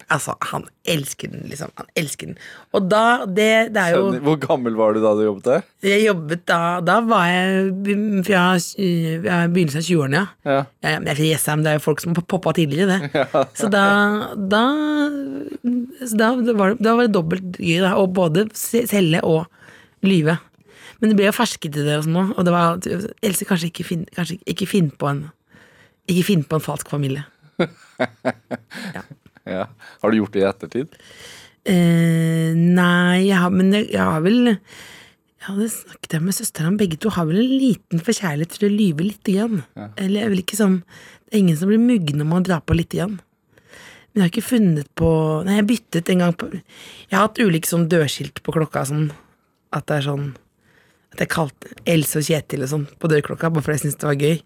Altså, 0.09 0.37
han 0.53 0.63
elsker 0.87 1.27
den, 1.33 1.41
liksom. 1.51 1.71
Han 1.75 1.87
elsker 1.99 2.29
den. 2.29 2.37
Og 2.77 2.85
da 2.87 3.25
Det, 3.27 3.47
det 3.75 3.81
er 3.81 3.91
jo 3.91 4.05
Skjønner. 4.05 4.21
Hvor 4.23 4.37
gammel 4.39 4.77
var 4.79 4.93
du 4.95 5.01
da 5.03 5.11
du 5.19 5.23
jobbet 5.25 5.43
der? 5.49 5.65
Jeg 5.83 6.05
jobbet 6.05 6.45
da 6.47 6.59
Da 6.87 6.95
var 7.03 7.25
jeg 7.27 7.73
fra 8.23 8.43
begynnelsen 9.51 9.81
av 9.81 9.87
20-årene, 9.89 10.21
ja. 10.21 10.23
Ja. 10.47 10.61
Ja, 10.85 10.93
jeg, 10.93 11.01
men 11.01 11.09
det 11.09 11.11
er 11.11 11.61
det 11.65 11.73
er 11.73 11.79
jo 11.79 11.83
folk 11.89 11.99
som 12.05 12.15
har 12.15 12.23
poppa 12.23 12.53
tidligere, 12.55 13.01
det. 13.11 13.27
Så 13.59 13.67
da 13.73 13.83
Da, 14.55 14.63
så 16.07 16.15
da, 16.23 16.31
var, 16.55 16.71
det, 16.75 16.79
da 16.87 16.95
var 16.95 17.07
det 17.07 17.13
dobbelt 17.19 17.59
gøy, 17.59 17.79
da. 17.83 17.95
Og 17.99 18.13
både 18.15 18.47
se- 18.55 18.85
selge 18.87 19.19
og 19.27 19.45
lyve. 20.07 20.37
Men 21.01 21.11
det 21.11 21.17
ble 21.19 21.27
jo 21.27 21.35
fersket 21.35 21.75
i 21.75 21.83
det 21.83 21.97
og 21.99 22.07
sånn 22.07 22.31
og 22.31 22.45
det 22.47 22.53
var 22.55 22.79
Else, 23.21 23.45
kanskje 23.45 23.69
ikke 23.73 23.85
finn, 23.91 24.07
kanskje 24.15 24.39
ikke 24.49 24.65
finn 24.71 24.87
på 24.95 25.11
en 25.11 25.25
Ikke 26.07 26.23
finn 26.31 26.47
på 26.47 26.55
en 26.55 26.63
falsk 26.63 26.87
familie. 26.95 27.25
Ja. 27.97 29.01
Har 30.01 30.11
du 30.11 30.19
gjort 30.19 30.35
det 30.35 30.43
i 30.43 30.47
ettertid? 30.47 30.95
Eh, 31.67 32.53
nei, 32.55 33.27
jeg 33.27 33.35
har, 33.41 33.51
men 33.51 33.73
jeg, 33.75 33.89
jeg 33.91 33.99
har 33.99 34.21
vel 34.23 34.53
Jeg 34.55 35.47
hadde 35.49 35.67
snakket 35.73 36.15
med 36.23 36.35
søstera 36.35 36.71
om 36.71 36.77
begge 36.79 36.99
to 36.99 37.11
har 37.11 37.27
vel 37.27 37.41
en 37.41 37.57
liten 37.59 38.03
forkjærlighet 38.03 38.55
til 38.55 38.67
å 38.67 38.71
lyve 38.71 39.07
lite 39.09 39.35
grann. 39.35 39.61
Eller 39.99 40.23
jeg 40.23 40.33
vil 40.33 40.43
ikke 40.45 40.59
sånn 40.59 40.77
Det 41.25 41.33
er 41.33 41.41
ingen 41.43 41.59
som 41.59 41.71
blir 41.71 41.83
mugne 41.83 42.23
om 42.23 42.35
å 42.37 42.43
dra 42.43 42.61
på 42.63 42.77
lite 42.77 43.01
grann. 43.01 43.17
Men 44.17 44.23
jeg 44.23 44.25
har 44.25 44.33
ikke 44.33 44.49
funnet 44.49 44.91
på 44.97 45.09
Nei, 45.45 45.59
jeg 45.59 45.69
byttet 45.69 46.11
en 46.13 46.23
gang 46.23 46.35
på 46.39 46.51
Jeg 46.55 47.13
har 47.13 47.27
hatt 47.27 47.41
ulike 47.43 47.69
sånn 47.69 47.89
dørskilt 47.91 48.41
på 48.43 48.55
klokka, 48.55 48.85
sånn 48.87 49.09
at 49.75 49.89
det 49.89 49.99
er 49.99 50.07
sånn 50.07 50.29
At 51.13 51.25
jeg 51.25 51.33
kalte 51.35 51.75
Else 51.87 52.21
og 52.21 52.29
Kjetil 52.29 52.63
og 52.63 52.71
sånn 52.71 52.87
på 52.95 53.11
dørklokka, 53.11 53.51
bare 53.51 53.65
fordi 53.65 53.77
jeg 53.77 53.83
syntes 53.85 53.99
det 54.01 54.09
var 54.09 54.23
gøy. 54.23 54.39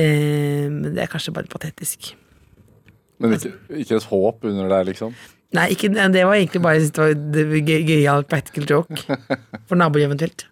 Eh, 0.00 0.66
men 0.72 0.92
det 0.94 1.04
er 1.04 1.12
kanskje 1.12 1.34
bare 1.36 1.50
patetisk. 1.50 2.12
Men 3.20 3.36
ikke, 3.36 3.52
ikke 3.82 3.98
et 4.00 4.08
håp 4.10 4.46
under 4.48 4.70
der, 4.72 4.86
liksom? 4.88 5.12
Nei, 5.56 5.66
ikke, 5.74 5.90
det 5.90 6.22
var 6.24 6.38
egentlig 6.38 6.62
bare 6.62 6.78
en 6.78 6.86
det 6.94 7.02
var 7.02 7.14
det 7.34 7.44
var 7.50 7.64
gøy- 7.66 7.84
gøyal 7.88 8.24
practical 8.30 8.68
joke. 8.70 9.18
For 9.68 9.76
naboer 9.80 10.06
eventuelt. 10.06 10.46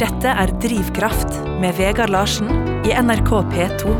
Dette 0.00 0.32
er 0.32 0.50
Drivkraft 0.62 1.36
med 1.62 1.76
Vegard 1.78 2.12
Larsen 2.12 2.48
i 2.86 2.94
NRK 2.94 3.30
P2. 3.52 3.92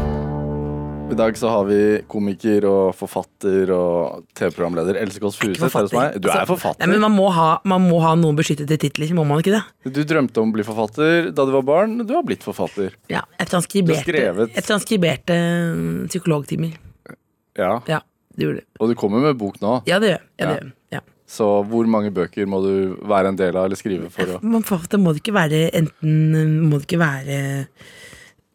I 1.13 1.17
dag 1.19 1.37
så 1.37 1.51
har 1.53 1.67
vi 1.69 1.79
komiker 2.09 2.65
og 2.65 2.95
forfatter 2.97 3.69
og 3.75 4.23
TV-programleder 4.39 4.97
Else 5.03 5.21
Kåss 5.21 5.37
Furuseth 5.37 5.77
her 5.77 5.85
hos 5.85 5.93
meg. 5.93 6.15
Du 6.17 6.29
er 6.31 6.39
Altså, 6.39 6.55
forfatter. 6.55 6.81
Nei, 6.87 6.95
men 6.95 7.03
man 7.05 7.13
må 7.19 7.27
ha, 7.37 7.49
man 7.69 7.85
må 7.85 7.99
ha 8.01 8.15
noen 8.17 8.39
beskyttede 8.39 8.79
titler, 8.81 9.13
må 9.19 9.27
man 9.29 9.43
ikke 9.43 9.59
det? 9.59 9.93
Du 9.93 10.01
drømte 10.09 10.41
om 10.41 10.55
å 10.55 10.57
bli 10.57 10.65
forfatter 10.65 11.29
da 11.37 11.45
du 11.45 11.53
var 11.53 11.67
barn. 11.69 11.99
Du 12.09 12.15
har 12.17 12.25
blitt 12.25 12.47
forfatter. 12.47 12.97
Ja, 13.13 13.27
jeg 13.37 13.51
transkriberte, 13.53 14.49
jeg 14.55 14.65
transkriberte 14.71 15.37
mm, 15.77 15.93
psykologtimer. 16.09 16.79
Ja. 17.59 17.81
Ja, 17.89 18.01
det 18.37 18.47
gjorde 18.47 18.63
det. 18.63 18.67
Og 18.81 18.89
du 18.93 18.95
kommer 18.99 19.23
med 19.25 19.39
bok 19.41 19.59
nå. 19.63 19.81
Ja, 19.89 19.99
det 20.03 20.13
gjør 20.13 20.19
jeg. 20.19 20.29
Ja, 20.41 20.53
Ja. 20.53 20.71
Ja. 20.93 21.01
Så 21.33 21.47
hvor 21.65 21.87
mange 21.89 22.11
bøker 22.13 22.45
må 22.51 22.61
du 22.61 22.73
være 23.09 23.31
en 23.33 23.39
del 23.39 23.57
av 23.57 23.65
eller 23.65 23.79
skrive 23.79 24.11
for 24.13 24.29
å 24.29 24.37
det 24.37 24.99
må 25.01 25.13
det 25.15 25.23
ikke 25.23 25.33
være 25.33 25.61
enten 25.73 26.67
Må 26.69 26.77
det 26.77 26.85
ikke 26.91 26.99
være 27.01 27.39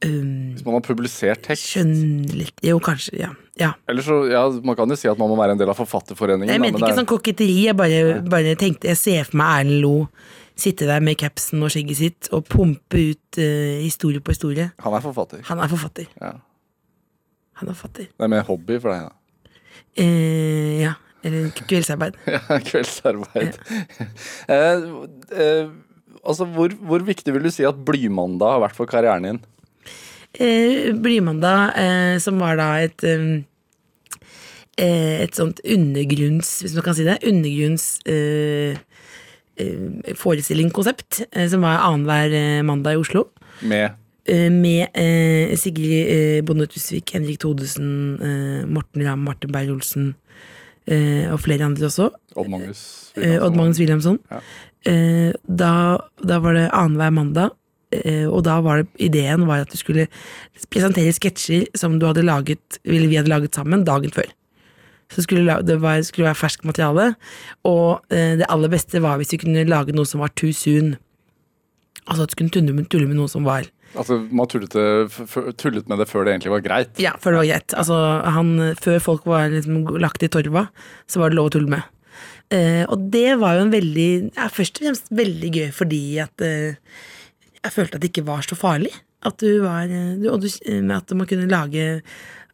um, 0.05 0.53
Hvis 0.53 0.65
man 0.65 0.77
har 0.77 0.83
publisert 0.85 1.41
tekst. 1.47 1.71
Skjønnlig 1.71 2.51
Jo, 2.67 2.77
kanskje. 2.83 3.17
Ja. 3.17 3.31
ja. 3.57 3.71
Eller 3.89 4.05
så, 4.05 4.19
ja, 4.29 4.43
Man 4.61 4.77
kan 4.77 4.89
jo 4.93 4.99
si 4.99 5.09
at 5.09 5.17
man 5.17 5.31
må 5.31 5.39
være 5.39 5.55
en 5.57 5.61
del 5.61 5.71
av 5.73 5.79
Forfatterforeningen. 5.79 6.53
Jeg 6.53 6.61
mente 6.61 6.83
ikke 6.83 6.91
er- 6.93 6.99
sånn 7.01 7.09
koketteri. 7.09 7.57
Jeg 7.65 7.77
bare, 7.79 8.21
bare 8.29 8.53
tenkte 8.59 8.91
Jeg 8.93 9.01
ser 9.01 9.23
for 9.31 9.41
meg 9.41 9.63
Erlend 9.63 9.81
Lo 9.81 9.95
sitte 10.57 10.87
der 10.89 11.03
med 11.05 11.19
capsen 11.21 11.61
og 11.61 11.69
skjegget 11.69 11.99
sitt 11.99 12.29
og 12.33 12.47
pumpe 12.49 12.97
ut 13.13 13.37
uh, 13.37 13.77
historie 13.83 14.21
på 14.21 14.33
historie. 14.33 14.71
Han 14.81 14.93
er 14.97 15.03
forfatter. 15.05 15.43
Han 15.49 15.61
er 15.61 15.69
forfatter. 15.69 16.07
Ja. 16.21 16.33
Han 17.61 17.71
er 17.71 17.77
fattig. 17.77 18.07
Det 18.13 18.25
er 18.27 18.31
mer 18.31 18.45
hobby 18.47 18.77
for 18.81 18.93
deg, 18.93 19.07
da. 19.09 19.51
Eh, 19.97 20.81
ja. 20.83 20.93
Eller 21.25 21.49
kveldsarbeid. 21.57 22.15
Ja, 22.29 22.59
Kveldsarbeid. 22.63 23.57
eh, 24.53 24.85
eh, 25.33 25.69
altså, 26.21 26.45
hvor, 26.53 26.71
hvor 26.87 27.03
viktig 27.07 27.33
vil 27.35 27.47
du 27.47 27.51
si 27.51 27.65
at 27.67 27.79
Blymandag 27.87 28.53
har 28.57 28.61
vært 28.67 28.77
for 28.77 28.89
karrieren 28.89 29.25
din? 29.25 29.39
Eh, 30.37 30.91
Blymandag, 30.93 31.73
eh, 31.81 32.15
som 32.23 32.37
var 32.39 32.59
da 32.61 32.69
et 32.85 33.03
eh, 33.07 33.25
eh, 34.77 35.23
Et 35.25 35.33
sånt 35.35 35.59
undergrunns, 35.65 36.59
hvis 36.61 36.75
man 36.77 36.85
kan 36.85 36.95
si 36.99 37.07
det, 37.07 37.17
undergrunns 37.25 37.87
eh, 38.05 38.77
eh, 39.57 40.13
forestillingskonsept, 40.21 41.23
eh, 41.31 41.47
som 41.49 41.65
var 41.65 41.81
annenhver 41.89 42.61
mandag 42.69 42.93
i 42.99 43.01
Oslo. 43.01 43.25
Med 43.65 43.97
med 44.27 44.95
eh, 44.97 45.53
Sigrid 45.59 46.09
eh, 46.11 46.39
Bonde 46.45 46.67
Tusvik, 46.67 47.13
Henrik 47.15 47.39
Thodesen, 47.39 47.91
eh, 48.19 48.63
Morten 48.67 49.05
Ramm, 49.05 49.23
Martin 49.23 49.53
Beyer-Olsen 49.53 50.09
eh, 50.87 51.27
og 51.31 51.39
flere 51.45 51.67
andre 51.67 51.87
også. 51.87 52.09
Odd 52.35 52.49
Magnus. 52.51 52.81
Eh, 53.15 53.37
Odd 53.43 53.55
Magnus 53.55 53.79
Wilhelmsson. 53.79 54.19
Ja. 54.31 54.41
Eh, 54.87 55.31
da, 55.47 55.71
da 56.23 56.39
var 56.43 56.57
det 56.57 56.67
annenhver 56.71 57.13
mandag, 57.15 57.55
eh, 57.95 58.25
og 58.27 58.43
da 58.47 58.59
var 58.63 58.83
det 58.83 59.07
ideen 59.09 59.47
var 59.47 59.63
at 59.65 59.71
du 59.71 59.79
skulle 59.79 60.07
presentere 60.71 61.15
sketsjer 61.15 61.67
som 61.77 61.97
du 61.99 62.07
hadde 62.07 62.25
laget, 62.27 62.81
eller 62.85 63.07
vi 63.07 63.19
hadde 63.19 63.31
laget 63.31 63.55
sammen 63.55 63.87
dagen 63.87 64.13
før. 64.15 64.27
Så 65.13 65.23
skulle 65.23 65.55
det 65.63 65.79
var, 65.79 66.01
skulle 66.03 66.27
være 66.27 66.39
ferskt 66.39 66.67
materiale, 66.67 67.13
og 67.67 68.03
eh, 68.11 68.35
det 68.39 68.47
aller 68.51 68.71
beste 68.71 68.99
var 69.03 69.19
hvis 69.19 69.31
vi 69.35 69.41
kunne 69.45 69.67
lage 69.67 69.95
noe 69.95 70.07
som 70.07 70.23
var 70.23 70.35
too 70.35 70.51
soon. 70.51 70.97
Altså 72.07 72.23
at 72.23 72.31
du 72.31 72.39
kunne 72.39 72.51
tulle 72.51 72.75
med, 72.75 72.89
tulle 72.91 73.07
med 73.07 73.19
noe 73.19 73.31
som 73.31 73.47
var 73.47 73.67
Altså, 73.97 74.17
Man 74.31 74.47
tullet, 74.51 74.75
f- 75.11 75.51
tullet 75.57 75.87
med 75.89 75.99
det 76.01 76.07
før 76.09 76.25
det 76.27 76.35
egentlig 76.35 76.53
var 76.53 76.63
greit. 76.65 76.93
Ja, 77.01 77.15
før 77.21 77.35
det 77.35 77.41
var 77.41 77.49
greit. 77.51 77.75
Altså, 77.81 77.97
han, 78.37 78.51
før 78.79 78.99
folk 79.03 79.25
var 79.29 79.49
liksom 79.53 79.83
lagt 80.03 80.23
i 80.23 80.29
torva, 80.33 80.67
så 81.09 81.19
var 81.21 81.29
det 81.33 81.39
lov 81.39 81.49
å 81.49 81.53
tulle 81.57 81.73
med. 81.73 81.83
Eh, 82.53 82.83
og 82.87 83.09
det 83.11 83.35
var 83.41 83.57
jo 83.57 83.65
en 83.65 83.73
veldig 83.73 84.09
ja, 84.37 84.45
Først 84.53 84.77
og 84.79 84.85
fremst 84.85 85.09
veldig 85.11 85.49
gøy 85.51 85.65
fordi 85.75 85.97
at 86.23 86.39
eh, 86.47 86.77
jeg 87.59 87.73
følte 87.75 87.97
at 87.99 88.05
det 88.05 88.11
ikke 88.13 88.23
var 88.29 88.45
så 88.47 88.55
farlig. 88.55 88.93
At 89.27 89.35
du 89.43 89.57
var 89.65 89.83
eh, 89.91 90.13
du, 90.21 90.29
Og 90.31 90.39
du, 90.45 90.47
eh, 90.47 90.79
at 90.95 91.11
man 91.17 91.27
kunne 91.27 91.49
lage 91.51 91.89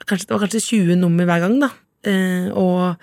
kanskje, 0.08 0.26
Det 0.28 0.34
var 0.34 0.42
kanskje 0.48 0.64
20 0.66 0.98
nummer 1.04 1.30
hver 1.30 1.44
gang, 1.46 1.60
da. 1.62 1.70
Eh, 2.10 2.50
og 2.58 2.98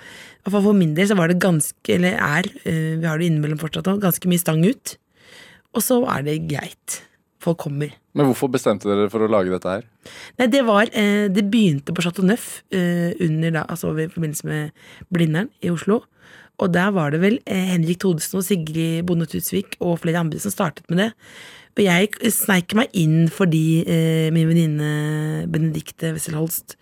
for 0.50 0.72
min 0.76 0.96
del 0.96 1.06
så 1.08 1.14
var 1.16 1.30
det 1.30 1.38
ganske, 1.40 1.94
eller 1.94 2.16
er, 2.18 2.48
eh, 2.66 2.96
vi 2.98 3.06
har 3.06 3.20
det 3.20 3.28
innimellom 3.30 3.60
fortsatt 3.62 3.86
ganske 4.02 4.28
mye 4.28 4.42
stang 4.42 4.64
ut. 4.66 4.96
Og 5.76 5.84
så 5.86 6.00
er 6.10 6.24
det 6.26 6.40
greit. 6.50 6.98
Folk 7.40 7.62
kommer. 7.62 7.92
Men 8.12 8.28
hvorfor 8.28 8.50
bestemte 8.52 8.88
dere 8.88 9.08
for 9.12 9.24
å 9.24 9.30
lage 9.30 9.52
dette 9.52 9.74
her? 9.78 9.84
Nei, 10.40 10.48
det 10.52 10.60
var 10.68 10.90
eh, 10.92 11.28
Det 11.32 11.46
begynte 11.48 11.94
på 11.96 12.04
Chateau 12.04 12.26
Neuf 12.26 12.60
eh, 12.74 13.16
under 13.24 13.54
da, 13.54 13.62
altså 13.64 13.94
i 13.94 14.10
forbindelse 14.12 14.48
med 14.48 14.74
Blindern 15.14 15.48
i 15.64 15.72
Oslo. 15.72 16.02
Og 16.60 16.72
der 16.74 16.92
var 16.92 17.14
det 17.14 17.22
vel 17.22 17.38
eh, 17.48 17.70
Henrik 17.72 18.02
Thodesen 18.02 18.42
og 18.42 18.44
Sigrid 18.44 19.06
Bonde 19.08 19.28
Tutsvik 19.30 19.78
og 19.80 20.02
flere 20.02 20.20
andre 20.20 20.42
som 20.42 20.52
startet 20.52 20.84
med 20.92 21.00
det. 21.06 21.10
Og 21.78 21.86
jeg 21.86 22.32
sneik 22.34 22.74
meg 22.76 22.92
inn 22.98 23.30
fordi 23.32 23.64
eh, 23.86 24.28
min 24.34 24.50
venninne 24.50 25.46
Benedicte 25.48 26.12
Wessel 26.12 26.36
Holst 26.36 26.76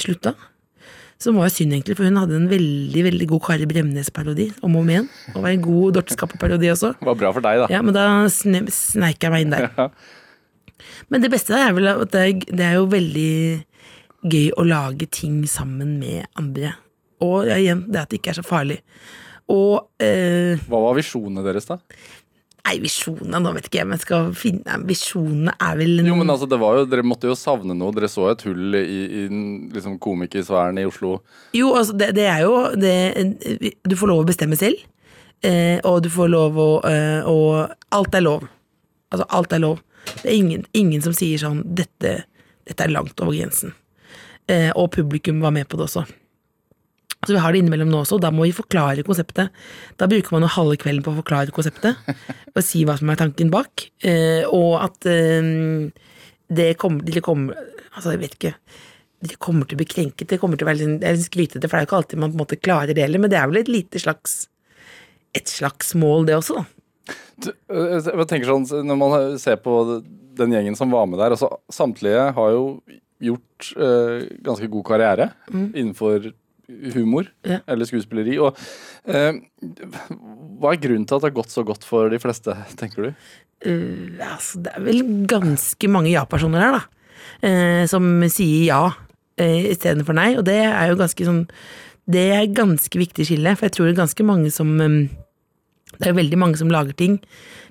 slutta. 0.00 0.34
Som 1.22 1.38
var 1.38 1.52
synd, 1.54 1.74
egentlig, 1.76 1.94
for 1.98 2.08
hun 2.08 2.18
hadde 2.18 2.34
en 2.34 2.48
veldig 2.50 3.02
veldig 3.06 3.28
god 3.30 3.44
Kari 3.46 3.66
Bremnes-parodi 3.70 4.48
om 4.66 4.74
og 4.74 4.82
om 4.82 4.90
igjen. 4.90 5.08
Og 5.36 5.44
var 5.44 5.52
en 5.52 5.62
god 5.62 5.98
Dorte 5.98 6.16
Skapper-parodi 6.16 6.70
også. 6.72 6.94
Det 6.98 7.08
var 7.08 7.20
bra 7.20 7.30
for 7.36 7.46
deg, 7.46 7.62
da. 7.62 7.68
Ja, 7.70 7.82
men 7.86 7.94
da 7.94 8.06
sne 8.32 8.64
sneik 8.74 9.22
jeg 9.22 9.34
meg 9.34 9.46
inn 9.46 9.54
der. 9.54 9.68
Ja. 9.70 9.88
Men 11.14 11.22
det 11.22 11.30
beste 11.30 11.54
er 11.54 11.74
vel 11.76 11.86
at 11.92 12.10
det 12.10 12.22
er, 12.26 12.32
det 12.50 12.64
er 12.66 12.78
jo 12.80 12.88
veldig 12.90 13.34
gøy 14.32 14.48
å 14.58 14.64
lage 14.66 15.06
ting 15.10 15.42
sammen 15.50 15.96
med 16.00 16.26
andre. 16.38 16.74
Og 17.22 17.46
ja, 17.46 17.58
igjen, 17.60 17.84
det 17.90 18.02
at 18.02 18.10
det 18.10 18.18
ikke 18.18 18.32
er 18.34 18.40
så 18.40 18.46
farlig. 18.46 18.80
Og 19.52 20.02
eh, 20.02 20.58
Hva 20.70 20.82
var 20.88 20.98
visjonene 20.98 21.44
deres, 21.46 21.68
da? 21.70 21.78
Nei, 22.62 22.76
visjonene, 22.78 23.40
nå 23.42 23.50
vet 23.56 23.66
ikke 23.66 23.80
jeg 23.80 23.88
men 23.90 23.98
skal 23.98 24.28
finne 24.38 24.76
Visjonene 24.86 25.50
er 25.60 25.76
vel 25.80 25.96
en- 25.98 26.06
Jo, 26.06 26.14
men 26.14 26.30
altså, 26.30 26.46
det 26.48 26.60
var 26.62 26.76
jo, 26.78 26.84
Dere 26.86 27.02
måtte 27.02 27.26
jo 27.26 27.34
savne 27.34 27.74
noe. 27.74 27.90
Dere 27.92 28.06
så 28.08 28.28
et 28.30 28.42
hull 28.46 28.76
i, 28.78 28.84
i 29.24 29.24
liksom, 29.74 29.98
komikersfæren 29.98 30.78
i 30.78 30.84
Oslo. 30.86 31.16
Jo, 31.58 31.72
altså, 31.74 31.96
det, 31.98 32.12
det 32.14 32.28
er 32.30 32.44
jo 32.46 32.54
det, 32.78 33.74
Du 33.82 33.96
får 33.98 34.12
lov 34.12 34.22
å 34.22 34.28
bestemme 34.30 34.56
selv. 34.56 34.78
Eh, 35.42 35.80
og 35.84 36.04
du 36.04 36.08
får 36.14 36.30
lov 36.30 36.54
å 36.62 36.68
eh, 36.86 37.26
Og 37.26 37.72
alt 37.90 38.14
er 38.14 38.22
lov. 38.22 38.46
Altså, 39.10 39.26
alt 39.28 39.52
er 39.52 39.58
lov. 39.64 39.80
Det 40.22 40.30
er 40.30 40.38
ingen, 40.38 40.64
ingen 40.72 41.02
som 41.02 41.12
sier 41.12 41.38
sånn 41.42 41.64
dette, 41.66 42.24
dette 42.66 42.84
er 42.86 42.94
langt 42.94 43.18
over 43.20 43.34
grensen. 43.34 43.74
Eh, 44.50 44.70
og 44.74 44.92
publikum 44.94 45.40
var 45.42 45.50
med 45.54 45.66
på 45.68 45.76
det 45.78 45.88
også. 45.90 46.06
Så 47.22 47.36
vi 47.36 47.40
har 47.42 47.54
det 47.54 47.62
innimellom 47.62 47.90
nå 47.92 48.00
også, 48.02 48.18
og 48.18 48.24
da 48.24 48.32
må 48.34 48.48
vi 48.48 48.54
forklare 48.56 49.04
konseptet. 49.06 49.52
Da 50.00 50.08
bruker 50.10 50.34
man 50.34 50.46
jo 50.46 50.54
halve 50.56 50.78
kvelden 50.82 51.04
på 51.06 51.12
å 51.12 51.20
forklare 51.20 51.54
konseptet, 51.54 51.98
og 52.54 52.62
si 52.66 52.82
hva 52.88 52.96
som 52.98 53.12
er 53.12 53.20
tanken 53.20 53.52
bak. 53.52 53.84
Eh, 54.02 54.42
og 54.48 54.80
at 54.82 55.06
eh, 55.10 55.52
det 56.52 56.72
kommer, 56.82 57.06
til 57.06 57.22
å 57.22 57.28
komme 57.32 57.68
Altså, 57.92 58.14
jeg 58.14 58.22
vet 58.22 58.34
ikke. 58.38 58.50
Det 59.28 59.34
kommer 59.36 59.68
til 59.68 59.76
å 59.76 59.80
bli 59.82 59.86
krenket. 59.86 60.30
Det 60.30 60.38
kommer 60.40 60.56
til 60.56 60.64
å 60.64 60.70
være 60.70 60.80
litt, 60.80 61.02
litt 61.04 61.26
skrytete, 61.26 61.68
for 61.68 61.76
det 61.76 61.82
er 61.82 61.84
jo 61.84 61.88
ikke 61.90 61.98
alltid 61.98 62.22
man 62.22 62.32
på 62.32 62.38
en 62.38 62.40
måte 62.40 62.56
klarer 62.56 62.96
det 62.96 63.04
heller, 63.04 63.20
men 63.20 63.30
det 63.30 63.36
er 63.36 63.50
vel 63.50 63.60
et 63.60 63.68
lite 63.70 64.00
slags 64.00 64.46
et 65.36 65.48
slags 65.48 65.94
mål, 65.96 66.26
det 66.28 66.38
også, 66.38 66.60
da. 66.60 66.64
Du, 67.42 67.48
øh, 67.72 67.96
Jeg 67.98 68.28
tenker 68.30 68.48
sånn, 68.48 68.66
Når 68.86 68.98
man 69.00 69.38
ser 69.40 69.56
på 69.60 69.76
den 70.38 70.52
gjengen 70.54 70.76
som 70.78 70.92
var 70.92 71.08
med 71.10 71.18
der 71.18 71.34
altså 71.34 71.48
Samtlige 71.72 72.28
har 72.36 72.52
jo 72.54 72.62
gjort 73.22 73.72
eh, 73.74 74.28
ganske 74.42 74.68
god 74.70 74.86
karriere 74.86 75.26
innenfor 75.50 76.30
humor 76.94 77.28
Ja. 77.46 77.60
eller 77.66 77.88
skuespilleri. 77.88 78.38
Og 78.42 78.58
eh, 79.06 79.38
hva 80.60 80.72
er 80.72 80.82
grunnen 80.82 81.06
til 81.06 81.18
at 81.18 81.24
det 81.24 81.30
har 81.30 81.38
gått 81.42 81.54
så 81.54 81.64
godt 81.66 81.86
for 81.86 82.12
de 82.12 82.20
fleste, 82.22 82.56
tenker 82.80 83.08
du? 83.08 83.30
Uh, 83.62 84.18
altså, 84.26 84.58
det 84.64 84.72
er 84.74 84.82
vel 84.82 85.02
ganske 85.30 85.88
mange 85.92 86.10
ja-personer 86.10 86.64
her, 86.64 86.80
da. 86.80 86.82
Uh, 87.42 87.84
som 87.86 88.04
sier 88.26 88.64
ja 88.66 88.82
uh, 88.90 89.60
istedenfor 89.70 90.16
nei. 90.18 90.32
Og 90.38 90.46
det 90.48 90.58
er 90.66 90.90
jo 90.90 90.98
ganske 90.98 91.26
sånn 91.28 91.44
Det 92.10 92.24
er 92.34 92.48
ganske 92.50 92.98
viktig 92.98 93.28
skille, 93.28 93.54
for 93.54 93.68
jeg 93.68 93.76
tror 93.76 93.86
det 93.86 93.92
er 93.94 94.00
ganske 94.02 94.26
mange 94.26 94.50
som 94.50 94.72
um, 94.80 95.04
Det 95.94 96.08
er 96.08 96.10
jo 96.10 96.18
veldig 96.18 96.40
mange 96.42 96.58
som 96.58 96.72
lager 96.72 96.96
ting, 96.98 97.20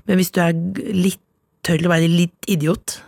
men 0.07 0.19
hvis 0.21 0.31
du 0.31 0.39
er 0.43 0.55
litt 0.95 1.19
tør 1.65 1.83
å 1.85 1.91
være 1.91 2.07
litt 2.09 2.47
idiot 2.49 3.01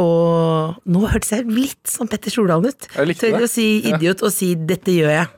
og 0.00 0.88
nå 0.88 1.04
hørtes 1.04 1.34
jeg 1.34 1.52
litt 1.52 1.90
som 1.90 2.08
Petter 2.08 2.32
Stordalen 2.32 2.72
ut. 2.72 2.88
Jeg 2.96 3.10
likte 3.10 3.28
Tør 3.28 3.44
å 3.44 3.50
si 3.50 3.66
idiot 3.90 4.22
og 4.24 4.32
si 4.32 4.54
'dette 4.56 4.94
gjør 4.94 5.12
jeg'. 5.12 5.32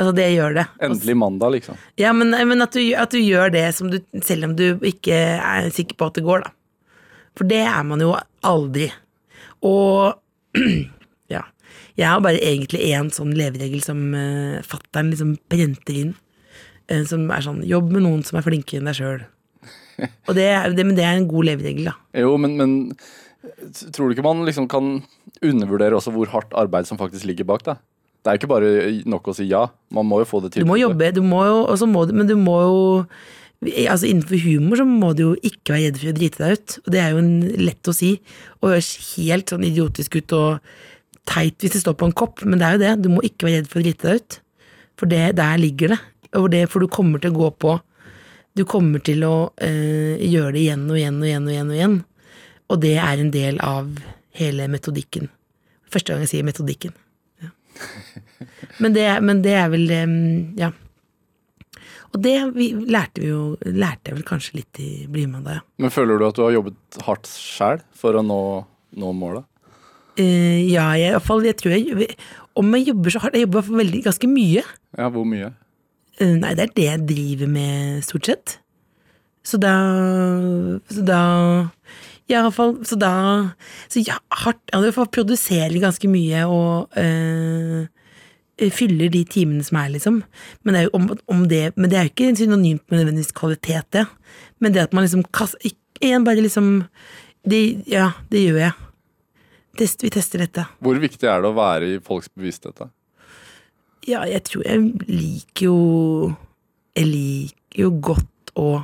Altså, 0.00 0.12
det 0.16 0.28
gjør 0.32 0.54
det. 0.56 0.64
Endelig 0.80 1.16
mandag, 1.20 1.52
liksom. 1.52 1.76
ja, 2.00 2.14
men, 2.16 2.32
men 2.32 2.64
at, 2.64 2.72
du, 2.72 2.80
at 2.96 3.12
du 3.12 3.20
gjør 3.20 3.52
det 3.52 3.66
som 3.76 3.90
du, 3.92 3.98
selv 4.24 4.48
om 4.48 4.56
du 4.56 4.80
ikke 4.88 5.18
er 5.36 5.68
sikker 5.74 5.98
på 6.00 6.08
at 6.08 6.16
det 6.16 6.24
går, 6.24 6.46
da. 6.46 6.54
For 7.36 7.48
det 7.48 7.60
er 7.68 7.84
man 7.84 8.00
jo 8.00 8.14
aldri. 8.48 8.88
Og 9.68 10.16
ja. 11.34 11.44
Jeg 11.96 12.08
har 12.08 12.24
bare 12.24 12.40
egentlig 12.40 12.88
én 12.88 13.12
sånn 13.12 13.34
leveregel 13.36 13.84
som 13.84 14.00
uh, 14.16 14.64
fattern 14.64 15.12
liksom 15.12 15.36
prenter 15.52 15.98
inn. 16.06 16.14
Uh, 16.88 17.04
som 17.08 17.28
er 17.28 17.44
sånn 17.44 17.60
jobb 17.68 17.92
med 17.92 18.06
noen 18.06 18.24
som 18.24 18.40
er 18.40 18.48
flinkere 18.48 18.80
enn 18.80 18.88
deg 18.88 18.98
sjøl. 18.98 19.26
Og 20.26 20.32
det, 20.36 20.48
det, 20.72 20.88
men 20.88 20.96
det 20.96 21.04
er 21.04 21.20
en 21.20 21.28
god 21.30 21.50
leveregel, 21.52 21.92
da. 21.92 21.98
Jo, 22.24 22.34
men, 22.40 22.56
men 22.56 22.78
tror 23.94 24.08
du 24.08 24.14
ikke 24.14 24.26
man 24.26 24.44
liksom 24.46 24.68
kan 24.70 24.94
undervurdere 25.42 25.98
også 25.98 26.12
hvor 26.14 26.30
hardt 26.32 26.54
arbeid 26.58 26.88
som 26.88 27.00
faktisk 27.00 27.26
ligger 27.28 27.48
bak 27.48 27.64
da? 27.66 27.76
Det 28.22 28.30
er 28.30 28.38
ikke 28.38 28.50
bare 28.52 28.72
nok 29.10 29.32
å 29.32 29.34
si 29.34 29.48
ja, 29.50 29.66
man 29.90 30.06
må 30.06 30.20
jo 30.22 30.28
få 30.30 30.42
det 30.44 30.52
til. 30.54 30.62
Du 30.62 30.70
må 30.70 30.78
jobbe, 30.78 31.10
du 31.14 31.24
må 31.26 31.42
jo, 31.48 31.86
må 31.90 32.04
du, 32.06 32.14
men 32.14 32.30
du 32.30 32.36
må 32.38 32.58
jo 32.62 32.82
Altså 33.62 34.08
Innenfor 34.08 34.40
humor 34.42 34.80
så 34.80 34.84
må 34.88 35.12
du 35.14 35.20
jo 35.22 35.34
ikke 35.46 35.76
være 35.76 35.84
redd 35.84 35.98
for 36.00 36.10
å 36.10 36.14
drite 36.16 36.40
deg 36.42 36.56
ut. 36.56 36.72
Og 36.82 36.88
det 36.90 36.98
er 36.98 37.12
jo 37.12 37.20
en, 37.20 37.28
lett 37.62 37.90
å 37.90 37.94
si, 37.94 38.08
og 38.58 38.72
høres 38.72 38.88
helt 39.12 39.52
sånn 39.52 39.66
idiotisk 39.68 40.16
ut 40.18 40.34
og 40.34 40.72
teit 41.30 41.62
hvis 41.62 41.76
det 41.76 41.82
står 41.84 41.94
på 42.00 42.08
en 42.08 42.16
kopp, 42.18 42.42
men 42.42 42.58
det 42.58 42.66
er 42.66 42.74
jo 42.74 42.80
det. 42.82 42.90
Du 43.04 43.08
må 43.12 43.22
ikke 43.22 43.46
være 43.46 43.60
redd 43.60 43.70
for 43.70 43.78
å 43.78 43.84
drite 43.86 44.08
deg 44.08 44.18
ut. 44.18 44.38
For 44.98 45.12
det, 45.12 45.20
der 45.38 45.62
ligger 45.62 45.94
det. 45.94 46.00
Og 46.40 46.48
det. 46.50 46.64
For 46.72 46.82
du 46.82 46.90
kommer 46.90 47.22
til 47.22 47.30
å 47.30 47.38
gå 47.38 47.52
på 47.62 47.78
Du 48.52 48.66
kommer 48.68 49.00
til 49.00 49.22
å 49.24 49.52
øh, 49.64 50.18
gjøre 50.20 50.50
det 50.52 50.60
igjen 50.66 50.82
og 50.90 50.98
igjen 50.98 51.22
og 51.22 51.28
igjen 51.30 51.46
og 51.46 51.52
igjen. 51.54 51.70
Og 51.70 51.78
igjen. 51.78 51.94
Og 52.72 52.80
det 52.80 52.96
er 52.96 53.20
en 53.20 53.32
del 53.34 53.60
av 53.64 53.90
hele 54.38 54.68
metodikken. 54.72 55.28
Første 55.92 56.12
gang 56.14 56.24
jeg 56.24 56.32
sier 56.32 56.46
metodikken. 56.46 56.94
Ja. 57.42 57.52
Men, 58.80 58.94
det, 58.96 59.04
men 59.24 59.44
det 59.44 59.58
er 59.58 59.68
vel 59.72 59.86
Ja. 60.60 60.72
Og 62.12 62.20
det 62.20 62.34
vi, 62.52 62.66
lærte 62.92 63.22
vi 63.22 63.30
jo 63.30 63.54
Lærte 63.64 64.10
jeg 64.10 64.18
vel 64.18 64.26
kanskje 64.28 64.58
litt 64.58 64.80
i 64.82 65.06
Blymandag, 65.08 65.60
ja. 65.60 65.64
Men 65.80 65.92
føler 65.94 66.20
du 66.20 66.26
at 66.26 66.36
du 66.36 66.42
har 66.44 66.52
jobbet 66.52 66.98
hardt 67.06 67.30
sjæl 67.30 67.80
for 67.96 68.18
å 68.18 68.24
nå, 68.26 68.40
nå 69.00 69.12
målet? 69.16 69.46
Uh, 70.20 70.60
ja, 70.68 70.90
jeg, 71.00 71.08
i 71.08 71.14
hvert 71.14 71.24
fall, 71.24 71.40
jeg 71.48 71.56
tror 71.56 71.72
jeg 71.72 72.10
Om 72.60 72.74
jeg 72.76 72.90
jobber 72.90 73.14
så 73.14 73.22
hardt 73.22 73.38
Jeg 73.38 73.46
jobber 73.46 73.64
veldig 73.64 74.02
ganske 74.04 74.28
mye. 74.28 74.64
Ja, 74.98 75.06
hvor 75.08 75.24
mye? 75.24 75.54
Uh, 76.20 76.34
nei, 76.36 76.52
det 76.58 76.66
er 76.66 76.74
det 76.76 76.88
jeg 76.90 77.06
driver 77.08 77.52
med, 77.54 78.02
stort 78.04 78.28
sett. 78.28 78.58
Så 79.42 79.58
da 79.62 79.72
Så 80.92 81.06
da 81.08 81.22
i 82.30 82.44
hvert 82.46 82.54
fall 82.54 82.76
Så 82.86 82.96
da 83.00 83.14
Så 83.90 84.02
ja, 84.06 84.18
hardt 84.44 84.62
Ja, 84.72 84.80
du 84.80 84.92
får 84.94 85.10
produsere 85.14 85.82
ganske 85.82 86.08
mye 86.10 86.44
og 86.46 86.94
øh, 86.98 87.88
fyller 88.70 89.10
de 89.10 89.24
timene 89.26 89.64
som 89.66 89.78
er, 89.80 89.88
liksom. 89.90 90.20
Men 90.62 90.74
det 90.74 90.80
er 90.80 90.84
jo 90.86 90.92
om, 90.94 91.08
om 91.26 91.40
det 91.50 91.72
Men 91.76 91.90
det 91.90 91.98
er 91.98 92.06
jo 92.06 92.12
ikke 92.12 92.36
synonymt 92.38 92.84
med 92.90 93.00
nødvendigvis 93.00 93.34
kvalitet, 93.34 93.88
det. 93.90 94.06
Men 94.60 94.74
det 94.74 94.84
at 94.84 94.92
man 94.94 95.06
liksom 95.06 95.24
kaster 95.34 95.72
Igjen 96.02 96.24
bare 96.26 96.42
liksom 96.42 96.84
det, 97.46 97.82
Ja, 97.90 98.12
det 98.30 98.44
gjør 98.46 98.58
jeg. 98.58 98.72
Test, 99.78 100.02
vi 100.04 100.10
tester 100.12 100.42
dette. 100.42 100.66
Hvor 100.84 100.98
viktig 101.00 101.26
er 101.26 101.42
det 101.42 101.48
å 101.48 101.56
være 101.56 101.94
i 101.94 102.00
folks 102.04 102.28
bevissthet? 102.36 102.76
da? 102.76 102.90
Ja, 104.06 104.24
jeg 104.26 104.42
tror 104.48 104.66
jeg 104.66 104.92
liker 105.08 105.68
jo 105.68 105.78
Jeg 106.98 107.08
liker 107.08 107.86
jo 107.86 107.92
godt 108.04 108.52
å 108.58 108.82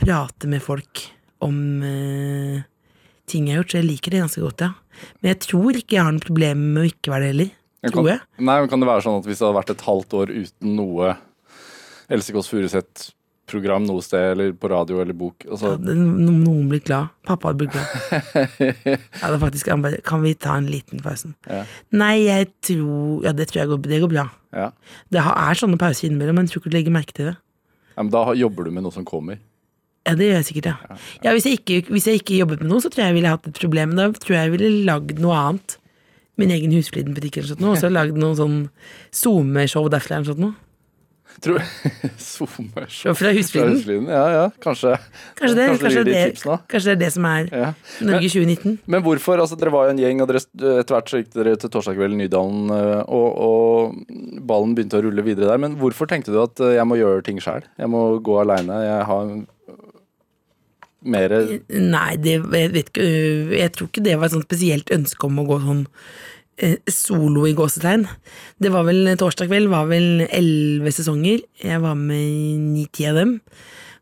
prate 0.00 0.48
med 0.50 0.62
folk 0.64 1.02
om 1.46 1.58
eh, 1.86 2.62
ting 3.30 3.48
jeg 3.48 3.56
har 3.56 3.62
gjort, 3.62 3.74
så 3.74 3.80
jeg 3.80 3.88
liker 3.88 4.14
det 4.14 4.22
ganske 4.24 4.42
godt, 4.44 4.64
ja. 4.66 4.72
Men 5.20 5.30
jeg 5.32 5.40
tror 5.48 5.78
ikke 5.80 5.96
jeg 5.98 6.04
har 6.06 6.14
noe 6.16 6.24
problem 6.24 6.64
med 6.74 6.82
å 6.84 6.88
ikke 6.92 7.12
være 7.14 7.24
det 7.26 7.32
heller. 7.34 7.52
Men 7.84 7.92
Tror 7.92 8.00
kan, 8.04 8.10
jeg. 8.14 8.20
Nei, 8.48 8.54
men 8.62 8.68
Kan 8.72 8.80
det 8.80 8.88
være 8.88 9.04
sånn 9.04 9.18
at 9.20 9.26
hvis 9.28 9.40
det 9.40 9.44
hadde 9.44 9.58
vært 9.58 9.72
et 9.74 9.82
halvt 9.84 10.14
år 10.20 10.30
uten 10.32 10.74
noe 10.78 11.10
Else 12.14 12.32
Kåss 12.36 12.48
Furuseth-program 12.52 13.84
noe 13.88 14.00
sted, 14.04 14.24
eller 14.34 14.54
på 14.56 14.70
radio 14.72 15.00
eller 15.02 15.16
bok 15.16 15.44
altså, 15.48 15.74
ja, 15.74 15.80
det, 15.80 15.94
noen 15.98 16.68
blir 16.70 16.80
glad? 16.84 17.12
Pappa 17.28 17.50
hadde 17.50 17.60
blitt 17.64 17.74
glad. 17.74 17.88
Ja, 19.20 19.30
det 19.34 19.40
faktisk, 19.42 19.68
bare, 19.84 20.00
kan 20.04 20.24
vi 20.24 20.32
ta 20.36 20.56
en 20.60 20.68
liten 20.72 21.00
pause? 21.04 21.32
Ja. 21.48 21.62
Nei, 21.96 22.14
jeg 22.26 22.50
tror 22.64 23.24
Ja, 23.26 23.32
det 23.36 23.48
tror 23.50 23.62
jeg 23.62 23.72
går, 23.72 23.82
det 23.88 24.02
går 24.04 24.12
bra. 24.14 24.26
ja. 24.56 24.70
Det 25.12 25.20
er 25.24 25.60
sånne 25.60 25.80
pauser 25.80 26.08
innimellom, 26.08 26.38
men 26.40 26.48
jeg 26.48 26.54
tror 26.54 26.64
ikke 26.64 26.72
du 26.72 26.78
legger 26.78 26.96
merke 26.96 27.16
til 27.16 27.30
det. 27.32 27.36
ja, 27.96 28.02
men 28.02 28.12
Da 28.16 28.24
jobber 28.36 28.64
du 28.68 28.72
med 28.72 28.84
noe 28.86 28.96
som 28.96 29.04
kommer. 29.04 29.40
Ja, 30.04 30.12
det 30.18 30.26
gjør 30.28 30.36
jeg 30.36 30.48
sikkert, 30.50 30.66
ja. 30.68 30.98
ja 31.24 31.32
hvis, 31.32 31.46
jeg 31.48 31.60
ikke, 31.60 31.78
hvis 31.88 32.08
jeg 32.10 32.20
ikke 32.20 32.36
jobbet 32.42 32.60
med 32.60 32.68
noe, 32.72 32.84
så 32.84 32.90
tror 32.92 33.06
jeg 33.06 33.14
jeg 33.14 33.18
ville 33.20 33.32
hatt 33.32 33.48
et 33.48 33.60
problem. 33.60 33.94
Da 33.96 34.10
tror 34.12 34.36
jeg 34.36 34.42
jeg 34.42 34.54
ville 34.58 34.84
lagd 34.88 35.22
noe 35.24 35.38
annet. 35.38 35.78
Min 36.40 36.50
egen 36.50 36.74
Husfliden-butikk 36.74 37.38
eller 37.40 37.62
noe 37.62 37.76
og 37.76 37.80
så 37.80 37.88
lagd 37.92 38.18
noen 38.18 38.36
sånn 38.36 38.58
SoMe-show 39.14 39.86
derfra 39.92 40.18
eller 40.20 40.40
noe. 40.42 40.56
Tror 41.42 41.62
Zoomer. 42.18 42.86
Show 42.88 43.14
fra 43.18 43.32
Husfliden. 43.34 44.06
Ja, 44.08 44.24
ja, 44.32 44.44
kanskje. 44.62 44.94
Kanskje 45.38 45.56
det, 45.56 45.66
kanskje, 45.66 45.82
kanskje, 45.82 46.04
de 46.04 46.12
det, 46.12 46.24
tips 46.30 46.44
kanskje 46.70 46.90
det 46.90 46.94
er 46.94 47.00
det 47.00 47.10
som 47.14 47.26
er 47.28 47.48
Ja. 47.50 47.70
Norge 48.06 48.28
2019. 48.30 48.76
Men 48.86 49.02
hvorfor? 49.02 49.40
altså 49.42 49.58
Dere 49.58 49.72
var 49.74 49.88
jo 49.88 49.94
en 49.94 50.02
gjeng, 50.02 50.22
og 50.22 50.34
etter 50.34 50.94
hvert 50.94 51.10
så 51.10 51.20
gikk 51.20 51.32
dere 51.34 51.56
til 51.58 51.72
Torsdagskvelden 51.74 52.20
i 52.20 52.26
Nydalen, 52.26 52.70
øh, 52.76 53.00
og, 53.08 53.28
og 53.48 54.44
ballen 54.46 54.76
begynte 54.76 55.00
å 55.00 55.04
rulle 55.08 55.26
videre 55.26 55.50
der. 55.50 55.62
Men 55.64 55.78
hvorfor 55.80 56.10
tenkte 56.10 56.34
du 56.34 56.40
at 56.42 56.60
øh, 56.62 56.76
jeg 56.76 56.86
må 56.88 57.00
gjøre 57.00 57.26
ting 57.26 57.42
sjæl? 57.42 57.66
Jeg 57.80 57.90
må 57.90 58.06
gå 58.24 58.38
aleine? 58.42 58.78
Jeg 58.84 59.08
har 59.10 59.34
mer 61.04 61.34
Nei, 61.68 62.14
det, 62.20 62.38
jeg 62.40 62.72
vet 62.74 62.90
ikke 62.90 63.06
Jeg 63.58 63.72
tror 63.74 63.90
ikke 63.90 64.04
det 64.04 64.16
var 64.18 64.28
et 64.28 64.36
sånt 64.36 64.48
spesielt 64.48 64.92
ønske 64.94 65.28
om 65.28 65.42
å 65.42 65.46
gå 65.48 65.60
sånn 65.62 65.84
eh, 66.62 66.76
solo 66.90 67.46
i 67.48 67.54
gåsetegn. 67.56 68.06
Det 68.62 68.72
var 68.74 68.86
vel 68.88 69.14
Torsdag 69.20 69.50
kveld 69.50 69.72
var 69.72 69.88
vel 69.90 70.26
elleve 70.26 70.92
sesonger. 70.94 71.44
Jeg 71.62 71.80
var 71.84 71.98
med 71.98 72.20
i 72.20 72.58
ni-ti 72.60 73.08
av 73.10 73.20
dem. 73.20 73.38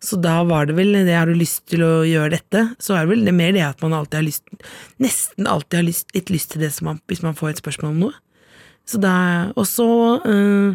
Så 0.03 0.19
da 0.19 0.41
var 0.47 0.67
det 0.67 0.75
vel 0.75 0.97
det 1.07 1.15
Har 1.15 1.31
du 1.31 1.39
lyst 1.39 1.65
til 1.71 1.85
å 1.87 2.03
gjøre 2.07 2.35
dette, 2.35 2.65
så 2.83 2.97
er 2.97 3.05
det 3.05 3.13
vel 3.15 3.25
det 3.29 3.37
mer 3.37 3.55
det 3.55 3.63
at 3.67 3.83
man 3.85 3.95
alltid 3.95 4.19
har 4.19 4.27
lyst 4.27 4.67
Nesten 5.03 5.47
alltid 5.47 5.79
har 5.79 5.87
lyst, 5.87 6.11
litt 6.17 6.33
lyst 6.33 6.55
til 6.55 6.65
det 6.65 6.73
man, 6.83 6.99
hvis 7.07 7.23
man 7.23 7.39
får 7.39 7.53
et 7.53 7.63
spørsmål 7.63 7.95
om 7.95 8.05
noe. 8.09 8.21
Så 8.89 8.99
da 9.03 9.53
Og 9.55 9.67
så 9.71 9.89
øh, 10.27 10.75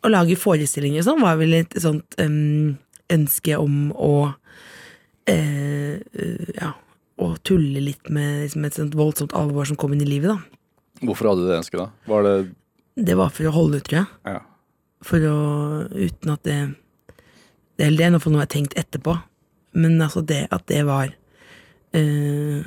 å 0.00 0.10
lage 0.10 0.38
forestillinger 0.40 1.02
og 1.02 1.10
sånn 1.10 1.22
var 1.22 1.38
vel 1.40 1.58
et 1.60 1.76
sånt 1.78 2.18
øh, 2.18 2.74
ønske 3.10 3.58
om 3.58 3.90
å 3.94 4.12
ja, 5.28 6.70
å 7.20 7.26
tulle 7.44 7.82
litt 7.84 8.08
med 8.10 8.46
liksom, 8.46 8.64
et 8.64 8.78
sånt 8.78 8.96
voldsomt 8.98 9.34
alvor 9.36 9.68
som 9.68 9.76
kom 9.78 9.92
inn 9.94 10.04
i 10.04 10.08
livet, 10.08 10.32
da. 10.32 10.60
Hvorfor 11.04 11.30
hadde 11.30 11.44
du 11.44 11.50
det 11.50 11.58
ønsket, 11.60 11.80
da? 11.80 11.88
Var 12.10 12.26
det 12.26 12.34
Det 13.08 13.16
var 13.16 13.30
for 13.32 13.48
å 13.48 13.54
holde 13.54 13.80
ut, 13.80 13.86
tror 13.86 14.02
jeg. 14.02 14.08
Ja. 14.26 14.40
For 15.06 15.24
å 15.24 15.38
Uten 15.96 16.34
at 16.34 16.42
det 16.44 16.58
Det 17.78 17.86
er 17.86 17.96
det 17.96 18.04
er 18.04 18.12
noe 18.12 18.20
jeg 18.20 18.36
har 18.36 18.50
tenkt 18.52 18.76
etterpå. 18.76 19.16
Men 19.72 20.00
altså, 20.02 20.20
det 20.20 20.48
at 20.50 20.66
det 20.68 20.84
var 20.86 21.14
eh, 21.92 22.66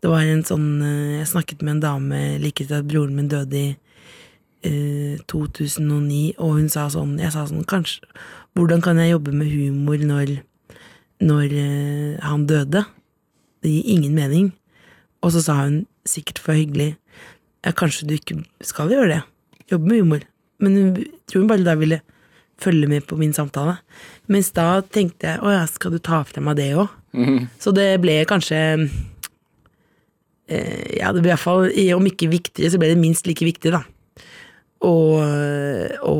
Det 0.00 0.10
var 0.10 0.22
en 0.22 0.44
sånn 0.44 0.82
eh, 0.82 1.20
Jeg 1.20 1.30
snakket 1.30 1.62
med 1.62 1.76
en 1.76 1.84
dame 1.84 2.22
like 2.42 2.64
etter 2.64 2.82
at 2.82 2.88
broren 2.88 3.14
min 3.14 3.28
døde 3.28 3.54
i 3.54 3.76
eh, 4.64 5.20
2009, 5.30 6.34
og 6.38 6.58
hun 6.58 6.68
sa 6.72 6.88
sånn 6.90 7.18
Jeg 7.20 7.34
sa 7.36 7.46
sånn 7.46 7.66
Kanskje 7.68 8.08
Hvordan 8.56 8.82
kan 8.82 8.98
jeg 8.98 9.14
jobbe 9.14 9.34
med 9.34 9.50
humor 9.52 9.98
når 10.00 10.40
Når 11.24 11.54
eh, 11.56 12.20
han 12.24 12.46
døde? 12.48 12.84
Det 13.64 13.72
gir 13.72 13.92
ingen 13.96 14.16
mening. 14.16 14.50
Og 15.24 15.32
så 15.32 15.42
sa 15.44 15.56
hun, 15.62 15.84
sikkert 16.04 16.42
for 16.44 16.56
hyggelig, 16.56 16.98
ja, 17.64 17.72
kanskje 17.72 18.08
du 18.08 18.12
ikke 18.18 18.42
skal 18.64 18.92
gjøre 18.92 19.08
det. 19.08 19.22
Jobbe 19.72 19.88
med 19.88 20.02
humor. 20.02 20.26
Men 20.60 20.76
hun 20.76 20.90
tror 21.24 21.44
hun 21.44 21.48
bare 21.48 21.64
da 21.64 21.76
ville 21.80 22.02
følge 22.60 22.88
med 22.90 23.06
på 23.08 23.16
min 23.16 23.32
samtale. 23.34 23.78
Mens 24.30 24.52
da 24.54 24.82
tenkte 24.84 25.32
jeg 25.32 25.42
å 25.42 25.54
ja, 25.54 25.64
skal 25.70 25.96
du 25.96 25.98
ta 26.02 26.20
frem 26.28 26.52
av 26.52 26.58
det 26.60 26.74
òg? 26.76 26.92
Så 27.62 27.72
det 27.74 27.88
ble 28.02 28.18
kanskje 28.28 28.60
eh, 30.50 30.98
Ja, 30.98 31.12
det 31.14 31.22
ble 31.22 31.30
i 31.30 31.32
hvert 31.32 31.42
fall, 31.42 31.70
om 31.96 32.08
ikke 32.10 32.30
viktigere, 32.32 32.74
så 32.74 32.80
ble 32.82 32.92
det 32.92 33.00
minst 33.00 33.28
like 33.30 33.46
viktig, 33.46 33.72
da. 33.74 33.80
Å, 34.84 34.94
å 36.04 36.14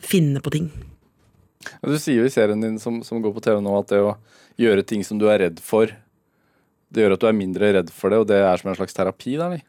finne 0.00 0.40
på 0.40 0.52
ting. 0.54 0.70
Du 1.84 1.96
sier 1.98 2.20
jo 2.22 2.28
i 2.28 2.32
serien 2.32 2.60
din 2.60 2.78
som, 2.82 3.02
som 3.06 3.22
går 3.24 3.34
på 3.36 3.42
TV 3.44 3.60
nå, 3.64 3.74
at 3.80 3.92
det 3.92 4.00
å 4.04 4.16
gjøre 4.60 4.84
ting 4.86 5.04
som 5.06 5.18
du 5.20 5.26
er 5.32 5.40
redd 5.46 5.60
for, 5.64 5.90
det 6.94 7.02
gjør 7.02 7.16
at 7.16 7.22
du 7.24 7.26
er 7.30 7.36
mindre 7.38 7.72
redd 7.78 7.88
for 7.94 8.12
det, 8.12 8.20
og 8.22 8.28
det 8.30 8.38
er 8.42 8.60
som 8.60 8.70
en 8.70 8.76
slags 8.78 8.94
terapi, 8.94 9.36
da, 9.40 9.48
eller? 9.50 9.64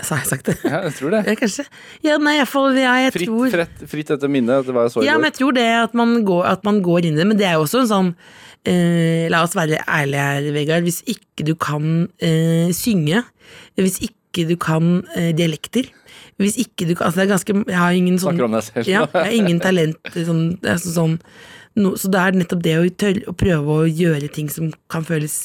Så 0.00 0.14
har 0.16 0.22
jeg 0.22 0.30
sagt 0.30 0.46
det. 0.48 0.54
Ja, 0.64 0.78
jeg 0.86 0.94
tror 0.96 1.12
det. 1.12 1.18
Ja, 1.28 1.32
kanskje. 1.36 1.64
Ja, 2.06 2.14
nei, 2.24 2.38
i 2.38 2.44
hvert 2.48 2.78
ja, 2.80 2.92
jeg 3.04 3.12
Fritt, 3.18 3.28
tror 3.28 3.50
fritt, 3.52 3.82
fritt 3.90 4.12
etter 4.14 4.30
minnet, 4.32 4.64
det 4.64 4.72
var 4.76 4.86
jeg 4.88 4.94
så 4.94 5.02
i 5.02 5.08
Ja, 5.08 5.16
går. 5.16 5.20
men 5.20 5.28
jeg 5.28 5.36
tror 5.40 5.56
det 5.58 5.66
at 5.80 5.96
man 6.00 6.14
går, 6.28 6.44
at 6.48 6.64
man 6.68 6.78
går 6.84 7.08
inn 7.08 7.18
i 7.18 7.20
det, 7.20 7.26
men 7.28 7.40
det 7.40 7.48
er 7.50 7.58
jo 7.58 7.66
også 7.66 7.82
en 7.82 7.90
sånn 7.90 8.08
eh, 8.64 9.26
La 9.32 9.42
oss 9.44 9.56
være 9.58 9.82
ærlige 9.84 10.24
her, 10.24 10.48
Vegard. 10.56 10.88
Hvis 10.88 11.02
ikke 11.04 11.44
du 11.50 11.52
kan 11.60 11.84
eh, 12.16 12.72
synge, 12.76 13.20
hvis 13.76 14.00
ikke 14.08 14.46
du 14.48 14.56
kan 14.60 15.02
eh, 15.18 15.34
dialekter 15.36 15.90
Hvis 16.40 16.56
ikke 16.60 16.88
du 16.88 16.94
kan 16.96 17.08
Altså, 17.08 17.20
det 17.20 17.26
er 17.26 17.32
ganske 17.34 17.56
Jeg 17.68 17.78
har 17.78 17.96
ingen 17.96 18.18
sånn 18.18 18.36
Snakker 18.36 18.48
om 18.48 18.56
deg 18.56 18.66
selv. 18.66 18.90
Ja, 18.90 19.04
jeg 19.06 19.24
har 19.26 19.36
ingen 19.36 19.62
talent 19.62 20.12
sånn, 20.14 20.44
det 20.62 20.74
er 20.74 20.82
sånn, 20.82 21.16
no, 21.78 21.94
Så 22.00 22.10
det 22.12 22.20
er 22.22 22.38
nettopp 22.40 22.62
det 22.66 22.76
å, 22.78 22.84
tørre, 23.04 23.24
å 23.30 23.36
prøve 23.36 23.78
å 23.84 23.88
gjøre 23.88 24.30
ting 24.32 24.50
som 24.52 24.70
kan 24.92 25.06
føles 25.06 25.38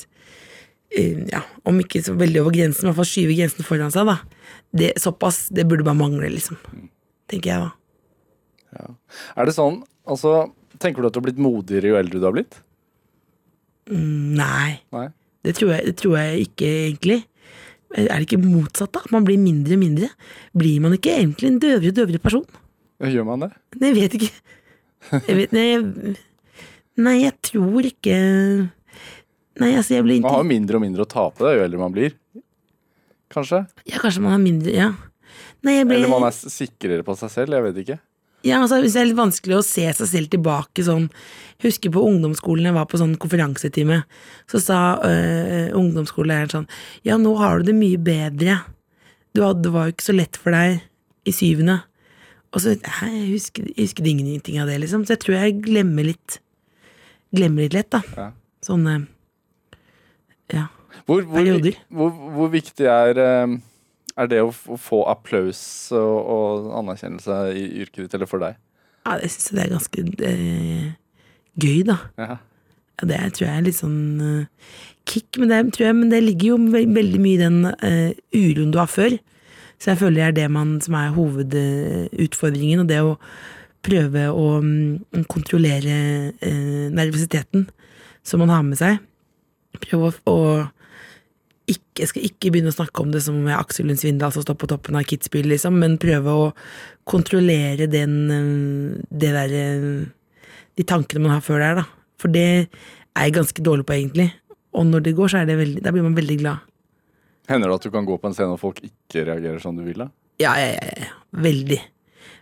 uh, 0.95 1.23
Ja, 1.31 1.43
om 1.67 1.81
ikke 1.83 2.03
så 2.05 2.15
veldig 2.17 2.43
over 2.43 2.55
grensen, 2.55 2.85
i 2.85 2.91
hvert 2.91 3.01
fall 3.01 3.09
skyve 3.09 3.37
grensen 3.37 3.67
foran 3.67 3.93
seg, 3.93 4.07
da. 4.07 4.19
Det, 4.75 4.93
såpass, 5.01 5.45
det 5.55 5.67
burde 5.67 5.87
bare 5.87 5.99
mangle, 5.99 6.29
liksom. 6.31 6.59
Tenker 7.31 7.51
jeg, 7.51 7.65
da. 7.65 7.73
Er 9.35 9.47
det 9.47 9.55
sånn, 9.55 9.81
altså, 10.07 10.49
tenker 10.83 11.01
du 11.01 11.09
at 11.09 11.15
du 11.15 11.21
har 11.21 11.27
blitt 11.29 11.41
modigere 11.41 11.93
jo 11.93 11.99
eldre 11.99 12.21
du 12.21 12.27
har 12.27 12.35
blitt? 12.35 12.59
Nei. 13.91 14.81
Nei. 14.95 15.07
Det 15.45 15.53
tror, 15.59 15.75
jeg, 15.75 15.85
det 15.91 15.95
tror 16.01 16.17
jeg 16.17 16.47
ikke, 16.47 16.69
egentlig. 16.89 17.19
Er 17.95 18.11
det 18.19 18.25
ikke 18.27 18.41
motsatt, 18.43 18.91
da? 18.95 19.01
Man 19.13 19.23
blir 19.27 19.39
mindre 19.39 19.77
og 19.77 19.81
mindre? 19.81 20.09
Blir 20.57 20.81
man 20.83 20.95
ikke 20.97 21.13
egentlig 21.15 21.47
en 21.47 21.59
døvere 21.63 21.93
og 21.93 21.99
døvere 22.01 22.19
person? 22.23 22.45
Gjør 22.99 23.27
man 23.27 23.45
det? 23.45 23.51
Nei, 23.79 23.91
jeg 23.91 23.97
vet 23.97 24.17
ikke. 24.19 24.31
Jeg 25.15 25.37
vet, 25.37 25.51
nei, 25.53 25.65
jeg, 25.69 26.15
nei, 27.05 27.15
jeg 27.21 27.35
tror 27.45 27.85
ikke 27.85 28.15
Nei, 29.61 29.69
altså, 29.77 29.93
jeg 29.93 30.03
blir 30.03 30.17
ikke 30.17 30.25
Man 30.25 30.33
har 30.33 30.41
jo 30.41 30.49
mindre 30.49 30.79
og 30.79 30.83
mindre 30.83 31.05
å 31.05 31.09
tape 31.11 31.51
jo 31.55 31.61
eldre 31.63 31.79
man 31.79 31.93
blir. 31.93 32.15
Kanskje? 33.31 33.61
Ja, 33.87 33.99
kanskje 34.01 34.23
man 34.25 34.33
har 34.35 34.41
mindre 34.41 34.73
Ja. 34.73 34.89
Nei, 35.65 35.77
blir 35.85 36.01
Eller 36.01 36.11
man 36.11 36.25
er 36.27 36.35
sikrere 36.35 37.05
på 37.05 37.15
seg 37.19 37.31
selv, 37.33 37.55
jeg 37.55 37.65
vet 37.67 37.79
ikke. 37.85 37.99
Ja, 38.45 38.59
altså, 38.61 38.77
det 38.83 38.93
er 38.93 39.07
litt 39.09 39.17
vanskelig 39.17 39.57
å 39.57 39.65
se 39.65 39.87
seg 39.97 40.09
selv 40.11 40.29
tilbake 40.33 40.83
sånn 40.85 41.07
Jeg 41.57 41.71
husker 41.71 41.93
på 41.95 42.03
ungdomsskolen, 42.05 42.67
jeg 42.69 42.75
var 42.75 42.85
på 42.91 42.99
sånn 43.01 43.15
konferansetime, 43.21 44.03
så 44.51 44.61
sa 44.61 44.79
øh, 45.01 45.73
ungdomsskolelæreren 45.79 46.53
sånn 46.53 46.69
Ja, 47.07 47.17
nå 47.21 47.33
har 47.41 47.59
du 47.59 47.71
det 47.71 47.77
mye 47.77 47.97
bedre. 47.97 48.59
Du 49.33 49.41
hadde, 49.43 49.65
det 49.65 49.73
var 49.73 49.89
jo 49.89 49.95
ikke 49.95 50.09
så 50.11 50.15
lett 50.15 50.37
for 50.39 50.55
deg 50.55 50.83
i 51.25 51.33
syvende. 51.33 51.79
Og 52.55 52.61
så 52.63 52.75
jeg 52.77 53.23
husker, 53.33 53.65
jeg 53.73 53.89
husker 53.89 54.07
ingenting 54.07 54.61
av 54.61 54.69
det, 54.69 54.77
liksom. 54.83 55.03
Så 55.03 55.15
jeg 55.17 55.23
tror 55.25 55.39
jeg 55.41 55.61
glemmer 55.65 56.11
litt 56.13 56.39
Glemmer 57.35 57.65
litt 57.65 57.73
lett, 57.75 57.89
da. 57.91 57.99
Ja. 58.15 58.29
Sånn 58.63 58.85
øh, 58.87 59.01
Ja. 60.53 60.67
Hvor, 61.05 61.25
hvor, 61.25 61.41
Perioder. 61.41 61.75
hvor, 61.91 62.13
hvor 62.37 62.47
viktig 62.53 62.85
er, 62.89 63.17
eh, 63.19 63.55
er 64.15 64.29
det 64.31 64.41
å, 64.43 64.51
å 64.51 64.77
få 64.79 65.01
applaus 65.11 65.61
og, 65.95 66.15
og 66.35 66.69
anerkjennelse 66.81 67.39
i 67.55 67.65
yrket 67.83 68.05
ditt, 68.05 68.17
eller 68.17 68.29
for 68.29 68.43
deg? 68.43 68.59
ja 69.05 69.19
jeg 69.21 69.35
syns 69.35 69.51
det 69.53 69.63
er 69.63 69.73
ganske 69.75 70.03
øh, 70.31 70.85
gøy, 71.61 71.79
da. 71.87 71.97
Ja. 72.17 72.37
Ja, 72.95 73.07
det 73.09 73.17
tror 73.35 73.49
jeg 73.49 73.59
er 73.59 73.65
litt 73.65 73.77
sånn 73.77 73.97
eh, 74.23 74.75
kick, 75.07 75.35
men 75.41 75.51
det, 75.51 75.57
tror 75.75 75.89
jeg, 75.89 75.95
men 75.97 76.11
det 76.13 76.21
ligger 76.23 76.53
jo 76.53 76.59
ve 76.71 76.85
veldig 76.95 77.19
mye 77.19 77.35
i 77.35 77.41
den 77.41 77.57
eh, 77.75 78.11
uroen 78.31 78.71
du 78.71 78.79
har 78.79 78.87
før. 78.87 79.17
Så 79.75 79.91
jeg 79.91 79.99
føler 79.99 80.21
det 80.21 80.27
er 80.29 80.37
det 80.37 80.45
man, 80.55 80.77
som 80.83 80.95
er 80.95 81.11
hovedutfordringen, 81.17 82.85
og 82.85 82.87
det 82.87 83.01
å 83.03 83.17
prøve 83.85 84.29
å 84.31 84.45
mm, 84.63 85.25
kontrollere 85.29 85.97
eh, 86.39 86.87
nervøsiteten 86.95 87.67
som 88.25 88.41
man 88.41 88.53
har 88.55 88.63
med 88.65 88.79
seg. 88.79 89.03
Prøve 89.83 90.13
å, 90.13 90.31
å 90.31 90.39
ikke, 91.65 92.03
jeg 92.03 92.11
skal 92.11 92.25
ikke 92.27 92.51
begynne 92.53 92.71
å 92.71 92.75
snakke 92.75 93.01
om 93.01 93.11
det 93.13 93.23
som 93.25 93.37
om 93.39 93.47
jeg 93.49 93.55
er 93.55 93.63
Aksel 93.63 93.87
Lund 93.89 94.01
Svindal 94.01 94.33
som 94.35 94.43
står 94.45 94.57
på 94.61 94.69
toppen 94.69 94.97
av 94.99 95.05
Kitzbühel, 95.09 95.49
liksom, 95.53 95.79
men 95.81 95.97
prøve 96.01 96.33
å 96.33 96.45
kontrollere 97.09 97.87
den 97.89 98.15
eh, 98.33 99.01
det 99.09 99.31
der 99.33 99.55
eh, 99.59 99.89
De 100.75 100.83
tankene 100.83 101.23
man 101.23 101.37
har 101.37 101.43
før 101.45 101.61
der, 101.63 101.77
da. 101.79 101.85
For 102.19 102.31
det 102.31 102.47
er 103.15 103.27
jeg 103.27 103.35
ganske 103.37 103.63
dårlig 103.63 103.85
på, 103.87 103.95
egentlig. 103.95 104.27
Og 104.75 104.83
når 104.89 105.05
det 105.05 105.13
går, 105.15 105.31
så 105.31 105.39
er 105.39 105.47
det 105.47 105.55
veldig, 105.55 105.83
blir 105.87 106.03
man 106.03 106.17
veldig 106.17 106.37
glad. 106.41 106.65
Hender 107.47 107.71
det 107.71 107.77
at 107.79 107.85
du 107.87 107.93
kan 107.93 108.07
gå 108.07 108.17
på 108.19 108.27
en 108.27 108.35
scene 108.35 108.57
og 108.57 108.59
folk 108.59 108.81
ikke 108.83 109.23
reagerer 109.29 109.61
som 109.63 109.77
du 109.77 109.85
vil? 109.85 110.03
da? 110.03 110.09
Ja, 110.41 110.51
ja, 110.59 110.73
ja, 110.75 111.05
ja. 111.05 111.13
Veldig. 111.45 111.79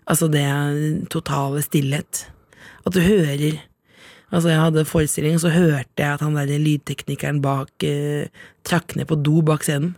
Altså, 0.10 0.32
det 0.34 0.42
er 0.50 0.80
totale 1.14 1.62
stillhet. 1.62 2.24
At 2.88 2.98
du 2.98 3.04
hører 3.04 3.62
Altså, 4.34 4.50
jeg 4.50 4.62
hadde 4.64 4.86
forestilling, 4.90 5.36
så 5.38 5.52
hørte 5.54 6.02
jeg 6.02 6.16
at 6.16 6.24
han 6.26 6.38
der 6.40 6.50
lydteknikeren 6.58 7.42
bak 7.44 7.86
eh, 7.86 8.32
trakk 8.66 8.96
ned 8.98 9.06
på 9.10 9.20
do 9.22 9.44
bak 9.46 9.66
scenen. 9.66 9.94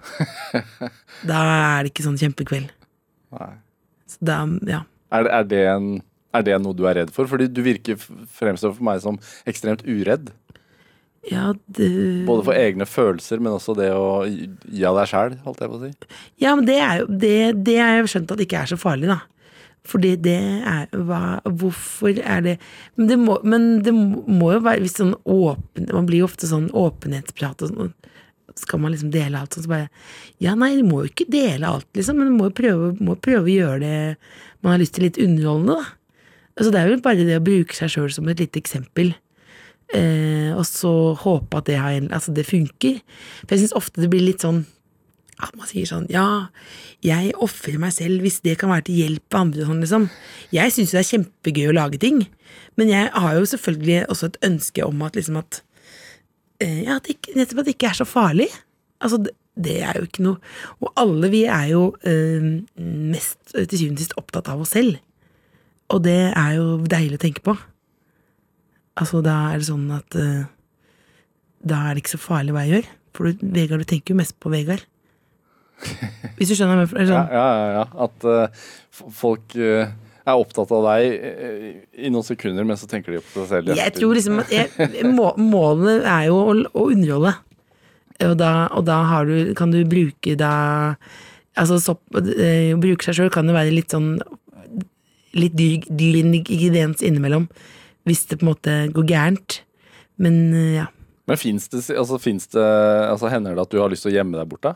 da 1.29 1.43
er 1.53 1.85
det 1.85 1.93
ikke 1.93 2.03
sånn 2.03 2.19
kjempekveld. 2.19 2.73
Nei. 3.35 3.53
Så 4.11 4.19
da, 4.27 4.41
ja. 4.67 4.81
Er, 5.15 5.29
er, 5.39 5.45
det 5.47 5.61
en, 5.71 5.87
er 6.35 6.43
det 6.45 6.57
noe 6.61 6.75
du 6.75 6.83
er 6.89 6.99
redd 6.99 7.13
for? 7.15 7.31
Fordi 7.31 7.47
du 7.47 7.63
virker 7.63 7.95
fremstår 7.95 8.75
for 8.75 8.85
meg 8.85 8.99
som 9.05 9.21
ekstremt 9.47 9.85
uredd. 9.87 10.33
Ja, 11.25 11.53
det, 11.73 11.87
Både 12.27 12.43
for 12.45 12.57
egne 12.57 12.85
følelser, 12.85 13.39
men 13.41 13.55
også 13.55 13.73
det 13.77 13.87
å 13.97 14.25
gi 14.27 14.83
av 14.85 14.99
deg 14.99 15.09
sjæl, 15.09 15.37
holdt 15.45 15.63
jeg 15.63 15.71
på 15.71 15.79
å 15.79 15.81
si. 15.81 15.93
Ja, 16.43 16.51
men 16.53 16.67
det 16.67 16.75
er 16.83 16.99
jo 17.01 17.07
Det, 17.09 17.37
det 17.65 17.79
er 17.81 17.95
jeg 17.97 18.11
skjønt 18.13 18.35
at 18.35 18.41
det 18.41 18.45
ikke 18.45 18.61
er 18.61 18.73
så 18.75 18.77
farlig, 18.77 19.09
da. 19.09 19.23
Fordi 19.85 20.15
det 20.17 20.39
er 20.65 20.87
hva, 21.07 21.39
Hvorfor 21.45 22.17
er 22.17 22.41
det 22.45 22.55
Men 22.97 23.09
det 23.09 23.17
må, 23.21 23.37
men 23.45 23.67
det 23.85 23.93
må 23.93 24.51
jo 24.55 24.63
være 24.65 24.81
hvis 24.83 24.97
sånn 24.97 25.13
åpen 25.29 25.91
Man 25.93 26.07
blir 26.09 26.23
jo 26.23 26.29
ofte 26.29 26.49
sånn 26.49 26.71
åpenhetsprat 26.73 27.65
og 27.65 27.73
sånn. 27.73 27.91
Skal 28.55 28.81
man 28.81 28.93
liksom 28.95 29.11
dele 29.13 29.39
alt 29.39 29.55
sånn, 29.55 29.67
så 29.67 29.73
bare 29.73 29.89
Ja, 30.43 30.55
nei, 30.57 30.73
du 30.79 30.87
må 30.87 31.03
jo 31.03 31.11
ikke 31.11 31.29
dele 31.31 31.69
alt, 31.69 31.89
liksom, 31.97 32.17
men 32.19 32.31
du 32.31 32.37
må 32.39 32.49
jo 32.49 32.57
prøve, 32.57 32.93
må 33.03 33.17
prøve 33.19 33.45
å 33.45 33.53
gjøre 33.53 33.79
det 33.83 33.99
man 34.65 34.73
har 34.73 34.81
lyst 34.81 34.95
til, 34.97 35.05
litt 35.05 35.19
underholdende, 35.21 35.75
da. 35.77 36.21
Altså, 36.55 36.71
det 36.71 36.79
er 36.79 36.87
vel 36.89 37.03
bare 37.03 37.25
det 37.27 37.37
å 37.37 37.43
bruke 37.43 37.75
seg 37.75 37.91
sjøl 37.91 38.13
som 38.15 38.29
et 38.31 38.39
lite 38.41 38.57
eksempel. 38.61 39.11
Eh, 39.93 40.49
og 40.55 40.63
så 40.65 40.91
håpe 41.21 41.59
at 41.59 41.67
det, 41.67 41.75
har, 41.77 41.97
altså 42.15 42.33
det 42.33 42.47
funker. 42.47 43.01
For 43.43 43.53
jeg 43.53 43.65
syns 43.65 43.75
ofte 43.77 44.01
det 44.01 44.09
blir 44.13 44.23
litt 44.25 44.45
sånn 44.45 44.63
at 45.43 45.55
man 45.57 45.67
sier 45.67 45.87
sånn 45.89 46.07
Ja, 46.13 46.47
jeg 47.03 47.33
ofrer 47.43 47.77
meg 47.81 47.93
selv 47.95 48.23
hvis 48.23 48.39
det 48.45 48.57
kan 48.61 48.71
være 48.71 48.87
til 48.87 49.01
hjelp 49.03 49.23
for 49.29 49.43
andre. 49.43 49.65
Sånn, 49.67 49.81
liksom. 49.83 50.09
Jeg 50.55 50.73
syns 50.75 50.93
det 50.95 51.01
er 51.01 51.09
kjempegøy 51.09 51.71
å 51.71 51.77
lage 51.77 52.01
ting, 52.01 52.21
men 52.79 52.91
jeg 52.91 53.09
har 53.11 53.39
jo 53.39 53.47
selvfølgelig 53.51 54.05
også 54.13 54.31
et 54.31 54.41
ønske 54.47 54.85
om 54.87 55.03
at 55.07 55.17
liksom 55.19 55.41
at 55.41 55.61
eh, 56.63 56.85
Ja, 56.85 56.99
at 56.99 57.07
det 57.07 57.17
ikke, 57.17 57.35
nettopp 57.39 57.63
at 57.63 57.69
det 57.69 57.75
ikke 57.75 57.91
er 57.91 57.99
så 57.99 58.07
farlig. 58.07 58.49
Altså, 59.03 59.19
det, 59.25 59.35
det 59.55 59.77
er 59.87 59.99
jo 59.99 60.07
ikke 60.07 60.23
noe 60.23 60.39
Og 60.83 60.89
alle 60.99 61.29
vi 61.31 61.45
er 61.51 61.69
jo 61.71 61.83
eh, 62.07 62.47
mest 62.79 63.55
eh, 63.55 63.67
til 63.67 63.79
syvende 63.79 63.99
og 63.99 64.05
sist 64.05 64.17
opptatt 64.19 64.51
av 64.51 64.63
oss 64.63 64.75
selv. 64.75 64.99
Og 65.93 66.01
det 66.03 66.19
er 66.31 66.57
jo 66.57 66.81
deilig 66.89 67.19
å 67.19 67.23
tenke 67.27 67.43
på. 67.45 67.53
Altså, 68.95 69.21
da 69.23 69.35
er 69.51 69.59
det 69.59 69.67
sånn 69.67 69.87
at 69.95 70.15
eh, 70.19 70.47
Da 71.65 71.85
er 71.85 71.95
det 71.95 72.05
ikke 72.05 72.15
så 72.15 72.23
farlig 72.23 72.55
hva 72.55 72.65
jeg 72.65 72.77
gjør. 72.77 72.91
For 73.15 73.31
du, 73.31 73.47
Vegard, 73.55 73.83
du 73.83 73.89
tenker 73.89 74.13
jo 74.13 74.19
mest 74.19 74.35
på 74.43 74.51
Vegard. 74.53 74.83
Hvis 76.37 76.51
du 76.51 76.55
skjønner? 76.57 76.85
Eller 76.85 77.09
sånn. 77.09 77.35
ja, 77.35 77.45
ja, 77.59 77.67
ja. 77.79 77.85
At 78.05 78.27
uh, 78.27 78.65
folk 79.13 79.55
uh, 79.59 79.91
er 80.25 80.39
opptatt 80.41 80.71
av 80.73 80.87
deg 80.87 81.25
eh, 81.29 81.67
i 82.01 82.11
noen 82.13 82.25
sekunder, 82.25 82.65
men 82.65 82.79
så 82.79 82.89
tenker 82.89 83.13
de 83.13 83.21
på 83.21 83.43
seg 83.43 83.51
selv. 83.51 83.75
Jeg 83.77 83.93
tror 83.97 84.15
liksom 84.17 84.41
at 84.41 84.53
jeg, 84.53 84.89
må, 85.11 85.29
Målet 85.37 86.07
er 86.09 86.29
jo 86.31 86.39
å, 86.41 86.55
å 86.73 86.87
underholde. 86.89 87.35
Og 88.25 88.33
da, 88.39 88.51
og 88.71 88.87
da 88.87 89.01
har 89.09 89.29
du, 89.29 89.53
kan 89.59 89.73
du 89.73 89.81
bruke 89.91 90.37
da 90.39 90.53
Altså 91.59 91.77
sopp, 91.83 91.99
å 92.15 92.79
bruke 92.79 93.03
seg 93.03 93.17
sjøl 93.17 93.29
kan 93.31 93.47
jo 93.47 93.55
være 93.55 93.73
litt 93.73 93.91
sånn 93.91 94.13
Litt 95.35 95.55
dyr 95.55 95.83
dyr 95.91 96.21
ingrediens 96.23 97.03
innimellom. 97.03 97.49
Hvis 98.07 98.23
det 98.29 98.39
på 98.39 98.45
en 98.45 98.51
måte 98.53 98.75
går 98.95 99.07
gærent. 99.09 99.57
Men 100.15 100.37
eh, 100.55 100.77
ja. 100.77 100.85
Men 101.27 101.39
fins 101.41 101.67
det, 101.73 101.81
altså, 101.97 102.19
det 102.21 102.63
altså, 102.63 103.27
Hender 103.33 103.57
det 103.57 103.65
at 103.65 103.73
du 103.73 103.81
har 103.81 103.91
lyst 103.91 104.05
til 104.05 104.13
å 104.13 104.15
gjemme 104.15 104.39
deg 104.39 104.47
bort, 104.51 104.63
da? 104.63 104.75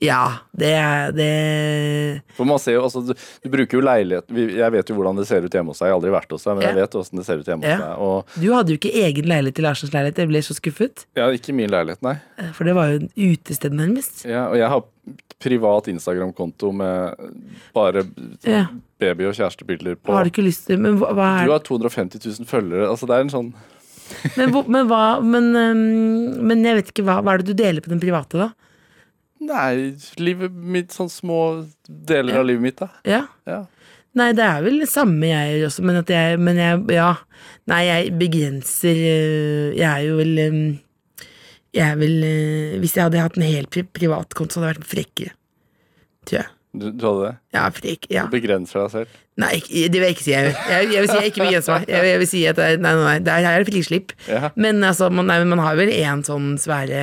Ja, 0.00 0.38
det 0.56 0.70
det 1.12 2.22
For 2.38 2.48
man 2.48 2.58
ser 2.62 2.78
jo, 2.78 2.84
altså, 2.86 3.02
du, 3.04 3.12
du 3.44 3.48
bruker 3.52 3.76
jo 3.76 3.82
leilighet 3.84 4.30
Jeg 4.32 4.72
vet 4.72 4.88
jo 4.88 4.94
hvordan 4.96 5.18
det 5.20 5.26
ser 5.28 5.44
ut 5.44 5.52
hjemme 5.52 5.74
hos 5.74 5.80
deg. 5.82 5.90
Jeg 5.90 5.92
har 5.92 5.98
aldri 5.98 6.12
vært 6.14 6.30
hos 6.32 6.46
deg, 6.46 6.56
men 6.56 6.64
jeg 6.64 6.76
vet 6.78 6.94
hvordan 6.96 7.20
det 7.20 7.24
ser 7.26 7.42
ut 7.42 7.50
hjemme 7.52 7.68
hos 7.68 7.82
deg. 7.82 8.04
Og 8.06 8.38
Du 8.40 8.46
hadde 8.54 8.72
jo 8.72 8.78
ikke 8.80 8.92
egen 9.02 9.28
leilighet 9.28 9.58
til 9.60 9.66
Larsens 9.68 9.92
leilighet. 9.92 10.22
Jeg 10.24 10.30
ble 10.32 10.42
så 10.46 10.56
skuffet. 10.56 11.04
ja, 11.20 11.26
ikke 11.36 11.52
min 11.56 11.68
leilighet, 11.74 12.00
nei. 12.06 12.14
Eh, 12.40 12.48
For 12.56 12.64
det 12.64 12.74
var 12.78 12.94
jo 12.94 13.02
en 13.02 13.10
utested, 13.16 13.76
nærmest. 13.76 14.24
Ja, 14.24 14.46
og 14.48 14.56
jeg 14.56 14.68
har 14.72 14.86
privat 15.40 15.88
Instagram-konto 15.92 16.72
med 16.76 17.20
bare 17.76 18.06
Ja. 18.48 18.66
baby- 19.00 19.28
og 19.28 19.34
kjærestebilder 19.36 19.96
på. 20.00 20.12
Har 20.16 20.24
du 20.24 20.30
ikke 20.32 20.44
lyst 20.48 20.66
til 20.66 20.78
Men 20.80 20.96
hva, 21.00 21.12
hva 21.16 21.28
er 21.42 21.46
Du 21.46 21.52
har 21.52 21.60
250 21.64 22.24
000 22.40 22.46
følgere. 22.48 22.88
Altså, 22.88 23.06
det 23.08 23.16
er 23.16 23.20
en 23.28 23.30
sånn 23.36 23.52
Men, 24.36 24.50
men 24.66 24.88
hva 24.90 25.20
men, 25.22 25.52
men 26.46 26.64
jeg 26.64 26.80
vet 26.80 26.88
ikke 26.92 27.04
hva 27.06 27.20
Hva 27.22 27.34
er 27.36 27.44
det 27.44 27.52
du 27.52 27.62
deler 27.62 27.80
på 27.84 27.92
den 27.92 28.00
private, 28.02 28.36
da? 28.46 28.50
Nei, 29.40 29.96
livet 30.20 30.52
mitt, 30.52 30.92
sånn 30.92 31.08
små 31.12 31.40
deler 31.88 32.42
av 32.42 32.48
livet 32.48 32.64
mitt, 32.64 32.80
da. 32.80 32.90
Ja. 33.08 33.22
Ja. 33.48 33.62
Nei, 34.18 34.32
det 34.36 34.42
er 34.42 34.62
vel 34.64 34.80
det 34.82 34.90
samme 34.90 35.28
jeg 35.28 35.50
gjør 35.54 35.68
også, 35.68 35.82
men 35.86 35.98
at 36.00 36.08
jeg 36.10 36.38
Men 36.42 36.58
jeg, 36.58 36.78
ja. 36.96 37.10
Nei, 37.70 37.82
jeg 37.86 38.14
begrenser 38.18 38.98
øh, 38.98 39.66
Jeg 39.78 39.86
er 39.86 40.06
jo 40.08 40.16
vel 40.18 40.40
øh, 40.42 40.56
Jeg 41.76 41.84
er 41.86 42.00
vel 42.00 42.16
øh, 42.26 42.78
Hvis 42.82 42.96
jeg 42.96 43.06
hadde 43.06 43.22
hatt 43.22 43.38
en 43.38 43.46
helt 43.46 43.70
pri 43.70 43.84
privat 43.86 44.34
konto, 44.34 44.56
så 44.56 44.64
hadde 44.64 44.72
jeg 44.72 44.80
vært 44.80 44.90
frekkere. 44.90 45.36
Tror 46.26 46.40
jeg. 46.40 46.50
Du, 46.70 46.88
du 46.90 47.06
hadde 47.06 47.22
det? 47.28 47.32
Ja, 47.54 47.64
frekk. 47.74 48.10
Ja. 48.10 48.26
Du 48.26 48.34
begrenser 48.34 48.84
deg 48.84 48.90
selv? 48.94 49.14
Nei, 49.40 49.56
det 49.62 49.94
vil 49.94 50.04
jeg 50.06 50.14
ikke 50.14 50.26
si. 50.26 50.34
Jeg, 50.34 50.52
jeg, 50.54 50.90
jeg 50.92 51.02
vil 51.02 51.10
si 51.10 51.16
jeg 51.16 51.32
ikke 51.32 51.46
begrenser 51.46 51.74
meg. 51.74 51.86
Jeg, 51.90 52.10
jeg 52.10 52.20
vil 52.20 52.30
si 52.30 52.42
at 52.50 52.58
det, 52.60 52.68
nei, 52.82 52.92
nei, 52.98 53.14
nei, 53.18 53.32
er, 53.32 53.46
her 53.46 53.56
er 53.58 53.64
det 53.64 53.72
frislipp. 53.72 54.14
Ja. 54.30 54.50
Men 54.54 54.82
altså, 54.86 55.08
man, 55.10 55.26
nei, 55.30 55.40
man 55.50 55.62
har 55.62 55.78
vel 55.78 55.90
én 55.94 56.22
sånn 56.26 56.52
svære 56.62 57.00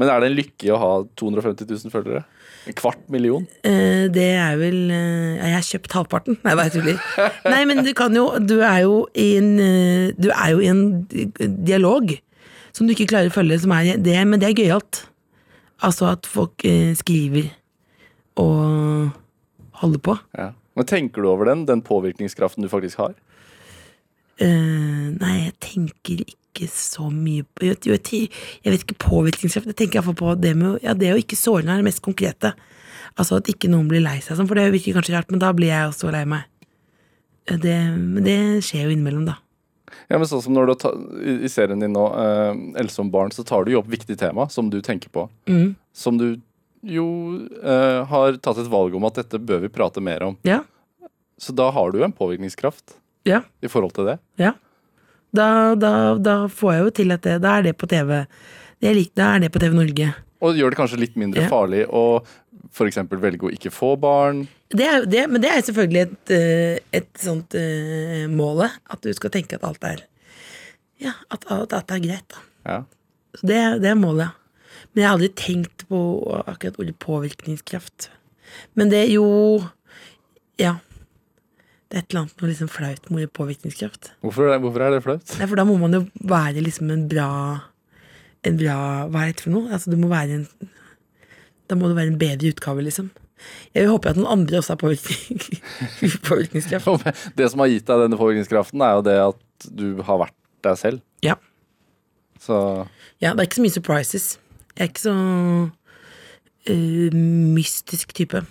Men 0.00 0.08
er 0.08 0.22
det 0.22 0.30
en 0.30 0.38
lykke 0.38 0.72
å 0.72 0.78
ha 0.80 0.92
250 1.20 1.68
000 1.68 1.92
følgere? 1.92 2.22
En 2.68 2.76
kvart 2.76 3.02
million? 3.12 3.44
Eh, 3.64 4.06
det 4.12 4.30
er 4.36 4.56
vel 4.60 4.90
eh, 4.92 5.36
Jeg 5.40 5.54
har 5.54 5.66
kjøpt 5.66 5.96
halvparten. 5.96 6.38
Nei, 6.44 6.56
bare 6.56 6.72
tuller. 6.72 6.98
Nei, 7.48 7.60
men 7.68 7.84
du 7.84 7.92
kan 7.96 8.16
jo 8.16 8.26
Du 8.40 8.58
er 8.58 8.82
jo 8.84 9.04
i 9.16 9.30
en 9.38 9.54
eh, 9.60 10.10
Du 10.16 10.30
er 10.32 10.54
jo 10.54 10.64
i 10.64 10.68
en 10.72 10.82
dialog 11.68 12.16
som 12.76 12.86
du 12.86 12.94
ikke 12.94 13.08
klarer 13.10 13.32
å 13.32 13.34
følge, 13.34 13.56
som 13.64 13.72
er 13.74 13.96
det, 13.98 14.14
men 14.30 14.38
det 14.38 14.46
er 14.46 14.60
gøyalt. 14.60 15.00
Altså 15.82 16.06
at 16.12 16.28
folk 16.30 16.62
eh, 16.62 16.92
skriver 16.94 17.48
og 18.38 19.10
holder 19.80 20.02
på. 20.06 20.14
Ja. 20.38 20.52
Men 20.78 20.86
tenker 20.86 21.24
du 21.24 21.32
over 21.32 21.50
den? 21.50 21.66
Den 21.68 21.82
påvirkningskraften 21.82 22.62
du 22.62 22.70
faktisk 22.70 23.02
har? 23.02 23.16
Uh, 24.40 25.10
nei, 25.18 25.34
jeg 25.50 25.56
tenker 25.60 26.22
ikke 26.22 26.39
så 26.68 27.10
mye 27.12 27.42
på 27.54 27.64
Jeg, 27.64 27.76
vet- 27.76 27.86
jeg, 27.86 28.72
vet- 28.72 28.82
ikke 28.84 28.98
påvirkningskraft. 28.98 29.66
Jeg 29.66 29.76
tenker 29.76 30.00
iallfall 30.00 30.14
på 30.14 30.34
det 30.40 30.56
med 30.56 30.80
ja, 30.82 30.94
det 30.94 31.12
å 31.14 31.18
ikke 31.18 31.36
såre 31.36 31.62
er 31.64 31.76
det 31.78 31.84
mest 31.84 32.02
konkrete. 32.02 32.54
Altså 33.16 33.36
at 33.36 33.48
ikke 33.48 33.68
noen 33.70 33.88
blir 33.88 34.00
lei 34.02 34.20
seg 34.20 34.36
sånn, 34.36 34.46
for 34.48 34.54
det 34.54 34.70
virker 34.72 34.92
kanskje 34.94 35.14
rart, 35.16 35.30
men 35.30 35.38
da 35.40 35.52
blir 35.52 35.68
jeg 35.68 35.88
også 35.88 36.10
lei 36.12 36.24
meg. 36.24 36.42
Det, 37.46 37.76
men 37.98 38.22
det 38.24 38.36
skjer 38.62 38.84
jo 38.86 38.90
innimellom, 38.94 39.24
da. 39.26 39.38
Ja, 40.10 40.18
men 40.18 40.26
sånn 40.26 40.42
som 40.42 40.54
når 40.54 40.66
du 40.70 40.74
tar, 40.78 40.94
i, 41.22 41.48
serien 41.50 41.80
din 41.82 41.92
nå, 41.92 42.04
eh, 42.14 42.80
Else 42.82 43.00
om 43.02 43.10
barn, 43.10 43.30
så 43.34 43.42
tar 43.46 43.64
du 43.64 43.72
jo 43.72 43.80
opp 43.80 43.88
viktig 43.90 44.16
tema 44.18 44.48
som 44.50 44.68
du 44.70 44.80
tenker 44.82 45.10
på. 45.10 45.28
Mm. 45.50 45.74
Som 45.94 46.18
du 46.18 46.40
jo 46.86 47.06
eh, 47.62 48.04
har 48.06 48.38
tatt 48.42 48.58
et 48.62 48.70
valg 48.70 48.94
om 48.94 49.04
at 49.04 49.14
dette 49.18 49.38
bør 49.42 49.60
vi 49.64 49.68
prate 49.68 50.00
mer 50.00 50.22
om. 50.22 50.36
Ja. 50.46 50.60
Så 51.40 51.52
da 51.56 51.70
har 51.74 51.90
du 51.90 51.98
jo 51.98 52.04
en 52.06 52.12
påvirkningskraft 52.14 52.94
Ja. 53.26 53.42
i 53.62 53.68
forhold 53.68 53.94
til 53.94 54.06
det. 54.12 54.18
ja. 54.38 54.52
Da, 55.36 55.74
da, 55.78 55.92
da 56.18 56.34
får 56.50 56.72
jeg 56.74 56.84
jo 56.84 56.90
til 57.00 57.14
at 57.14 57.22
det, 57.26 57.36
da 57.44 57.56
er 57.58 57.68
det 57.68 57.76
på 57.78 57.86
TV. 57.90 58.24
Det 58.80 58.90
er, 58.90 59.00
da 59.14 59.28
er 59.36 59.44
det 59.44 59.50
på 59.54 59.60
TV 59.62 59.76
Norge. 59.76 60.08
Og 60.40 60.56
gjør 60.56 60.72
det 60.72 60.78
kanskje 60.80 60.98
litt 61.02 61.18
mindre 61.20 61.44
Ja. 61.44 61.50
farlig 61.52 61.84
å 61.86 62.22
f.eks. 62.70 62.98
velge 63.10 63.46
å 63.48 63.52
ikke 63.52 63.70
få 63.74 63.92
barn. 64.00 64.44
Det 64.70 64.86
er, 64.86 65.04
det, 65.10 65.24
men 65.30 65.42
det 65.42 65.50
er 65.50 65.62
selvfølgelig 65.66 66.00
et, 66.06 66.32
eh, 66.34 66.78
et 67.00 67.08
sånt 67.18 67.54
uh, 67.58 68.26
mål. 68.30 68.64
At 68.90 69.02
du 69.02 69.10
skal 69.16 69.32
tenke 69.34 69.58
at 69.58 69.66
alt 69.66 69.84
er 69.84 70.04
Ja, 71.00 71.14
at, 71.32 71.46
at 71.50 71.72
alt 71.72 71.90
er 71.96 72.02
greit. 72.04 72.28
da 72.30 72.46
Ja. 72.70 72.78
Så 73.34 73.46
det, 73.46 73.58
det 73.82 73.90
er 73.90 73.98
målet. 73.98 74.34
Men 74.92 75.02
jeg 75.02 75.06
har 75.08 75.16
aldri 75.16 75.28
tenkt 75.38 75.84
på 75.88 75.98
akkurat 76.46 76.78
ordet 76.82 76.96
påvirkningskraft. 76.98 78.10
Men 78.74 78.90
det 78.90 79.08
jo 79.12 79.26
Ja. 80.58 80.78
Det 81.90 81.98
er 81.98 82.04
et 82.04 82.12
eller 82.12 82.20
annet 82.22 82.42
noe 82.42 82.48
liksom 82.52 82.68
flaut 82.70 83.08
med 83.10 83.32
påvirkningskraft. 83.34 84.12
Hvorfor, 84.22 84.52
er- 84.54 84.60
hvorfor 84.62 84.84
er 84.86 84.92
det 84.94 85.02
flaut? 85.02 85.32
Nei, 85.40 85.46
for 85.50 85.58
da 85.58 85.64
må 85.66 85.74
man 85.80 85.96
jo 85.96 86.04
være 86.30 86.62
liksom 86.62 86.90
en 86.94 87.08
bra 87.10 87.26
En 88.46 88.56
bra 88.56 88.76
Hva 89.10 89.24
er 89.24 89.32
dette 89.32 89.42
for 89.44 89.52
noe? 89.52 89.66
Altså, 89.74 89.90
du 89.92 89.98
må 90.00 90.08
være 90.08 90.38
en 90.38 90.46
Da 91.68 91.76
må 91.76 91.90
du 91.90 91.96
være 91.98 92.12
en 92.12 92.18
bedre 92.20 92.52
utgave, 92.54 92.82
liksom. 92.86 93.10
Jeg 93.74 93.88
håper 93.90 94.10
at 94.12 94.16
noen 94.20 94.30
andre 94.38 94.58
også 94.60 94.74
har 94.74 94.80
påvirkning, 94.80 95.40
påvirkningskraft. 96.28 97.06
Det 97.38 97.46
som 97.50 97.62
har 97.62 97.70
gitt 97.72 97.86
deg 97.88 98.02
denne 98.04 98.18
påvirkningskraften, 98.20 98.82
er 98.84 98.98
jo 98.98 99.04
det 99.06 99.14
at 99.22 99.68
du 99.80 100.02
har 100.04 100.18
vært 100.26 100.34
deg 100.66 100.76
selv. 100.80 101.00
Ja. 101.24 101.36
Så 102.40 102.58
ja, 103.22 103.32
det 103.32 103.38
er 103.40 103.46
ikke 103.48 103.60
så 103.60 103.64
mye 103.64 103.76
surprises. 103.78 104.26
Jeg 104.76 104.84
er 104.84 104.90
ikke 104.92 105.04
så 105.06 105.14
uh, 106.74 107.16
mystisk 107.56 108.12
type. 108.18 108.42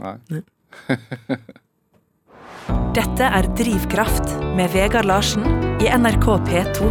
Nei. 0.00 0.14
nei. 0.32 0.42
Dette 2.68 3.22
er 3.26 3.46
Drivkraft 3.56 4.32
med 4.56 4.70
Vegard 4.74 5.06
Larsen 5.08 5.44
i 5.80 5.88
NRK 5.88 6.26
P2. 6.48 6.88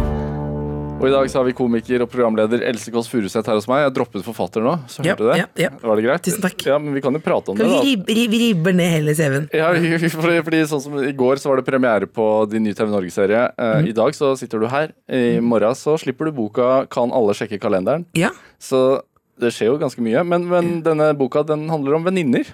Og 1.00 1.06
i 1.08 1.12
dag 1.14 1.30
så 1.32 1.38
har 1.40 1.46
vi 1.48 1.54
komiker 1.56 2.02
og 2.04 2.10
programleder 2.12 2.60
Else 2.68 2.92
Kåss 2.92 3.06
Furuseth 3.08 3.48
her 3.48 3.56
hos 3.56 3.64
meg. 3.70 3.86
Jeg 3.86 3.94
droppet 3.96 4.24
forfatter 4.26 4.60
nå, 4.64 4.74
så 4.90 5.00
Ja, 5.00 5.14
hørte 5.14 5.24
du 5.24 5.30
det? 5.30 5.36
ja, 5.40 5.46
ja. 5.62 5.70
Var 5.80 5.96
det 5.96 6.04
greit? 6.04 6.24
Tusen 6.26 6.42
takk. 6.44 6.64
Ja, 6.68 6.76
men 6.82 6.92
vi 6.92 7.00
kan 7.00 7.16
jo 7.16 7.22
prate 7.24 7.52
om 7.54 7.56
Kan 7.56 7.70
det, 7.70 7.78
da. 7.78 7.80
Vi, 7.86 7.94
rib, 8.18 8.32
vi 8.34 8.40
ribber 8.42 8.76
ned 8.76 8.90
hele 8.92 9.14
CV-en. 9.16 9.46
Ja, 9.56 9.70
fordi, 10.12 10.42
fordi 10.44 10.60
sånn 10.68 10.82
som 10.84 10.98
I 11.00 11.14
går 11.16 11.40
så 11.40 11.48
var 11.48 11.62
det 11.62 11.64
premiere 11.70 12.04
på 12.10 12.26
din 12.52 12.66
nye 12.68 12.76
TV 12.76 12.92
Norge-serie. 12.92 13.46
Mhm. 13.56 13.88
I 13.88 13.96
dag 13.96 14.12
så 14.18 14.34
sitter 14.36 14.60
du 14.60 14.68
her. 14.68 14.92
I 15.08 15.40
morgen 15.40 15.72
så 15.78 15.96
slipper 15.96 16.28
du 16.28 16.32
boka 16.36 16.84
'Kan 16.90 17.12
alle 17.16 17.32
sjekke 17.32 17.56
kalenderen'. 17.58 18.04
Ja. 18.12 18.28
Så 18.60 19.00
det 19.40 19.52
skjer 19.56 19.72
jo 19.72 19.80
ganske 19.80 20.02
mye. 20.04 20.22
Men, 20.26 20.46
men 20.50 20.78
denne 20.86 21.10
boka 21.18 21.42
den 21.48 21.68
handler 21.72 21.98
om 21.98 22.06
venninner. 22.06 22.48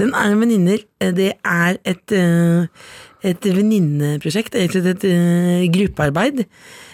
Den 0.00 0.14
er 0.16 0.34
om 0.34 0.42
venninner. 0.44 0.84
Eh, 1.00 1.12
Det 1.16 1.32
er 1.44 1.78
et, 1.84 2.12
øh, 2.12 2.66
et 3.22 3.44
venninneprosjekt, 3.44 4.54
egentlig 4.58 4.96
et 4.96 5.72
gruppearbeid. 5.74 6.44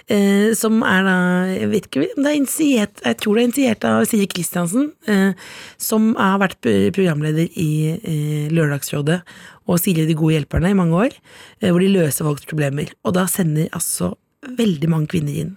eh, 0.08 0.54
som 0.54 0.82
er 0.82 1.02
da 1.04 1.16
Jeg 1.52 1.68
vet 1.70 1.86
ikke 1.88 2.06
om 2.16 2.24
det 2.24 2.30
er 2.30 2.36
initiert 2.38 3.02
Jeg 3.04 3.16
tror 3.20 3.34
det 3.34 3.42
er 3.42 3.48
initiert 3.48 3.84
av 3.84 4.04
Siri 4.08 4.26
Kristiansen, 4.26 4.92
eh, 5.06 5.32
som 5.76 6.14
har 6.16 6.38
vært 6.40 6.60
programleder 6.96 7.48
i 7.56 7.98
eh, 7.98 8.48
Lørdagsrådet 8.50 9.20
og 9.68 9.78
Siri 9.80 10.06
de 10.08 10.16
gode 10.16 10.38
hjelperne 10.38 10.70
i 10.72 10.78
mange 10.78 10.96
år, 10.96 11.12
eh, 11.60 11.70
hvor 11.70 11.80
de 11.80 11.92
løser 11.92 12.24
folks 12.24 12.46
problemer. 12.48 12.88
Og 13.04 13.14
da 13.14 13.26
sender 13.28 13.68
altså 13.76 14.14
veldig 14.48 14.88
mange 14.88 15.10
kvinner 15.12 15.34
inn 15.42 15.56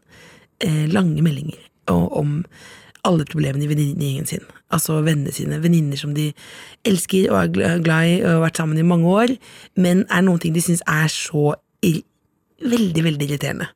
eh, 0.60 0.88
lange 0.92 1.22
meldinger 1.24 1.62
og, 1.88 2.12
om 2.18 2.44
alle 3.08 3.26
problemene 3.30 3.66
i 3.66 3.72
venninnegjengen 3.72 4.30
sin. 4.30 4.45
Altså 4.74 4.99
vennene 5.06 5.34
sine. 5.36 5.60
Venninner 5.64 5.99
som 5.99 6.14
de 6.18 6.30
elsker 6.88 7.32
og 7.32 7.58
er 7.58 7.82
glad 7.84 8.08
i 8.08 8.22
og 8.22 8.30
har 8.36 8.45
vært 8.45 8.62
sammen 8.62 8.80
i 8.80 8.88
mange 8.88 9.10
år, 9.10 9.36
men 9.76 10.06
er 10.10 10.26
noen 10.26 10.41
ting 10.41 10.56
de 10.56 10.64
syns 10.64 10.84
er 10.89 11.12
så 11.12 11.52
veldig, 12.62 13.06
veldig 13.10 13.28
irriterende. 13.28 13.72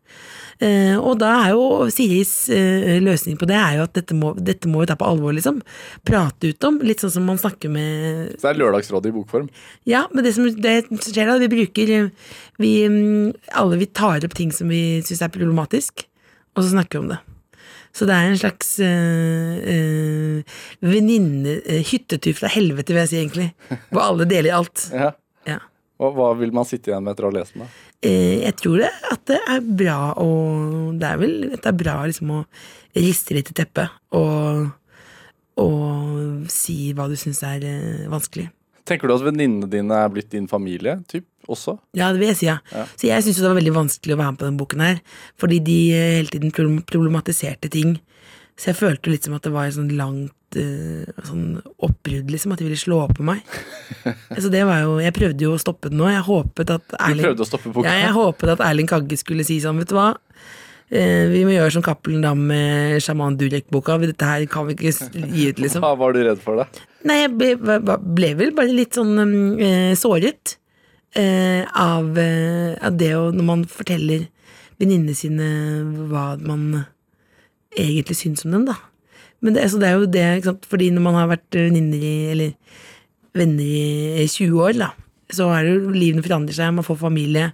Uh, 0.56 0.96
og 1.04 1.18
da 1.20 1.34
er 1.42 1.50
jo 1.52 1.90
Siris 1.92 2.46
uh, 2.48 2.94
løsning 3.04 3.36
på 3.36 3.48
det 3.50 3.58
er 3.60 3.74
jo 3.76 3.88
at 3.90 3.98
dette 3.98 4.16
må, 4.16 4.30
dette 4.40 4.70
må 4.72 4.80
vi 4.80 4.88
ta 4.88 4.96
på 4.96 5.08
alvor, 5.10 5.36
liksom. 5.36 5.60
Prate 6.08 6.54
ut 6.54 6.68
om. 6.70 6.80
Litt 6.86 7.04
sånn 7.04 7.12
som 7.18 7.28
man 7.28 7.42
snakker 7.42 7.74
med 7.74 8.38
Så 8.38 8.46
det 8.46 8.54
er 8.54 8.62
Lørdagsrådet 8.62 9.12
i 9.12 9.16
bokform. 9.18 9.50
ja, 9.90 10.06
men 10.14 10.24
det 10.24 10.32
som, 10.38 10.48
det 10.48 10.78
som 10.88 11.02
skjer 11.04 11.28
da, 11.28 11.38
vi 11.44 11.52
bruker 11.52 11.94
vi, 12.62 12.74
mm, 12.88 13.36
Alle 13.60 13.82
vi 13.84 13.92
tar 13.92 14.24
opp 14.24 14.38
ting 14.38 14.56
som 14.56 14.72
vi 14.72 15.02
syns 15.04 15.26
er 15.26 15.36
problematisk, 15.36 16.08
og 16.56 16.64
så 16.64 16.72
snakker 16.72 17.02
vi 17.02 17.04
om 17.04 17.16
det. 17.18 17.24
Så 17.96 18.08
det 18.08 18.16
er 18.16 18.28
en 18.28 18.40
slags 18.40 18.74
øh, 18.84 19.60
øh, 19.72 20.58
venninne... 20.84 21.62
øh, 21.64 21.84
hyttetur 21.88 22.36
fra 22.36 22.52
helvete, 22.52 22.92
vil 22.92 23.06
jeg 23.06 23.12
si, 23.12 23.20
egentlig. 23.22 23.48
Hvor 23.90 24.04
alle 24.10 24.28
deler 24.30 24.58
alt. 24.58 24.90
Ja. 25.06 25.14
Ja. 25.48 25.60
Og 26.02 26.16
hva 26.18 26.32
vil 26.36 26.52
man 26.56 26.68
sitte 26.68 26.92
igjen 26.92 27.06
med 27.06 27.14
etter 27.14 27.28
å 27.28 27.30
ha 27.32 27.38
lest 27.38 27.56
den? 27.56 27.70
Eh, 28.04 28.42
jeg 28.44 28.56
tror 28.60 28.82
det 28.84 28.90
at 29.14 29.22
det 29.30 29.38
er 29.54 29.62
bra 29.64 30.00
å 30.20 30.28
Det 30.98 31.08
er 31.08 31.22
vel 31.22 31.36
det 31.54 31.70
er 31.70 31.78
bra 31.78 31.94
liksom 32.10 32.34
å 32.36 32.42
riste 32.96 33.38
litt 33.38 33.52
i 33.52 33.56
teppet 33.56 33.94
og, 34.18 34.66
og 35.62 36.50
si 36.52 36.92
hva 36.96 37.08
du 37.12 37.16
syns 37.20 37.42
er 37.48 37.64
eh, 37.70 38.04
vanskelig. 38.12 38.50
Tenker 38.86 39.10
du 39.10 39.16
at 39.16 39.24
venninnene 39.26 39.70
dine 39.72 40.02
er 40.04 40.12
blitt 40.14 40.30
din 40.36 40.50
familie 40.52 41.00
typ, 41.10 41.26
også? 41.52 41.78
Ja, 41.98 42.12
det 42.14 42.22
vil 42.22 42.30
jeg 42.32 42.40
si, 42.42 42.48
ja. 42.50 42.58
Ja. 42.74 42.86
Så 42.96 43.08
jeg 43.10 43.26
syns 43.26 43.42
det 43.42 43.48
var 43.50 43.58
veldig 43.60 43.76
vanskelig 43.76 44.16
å 44.16 44.20
være 44.22 44.32
med 44.36 44.42
på 44.42 44.48
den 44.50 44.58
boken 44.62 44.84
her, 44.86 45.00
fordi 45.42 45.60
de 45.66 45.78
eh, 45.96 46.10
hele 46.20 46.32
tiden 46.34 46.82
problematiserte 46.88 47.70
ting. 47.74 47.98
Så 48.56 48.70
jeg 48.72 48.78
følte 48.80 49.12
litt 49.12 49.26
som 49.28 49.34
at 49.36 49.44
det 49.44 49.52
var 49.52 49.68
et 49.68 49.76
sånn 49.76 49.90
langt 50.00 50.56
uh, 50.56 51.04
sånn 51.28 51.58
oppbrudd, 51.84 52.30
liksom, 52.32 52.54
at 52.56 52.62
de 52.62 52.70
ville 52.70 52.80
slå 52.80 53.02
opp 53.04 53.18
på 53.18 53.26
meg. 53.28 53.42
Så 54.40 54.48
det 54.54 54.62
var 54.64 54.86
jo 54.86 54.94
Jeg 55.04 55.12
prøvde 55.18 55.44
jo 55.44 55.58
å 55.58 55.60
stoppe 55.60 55.92
den 55.92 56.00
nå. 56.00 56.08
Jeg 56.14 56.24
håpet 56.24 56.72
at 56.78 56.86
Du 56.88 56.96
Erling 56.96 57.26
prøvde 57.28 57.44
å 57.44 57.50
stoppe 57.50 57.74
boka? 57.76 57.90
ja, 57.92 58.06
jeg 58.06 58.14
håpet 58.16 58.54
at 58.56 58.64
Erling 58.70 58.88
Kagge 58.88 59.18
skulle 59.20 59.44
si 59.44 59.58
sånn, 59.60 59.82
vet 59.84 59.92
du 59.92 59.98
hva. 59.98 60.14
Eh, 60.88 61.26
vi 61.34 61.42
må 61.44 61.52
gjøre 61.58 61.74
som 61.76 61.84
Cappelen 61.84 62.24
Dam 62.24 62.46
med 62.48 63.02
Sjaman 63.04 63.36
Durek-boka. 63.42 63.98
Dette 64.06 64.32
her 64.32 64.46
kan 64.48 64.68
vi 64.70 64.78
ikke 64.78 64.94
gi 65.34 65.50
ut, 65.52 65.60
liksom. 65.66 65.84
Hva 65.84 65.92
var 66.00 66.16
du 66.16 66.22
redd 66.24 66.40
for, 66.46 66.62
da? 66.64 66.86
Nei, 67.10 67.24
jeg 67.26 67.34
ble, 67.36 67.52
ble- 67.60 68.36
vel 68.40 68.56
bare 68.56 68.72
litt 68.72 68.96
sånn 68.96 69.18
eh, 69.60 69.92
såret 70.00 70.56
eh, 71.20 71.64
av, 71.76 72.18
eh, 72.20 72.76
av 72.84 72.98
det 73.00 73.12
å 73.16 73.30
Når 73.34 73.48
man 73.48 73.64
forteller 73.70 74.28
venninnene 74.80 75.16
sine 75.16 75.48
hva 76.12 76.36
man 76.44 76.86
egentlig 77.76 78.18
syns 78.20 78.46
om 78.46 78.52
dem, 78.56 78.68
da. 78.68 78.76
Men 79.44 79.56
det, 79.56 79.64
altså, 79.66 79.80
det 79.80 79.88
er 79.88 79.98
jo 80.00 80.12
det, 80.12 80.26
ikke 80.38 80.52
sant? 80.52 80.68
fordi 80.72 80.92
når 80.92 81.04
man 81.06 81.18
har 81.20 81.32
vært 81.32 81.58
venninner 81.58 82.04
i 82.04 82.16
Eller 82.34 82.54
venner 83.36 84.22
i 84.24 84.28
20 84.32 84.62
år, 84.64 84.78
da, 84.80 84.94
så 85.36 85.50
er 85.52 85.66
det 85.66 85.74
jo 85.76 85.96
livene 85.96 86.24
forandrer 86.24 86.56
seg, 86.56 86.72
man 86.72 86.88
får 86.88 87.02
familie. 87.02 87.50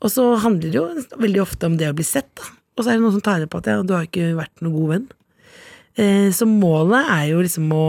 Og 0.00 0.12
så 0.12 0.24
handler 0.40 0.70
det 0.72 0.78
jo 0.78 1.20
veldig 1.20 1.42
ofte 1.42 1.68
om 1.68 1.76
det 1.76 1.90
å 1.90 1.96
bli 1.96 2.06
sett, 2.08 2.30
da. 2.40 2.46
Og 2.76 2.84
så 2.84 2.92
er 2.92 2.96
det 2.96 3.04
noen 3.04 3.16
som 3.18 3.24
tar 3.24 3.42
det 3.42 3.50
på 3.52 3.60
at 3.60 3.68
ja, 3.68 3.82
du 3.84 3.92
har 3.92 4.06
ikke 4.06 4.30
vært 4.38 4.62
noen 4.64 4.76
god 4.78 4.92
venn. 4.94 5.08
Eh, 6.00 6.30
så 6.32 6.46
målet 6.48 7.10
er 7.12 7.26
jo 7.34 7.42
liksom 7.44 7.66
å 7.76 7.84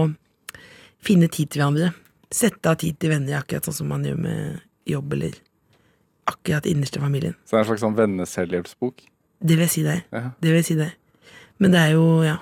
finne 1.05 1.29
tid 1.31 1.53
til 1.53 1.61
hverandre. 1.61 1.93
Sette 2.31 2.73
av 2.73 2.81
tid 2.81 2.97
til 2.99 3.13
venner, 3.13 3.39
akkurat 3.39 3.69
sånn 3.69 3.77
som 3.79 3.91
man 3.93 4.03
gjør 4.03 4.19
med 4.19 4.59
jobb 4.89 5.13
eller 5.13 5.37
akkurat 6.29 6.67
innerste 6.69 7.01
familien. 7.01 7.35
Så 7.45 7.55
det 7.55 7.59
er 7.59 7.63
en 7.65 7.69
slags 7.71 7.83
sånn 7.85 7.97
venneselvhjelpsbok? 7.97 9.05
Det 9.41 9.57
vil 9.57 9.65
jeg 9.65 9.73
si 9.73 9.85
det. 9.85 10.01
Ja. 10.13 10.27
Det 10.37 10.51
vil 10.51 10.59
jeg 10.61 10.69
si 10.69 10.77
det. 10.79 10.91
Men 11.61 11.73
det 11.73 11.81
er 11.81 11.95
jo, 11.95 12.05
ja. 12.25 12.37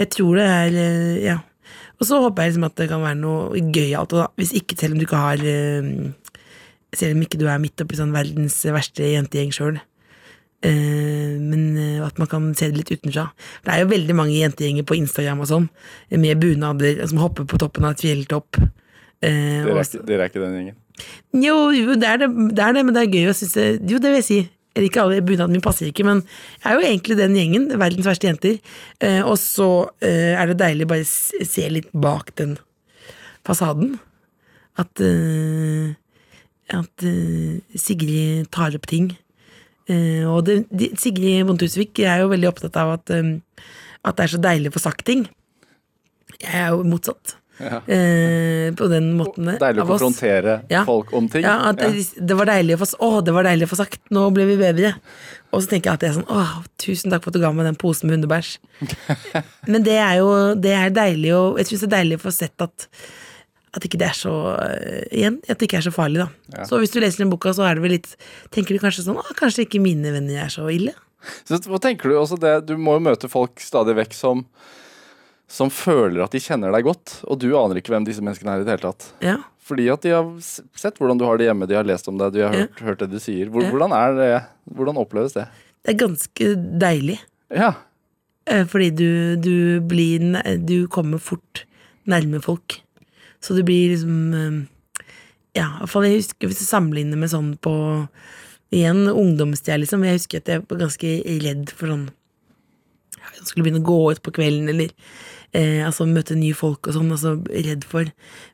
Jeg 0.00 0.12
tror 0.16 0.40
det 0.40 0.48
er, 0.48 0.76
eh, 0.80 1.22
ja. 1.26 1.38
Og 2.00 2.08
så 2.08 2.18
håper 2.22 2.42
jeg 2.42 2.52
liksom 2.52 2.66
at 2.68 2.76
det 2.80 2.88
kan 2.90 3.04
være 3.04 3.20
noe 3.20 3.62
gøyalt, 3.72 4.16
da. 4.16 4.28
Hvis 4.40 4.52
ikke, 4.58 4.76
selv 4.80 4.96
om 4.96 5.00
du 5.00 5.06
ikke 5.06 5.22
har 5.22 5.44
eh, 5.44 6.10
Selv 6.92 7.16
om 7.16 7.22
ikke 7.24 7.38
du 7.40 7.46
er 7.48 7.56
midt 7.56 7.80
oppi 7.80 7.96
sånn 7.96 8.12
verdens 8.12 8.58
verste 8.68 9.06
jentegjeng 9.14 9.52
sjøl. 9.56 9.78
Men 10.62 11.62
eh, 11.80 12.02
at 12.04 12.18
man 12.20 12.28
kan 12.28 12.50
se 12.52 12.68
det 12.68 12.82
litt 12.82 12.92
utenfra. 12.92 13.30
Det 13.64 13.72
er 13.72 13.80
jo 13.80 13.88
veldig 13.94 14.16
mange 14.18 14.36
jentegjenger 14.36 14.84
på 14.84 14.98
Instagram 14.98 15.40
og 15.40 15.48
sånn, 15.48 15.68
med 16.12 16.42
bunader 16.42 17.00
som 17.08 17.22
hopper 17.22 17.48
på 17.48 17.56
toppen 17.62 17.88
av 17.88 17.96
et 17.96 18.04
fjelltopp. 18.04 18.60
Eh, 19.22 19.62
Dere 19.62 19.78
er, 19.78 19.86
ikke, 19.86 20.02
dere 20.08 20.24
er 20.24 20.32
ikke 20.32 20.42
den 20.42 20.56
gjengen? 20.58 20.78
jo, 21.46 21.54
jo 21.70 21.94
det, 21.94 22.08
er 22.08 22.18
det, 22.24 22.28
det 22.56 22.64
er 22.64 22.74
det, 22.74 22.82
men 22.84 22.96
det 22.96 23.04
er 23.04 23.14
gøy 23.14 23.30
å 23.30 23.36
synes 23.38 23.54
det 23.54 23.66
Jo, 23.90 24.00
det 24.02 24.10
vil 24.10 24.18
jeg 24.20 24.28
si. 24.28 24.40
Eller 24.72 24.88
ikke 24.88 25.02
alle 25.02 25.22
bunaden 25.24 25.52
min 25.52 25.64
passer 25.64 25.90
ikke, 25.90 26.04
men 26.08 26.22
jeg 26.62 26.68
er 26.70 26.78
jo 26.78 26.86
egentlig 26.88 27.16
den 27.18 27.34
gjengen. 27.36 27.66
Verdens 27.76 28.08
verste 28.08 28.28
jenter. 28.30 28.54
Eh, 29.04 29.20
og 29.20 29.36
så 29.40 29.68
eh, 30.00 30.32
er 30.32 30.48
det 30.48 30.60
deilig 30.62 30.88
bare 30.88 31.04
se 31.06 31.66
litt 31.68 31.90
bak 31.92 32.32
den 32.40 32.56
fasaden. 33.46 33.98
At 34.80 35.02
eh, 35.04 35.92
At 36.72 37.04
eh, 37.04 37.60
Sigrid 37.76 38.48
tar 38.54 38.72
opp 38.78 38.88
ting. 38.88 39.10
Eh, 39.92 40.24
og 40.24 40.46
det, 40.48 40.62
de, 40.72 40.88
Sigrid 40.96 41.44
Bonde 41.44 41.66
Tusvik 41.66 42.00
er 42.00 42.22
jo 42.22 42.32
veldig 42.32 42.48
opptatt 42.48 42.78
av 42.80 42.94
at, 42.96 43.12
at 43.12 44.16
det 44.16 44.24
er 44.24 44.32
så 44.32 44.40
deilig 44.40 44.72
å 44.72 44.76
få 44.78 44.86
sagt 44.88 45.04
ting. 45.10 45.26
Jeg 46.40 46.64
er 46.64 46.72
jo 46.72 46.86
motsatt. 46.88 47.36
Ja. 47.60 47.78
Eh, 47.86 48.70
på 48.74 48.88
den 48.90 49.10
måten. 49.18 49.50
Deilig 49.60 49.82
å 49.84 49.86
konfrontere 49.90 50.54
Ja. 50.72 50.84
folk 50.88 51.12
om 51.14 51.28
ting? 51.28 51.44
Ja, 51.44 51.72
det, 51.76 51.90
det 52.16 52.36
var 52.38 52.48
deilig 52.48 52.78
å 52.78 52.80
få 52.82 52.88
Å, 53.04 53.10
det 53.24 53.34
var 53.36 53.44
deilig 53.46 53.68
å 53.68 53.72
få 53.74 53.78
sagt. 53.82 54.00
Nå 54.10 54.24
ble 54.34 54.46
vi 54.48 54.56
bedre. 54.60 54.94
Og 55.52 55.62
så 55.62 55.68
tenker 55.74 55.90
jeg 55.92 55.94
at 56.00 56.06
jeg 56.06 56.10
er 56.14 56.16
sånn 56.20 56.30
Å, 56.32 56.64
tusen 56.80 57.12
takk 57.12 57.22
for 57.26 57.30
at 57.30 57.36
du 57.36 57.42
ga 57.44 57.52
meg 57.54 57.68
den 57.68 57.78
posen 57.78 58.08
med 58.08 58.16
hundebæsj. 58.18 58.54
Men 59.72 59.84
det 59.86 59.98
er 60.00 60.16
jo 60.22 60.30
Det 60.58 60.72
er 60.74 60.94
deilig 60.96 61.34
å 61.36 61.42
Jeg 61.60 61.68
syns 61.70 61.84
det 61.84 61.90
er 61.90 61.96
deilig 62.00 62.18
å 62.20 62.24
få 62.24 62.32
sett 62.34 62.64
at 62.64 62.88
at 63.72 63.86
ikke 63.88 63.96
det 63.96 64.04
er 64.10 64.16
så 64.18 64.30
øh, 64.60 65.04
Igjen, 65.16 65.38
at 65.48 65.56
det 65.56 65.64
ikke 65.64 65.78
er 65.78 65.84
så 65.86 65.92
farlig, 65.94 66.18
da. 66.20 66.26
Ja. 66.58 66.66
Så 66.68 66.76
hvis 66.82 66.90
du 66.92 66.98
leser 67.00 67.22
den 67.22 67.30
boka, 67.32 67.54
så 67.56 67.64
er 67.64 67.78
det 67.78 67.84
vel 67.86 67.94
litt 67.94 68.10
Tenker 68.52 68.76
du 68.76 68.82
kanskje 68.82 69.06
sånn 69.06 69.16
Å, 69.16 69.24
kanskje 69.38 69.64
ikke 69.64 69.80
mine 69.80 70.12
venner 70.12 70.42
er 70.44 70.52
så 70.52 70.66
ille? 70.68 70.92
Så 71.48 71.56
hva 71.70 71.78
tenker 71.80 72.12
du 72.12 72.18
også 72.20 72.36
det, 72.42 72.52
Du 72.68 72.74
må 72.76 72.98
jo 72.98 73.04
møte 73.06 73.30
folk 73.32 73.62
stadig 73.64 73.94
vekk 73.96 74.12
som 74.18 74.42
som 75.52 75.68
føler 75.72 76.22
at 76.24 76.32
de 76.32 76.40
kjenner 76.40 76.72
deg 76.72 76.86
godt, 76.86 77.18
og 77.28 77.36
du 77.42 77.50
aner 77.60 77.76
ikke 77.80 77.92
hvem 77.92 78.06
disse 78.08 78.22
menneskene 78.24 78.54
er 78.54 78.62
i 78.62 78.66
det 78.66 78.72
hele 78.72 78.86
tatt. 78.88 79.08
Ja. 79.24 79.34
Fordi 79.62 79.84
at 79.92 80.02
de 80.02 80.14
har 80.16 80.30
sett 80.42 80.96
hvordan 80.98 81.20
du 81.20 81.26
har 81.28 81.36
det 81.38 81.46
hjemme, 81.50 81.68
de 81.68 81.76
har 81.76 81.86
lest 81.86 82.08
om 82.10 82.16
deg, 82.18 82.32
de 82.34 82.40
har 82.46 82.54
Ja. 82.56 82.62
hørt, 82.64 82.80
hørt 82.88 83.02
det 83.04 83.10
du 83.12 83.18
sier. 83.22 83.50
Hvordan 83.52 83.92
er 83.94 84.16
det? 84.16 84.30
Hvordan 84.74 84.96
oppleves 84.98 85.36
det? 85.36 85.44
Det 85.84 85.92
er 85.94 86.00
ganske 86.06 86.48
deilig. 86.82 87.18
Ja. 87.52 87.74
Eh, 88.46 88.64
Fordi 88.66 88.88
du, 88.90 89.36
du 89.36 89.80
blir 89.86 90.18
Du 90.66 90.88
kommer 90.88 91.18
fort 91.22 91.64
nærme 92.08 92.40
folk. 92.42 92.80
Så 93.40 93.54
du 93.54 93.62
blir 93.62 93.92
liksom 93.92 94.34
eh, 94.34 95.04
Ja, 95.54 95.68
i 95.76 95.78
hvert 95.84 95.90
fall 95.92 96.06
jeg 96.08 96.22
husker 96.22 96.48
hvis 96.48 96.58
du 96.62 96.66
sammenligner 96.66 97.18
med 97.20 97.30
sånn 97.30 97.52
på 97.62 97.74
Igjen 98.72 99.04
ungdomstida, 99.10 99.76
liksom. 99.76 100.02
Jeg 100.02 100.16
husker 100.16 100.40
at 100.40 100.48
jeg 100.48 100.62
var 100.66 100.78
ganske 100.80 101.10
redd 101.44 101.70
for 101.76 101.92
sånn 101.92 102.06
Jeg 103.20 103.44
skulle 103.46 103.66
begynne 103.66 103.82
å 103.82 103.90
gå 103.90 103.98
ut 104.14 104.22
på 104.24 104.32
kvelden, 104.32 104.70
eller 104.72 104.90
eh, 105.56 105.80
altså 105.84 106.06
møte 106.08 106.36
nye 106.38 106.56
folk 106.56 106.88
og 106.88 106.96
sånn. 106.96 107.12
Altså 107.14 107.36
redd 107.50 107.86
for 107.88 108.10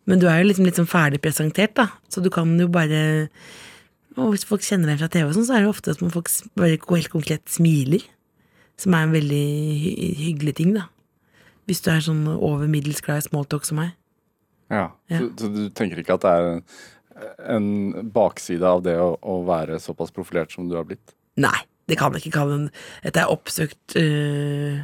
Men 0.08 0.22
du 0.22 0.28
er 0.28 0.42
jo 0.42 0.50
liksom 0.50 0.68
litt 0.68 0.80
sånn 0.80 0.90
ferdig 0.90 1.22
presentert, 1.24 1.76
da. 1.78 1.88
Så 2.12 2.22
du 2.24 2.30
kan 2.34 2.52
jo 2.58 2.68
bare 2.72 3.28
Og 4.18 4.32
hvis 4.34 4.46
folk 4.48 4.64
kjenner 4.66 4.90
deg 4.90 4.98
fra 4.98 5.10
TV, 5.12 5.28
og 5.28 5.36
sånn, 5.36 5.46
så 5.46 5.56
er 5.56 5.64
det 5.64 5.70
ofte 5.70 5.94
at 5.94 6.00
man 6.02 6.10
folk 6.14 6.30
bare 6.58 6.74
helt 6.74 7.12
konkret 7.12 7.44
smiler. 7.46 8.02
Som 8.78 8.94
er 8.94 9.06
en 9.06 9.14
veldig 9.14 9.46
hy 9.78 10.12
hyggelig 10.18 10.58
ting, 10.58 10.74
da. 10.74 10.88
Hvis 11.70 11.84
du 11.84 11.90
er 11.92 12.02
sånn 12.02 12.24
over 12.26 12.66
middels 12.70 13.02
glad 13.04 13.22
i 13.22 13.28
smalltalk 13.28 13.66
som 13.68 13.82
meg. 13.82 13.94
ja. 14.70 14.90
Ja. 15.08 15.20
Så, 15.20 15.28
så 15.38 15.48
du 15.52 15.68
tenker 15.70 16.00
ikke 16.00 16.16
at 16.18 16.24
det 16.24 16.32
er 16.34 16.62
en, 17.54 18.10
bakside 18.14 18.66
av 18.66 18.82
det 18.86 18.96
å, 19.00 19.12
å 19.20 19.40
være 19.46 19.78
såpass 19.82 20.12
profilert 20.14 20.52
som 20.54 20.68
du 20.68 20.76
har 20.78 20.86
blitt? 20.88 21.14
Nei, 21.40 21.58
det 21.88 21.98
kan 22.00 22.14
jeg 22.14 22.26
ikke 22.26 22.38
kalle 22.40 22.56
en 22.58 22.68
Dette 23.04 23.22
er 23.22 23.32
oppsøkt 23.32 23.96
øh, 24.00 24.80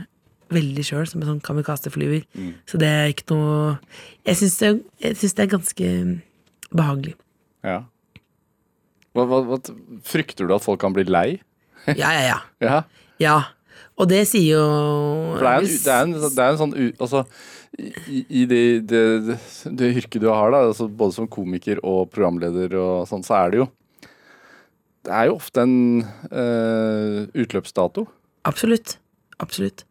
veldig 0.55 0.84
sjøl, 0.86 1.09
som 1.11 1.22
en 1.22 1.32
sånn 1.32 1.42
kamikaze-flyver. 1.44 2.24
Mm. 2.38 2.52
Så 2.70 2.80
det 2.80 2.90
er 2.90 3.11
ikke 3.12 3.28
noe 3.34 3.74
Jeg 4.24 4.40
syns 4.40 4.57
det, 4.61 4.70
det 5.22 5.44
er 5.44 5.50
ganske 5.52 5.90
behagelig. 6.74 7.14
Ja. 7.64 7.82
Hva, 9.14 9.26
hva, 9.30 9.42
hva, 9.46 9.59
frykter 10.07 10.48
du 10.48 10.55
at 10.57 10.64
folk 10.64 10.80
kan 10.82 10.96
bli 10.96 11.07
lei? 11.09 11.28
Ja, 12.00 12.11
ja, 12.16 12.22
ja. 12.24 12.38
Ja. 12.64 12.78
ja. 13.20 13.36
Og 14.00 14.09
det 14.11 14.24
sier 14.26 14.57
jo 14.57 14.64
For 15.36 15.44
det 15.44 15.50
er 15.52 15.61
en, 15.61 15.68
det 15.68 15.92
er 15.92 16.07
en, 16.07 16.14
det 16.24 16.44
er 16.44 16.55
en 16.55 16.61
sånn 16.61 16.74
Altså, 17.05 17.22
i, 17.78 18.24
i 18.40 18.44
det, 18.50 18.62
det, 18.90 19.02
det, 19.66 19.90
yrket 20.00 20.22
du 20.22 20.28
har, 20.30 20.50
da, 20.55 20.64
altså 20.70 20.86
både 20.88 21.16
som 21.16 21.30
komiker 21.30 21.80
og 21.82 22.09
programleder 22.14 22.76
og 22.78 23.09
sånn, 23.11 23.24
så 23.26 23.36
er 23.40 23.52
det 23.52 23.61
jo 23.62 23.68
Det 25.05 25.14
er 25.14 25.28
jo 25.28 25.36
ofte 25.36 25.64
en 25.66 25.76
eh, 26.30 27.18
utløpsdato. 27.44 28.07
Absolutt. 28.48 28.96
Absolutt. 29.42 29.84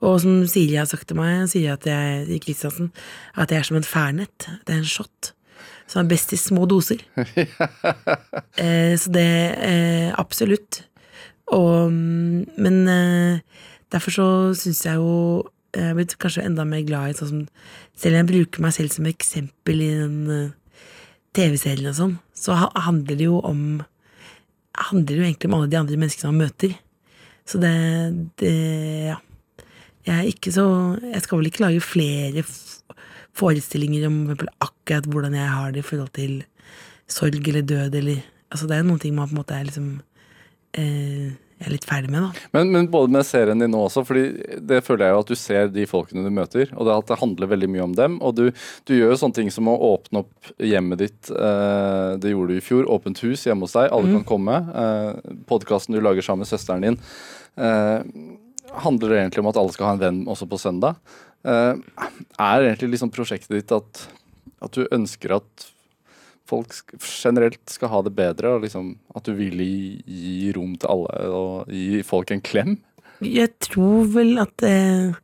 Og 0.00 0.20
som 0.22 0.38
Siri 0.48 0.78
har 0.80 0.86
sagt 0.88 1.08
til 1.10 1.18
meg, 1.18 1.44
sier 1.52 1.74
at 1.74 1.84
jeg, 1.84 2.40
Kristiansen, 2.44 2.88
at 3.36 3.50
jeg 3.52 3.60
er 3.60 3.66
som 3.68 3.76
en 3.76 3.84
Fernet. 3.84 4.46
Det 4.64 4.72
er 4.74 4.80
en 4.80 4.88
shot. 4.88 5.32
Som 5.90 6.04
er 6.04 6.08
best 6.14 6.32
i 6.32 6.38
små 6.40 6.64
doser. 6.70 7.02
eh, 8.56 8.94
så 8.96 9.12
det 9.12 9.26
eh, 9.60 10.08
Absolutt. 10.18 10.84
Og 11.50 11.90
mm, 11.92 12.46
Men 12.62 12.76
eh, 12.88 13.40
derfor 13.92 14.14
så 14.14 14.26
syns 14.54 14.84
jeg 14.86 14.94
jo 15.00 15.42
Jeg 15.74 15.88
er 15.90 15.96
blitt 15.98 16.14
kanskje 16.22 16.44
enda 16.46 16.64
mer 16.66 16.82
glad 16.86 17.10
i 17.10 17.16
sånn 17.18 17.30
som 17.30 17.40
Selv 17.98 18.14
om 18.14 18.20
jeg 18.20 18.28
bruker 18.30 18.62
meg 18.64 18.74
selv 18.76 18.94
som 18.94 19.06
eksempel 19.10 19.82
i 19.82 19.90
den 19.98 20.16
eh, 20.30 20.84
TV-serien 21.36 21.90
og 21.92 21.94
sånn, 21.98 22.14
så 22.34 22.56
ha- 22.58 22.72
handler 22.86 23.14
det 23.18 23.26
jo 23.28 23.36
om 23.46 23.60
handler 24.88 25.06
det 25.12 25.18
jo 25.20 25.26
egentlig 25.28 25.50
om 25.50 25.58
alle 25.60 25.68
de 25.70 25.76
andre 25.78 25.98
menneskene 26.00 26.30
man 26.32 26.40
møter. 26.48 26.72
Så 27.46 27.60
det, 27.62 27.70
det 28.40 28.54
Ja. 29.12 29.18
Jeg 30.10 30.34
ikke 30.34 30.52
så 30.54 30.66
Jeg 31.04 31.22
skal 31.24 31.40
vel 31.40 31.50
ikke 31.50 31.64
lage 31.64 31.84
flere 31.84 32.44
forestillinger 33.38 34.08
om 34.08 34.22
akkurat 34.58 35.06
hvordan 35.06 35.36
jeg 35.38 35.52
har 35.54 35.74
det 35.74 35.84
i 35.84 35.86
forhold 35.86 36.10
til 36.18 36.40
sorg 37.10 37.48
eller 37.48 37.62
død 37.62 37.98
eller 38.02 38.26
Altså 38.50 38.66
det 38.66 38.80
er 38.80 38.82
noen 38.82 38.98
ting 38.98 39.14
man 39.14 39.28
på 39.30 39.36
en 39.36 39.38
måte 39.38 39.54
er 39.54 39.68
liksom 39.68 40.00
eh, 40.74 41.30
er 41.60 41.74
litt 41.74 41.84
ferdig 41.86 42.08
med, 42.12 42.24
da. 42.24 42.48
Men, 42.56 42.70
men 42.72 42.88
både 42.92 43.12
med 43.12 43.26
serien 43.28 43.60
din 43.60 43.72
nå 43.72 43.82
også, 43.84 44.02
fordi 44.08 44.56
det 44.66 44.80
føler 44.86 45.06
jeg 45.06 45.14
jo 45.14 45.22
at 45.22 45.30
du 45.30 45.38
ser 45.38 45.72
de 45.74 45.86
folkene 45.88 46.24
du 46.24 46.32
møter, 46.34 46.72
og 46.74 46.88
det 46.88 46.94
at 46.94 47.10
det 47.12 47.20
handler 47.20 47.50
veldig 47.52 47.68
mye 47.74 47.84
om 47.84 47.96
dem. 47.96 48.18
Og 48.24 48.36
du, 48.38 48.44
du 48.88 48.94
gjør 48.96 49.12
jo 49.12 49.20
sånne 49.20 49.38
ting 49.42 49.52
som 49.52 49.68
å 49.70 49.76
åpne 49.92 50.24
opp 50.24 50.52
hjemmet 50.56 51.02
ditt. 51.04 51.30
Eh, 51.30 52.16
det 52.22 52.32
gjorde 52.32 52.56
du 52.56 52.60
i 52.60 52.64
fjor. 52.64 52.88
Åpent 52.96 53.20
hus 53.26 53.44
hjemme 53.46 53.68
hos 53.68 53.76
deg. 53.76 53.90
Alle 53.92 54.14
kan 54.16 54.26
komme. 54.28 54.60
Eh, 54.82 55.34
Podkasten 55.50 55.96
du 55.96 56.00
lager 56.04 56.24
sammen 56.24 56.46
med 56.46 56.50
søsteren 56.50 56.86
din, 56.86 56.98
eh, 57.60 58.00
handler 58.72 59.12
det 59.12 59.18
egentlig 59.20 59.42
om 59.44 59.50
at 59.50 59.58
alle 59.60 59.74
skal 59.74 59.88
ha 59.88 59.96
en 59.96 60.02
venn 60.02 60.22
også 60.30 60.48
på 60.50 60.58
søndag. 60.60 60.98
Uh, 61.46 61.80
er 62.36 62.66
egentlig 62.66 62.94
liksom 62.94 63.12
prosjektet 63.14 63.56
ditt 63.56 63.74
at, 63.74 64.06
at 64.60 64.76
du 64.76 64.84
ønsker 64.92 65.38
at 65.38 65.68
folk 66.50 66.74
generelt 67.04 67.62
skal 67.70 67.92
ha 67.92 68.02
det 68.04 68.14
bedre, 68.16 68.56
og 68.56 68.64
liksom 68.64 68.94
at 69.16 69.26
du 69.28 69.34
vil 69.38 69.60
gi, 69.62 70.00
gi 70.04 70.52
rom 70.56 70.74
til 70.80 70.90
alle 70.92 71.28
og 71.30 71.70
gi 71.72 72.02
folk 72.06 72.32
en 72.34 72.42
klem? 72.44 72.76
Jeg 73.20 73.52
tror 73.60 74.08
vel 74.14 74.40
at 74.40 74.64
uh, 74.64 75.16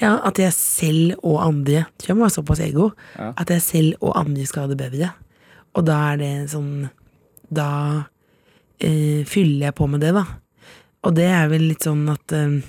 Ja, 0.00 0.16
at 0.24 0.38
jeg 0.40 0.52
selv 0.56 1.18
og 1.20 1.42
andre 1.44 1.84
jeg 2.00 2.16
må 2.16 2.24
være 2.24 2.36
såpass 2.38 2.62
ego. 2.64 2.90
Ja. 3.16 3.32
At 3.36 3.52
jeg 3.52 3.64
selv 3.64 4.00
og 4.00 4.16
andre 4.20 4.46
skal 4.48 4.66
ha 4.66 4.72
det 4.72 4.80
bedre. 4.80 5.12
Og 5.76 5.86
da 5.88 5.98
er 6.12 6.20
det 6.20 6.32
sånn 6.52 6.88
Da 7.52 7.68
uh, 8.04 9.20
fyller 9.28 9.68
jeg 9.68 9.76
på 9.76 9.88
med 9.88 10.04
det, 10.04 10.14
da. 10.16 10.24
Og 11.02 11.16
det 11.16 11.26
er 11.26 11.50
vel 11.50 11.66
litt 11.70 11.86
sånn 11.86 12.04
at 12.12 12.34
eh, 12.36 12.60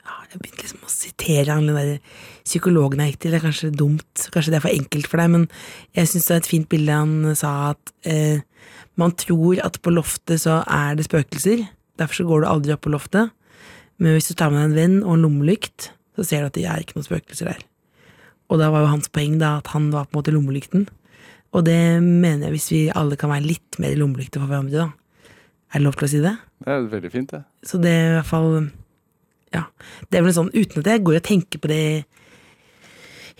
ja, 0.00 0.16
Jeg 0.30 0.40
begynte 0.40 0.64
liksom 0.64 0.86
å 0.86 0.92
sitere 0.92 1.56
han 1.56 1.68
den 1.68 1.76
der 1.78 2.22
psykologen 2.44 3.02
jeg 3.02 3.14
gikk 3.14 3.20
til. 3.22 3.34
Det 3.34 3.40
er 3.40 3.46
kanskje 3.46 3.72
dumt, 3.76 4.26
kanskje 4.32 4.54
det 4.54 4.58
er 4.58 4.64
for 4.64 4.80
enkelt 4.80 5.08
for 5.10 5.20
deg, 5.20 5.32
men 5.32 5.46
jeg 5.96 6.10
syns 6.10 6.28
det 6.28 6.34
er 6.34 6.42
et 6.42 6.50
fint 6.50 6.68
bilde 6.72 6.98
han 6.98 7.14
sa 7.38 7.52
at 7.72 7.94
eh, 8.08 8.42
man 9.00 9.14
tror 9.18 9.60
at 9.64 9.80
på 9.84 9.92
loftet 9.94 10.44
så 10.44 10.62
er 10.70 10.98
det 10.98 11.08
spøkelser, 11.08 11.64
derfor 12.00 12.20
så 12.20 12.26
går 12.28 12.44
du 12.44 12.50
aldri 12.50 12.74
opp 12.74 12.84
på 12.86 12.92
loftet. 12.94 13.32
Men 14.02 14.16
hvis 14.16 14.30
du 14.30 14.34
tar 14.38 14.50
med 14.50 14.60
deg 14.60 14.70
en 14.70 14.76
venn 14.78 14.96
og 15.04 15.14
en 15.14 15.24
lommelykt, 15.28 15.92
så 16.18 16.26
ser 16.26 16.42
du 16.42 16.50
at 16.50 16.58
det 16.58 16.66
er 16.68 16.82
ikke 16.82 16.98
noen 16.98 17.06
spøkelser 17.06 17.50
der. 17.52 17.62
Og 18.52 18.60
da 18.60 18.68
var 18.72 18.84
jo 18.84 18.92
hans 18.92 19.10
poeng 19.12 19.38
da 19.40 19.56
at 19.60 19.70
han 19.72 19.88
var 19.94 20.08
på 20.08 20.14
en 20.14 20.20
måte 20.20 20.34
lommelykten. 20.34 20.88
Og 21.54 21.64
det 21.66 21.78
mener 22.02 22.48
jeg 22.48 22.56
hvis 22.56 22.70
vi 22.72 22.82
alle 22.94 23.18
kan 23.18 23.30
være 23.30 23.46
litt 23.46 23.78
mer 23.82 23.94
lommelykter 23.98 24.42
for 24.42 24.50
hverandre, 24.50 24.86
da. 24.86 25.03
Er 25.74 25.80
det 25.82 25.86
lov 25.88 25.96
til 25.98 26.06
å 26.06 26.10
si 26.12 26.22
det? 26.22 26.34
Det 26.64 26.70
er 26.70 26.84
veldig 26.92 27.10
fint, 27.10 27.32
det. 27.34 27.42
Så 27.66 27.80
det 27.82 27.90
er 27.92 28.10
i 28.12 28.16
hvert 28.20 28.30
fall 28.30 28.50
Ja. 29.54 29.64
Det 30.10 30.18
er 30.18 30.26
vel 30.26 30.34
sånn 30.36 30.52
uten 30.54 30.82
at 30.82 30.90
jeg 30.90 31.02
går 31.06 31.18
og 31.18 31.26
tenker 31.26 31.60
på 31.62 31.70
det 31.70 32.04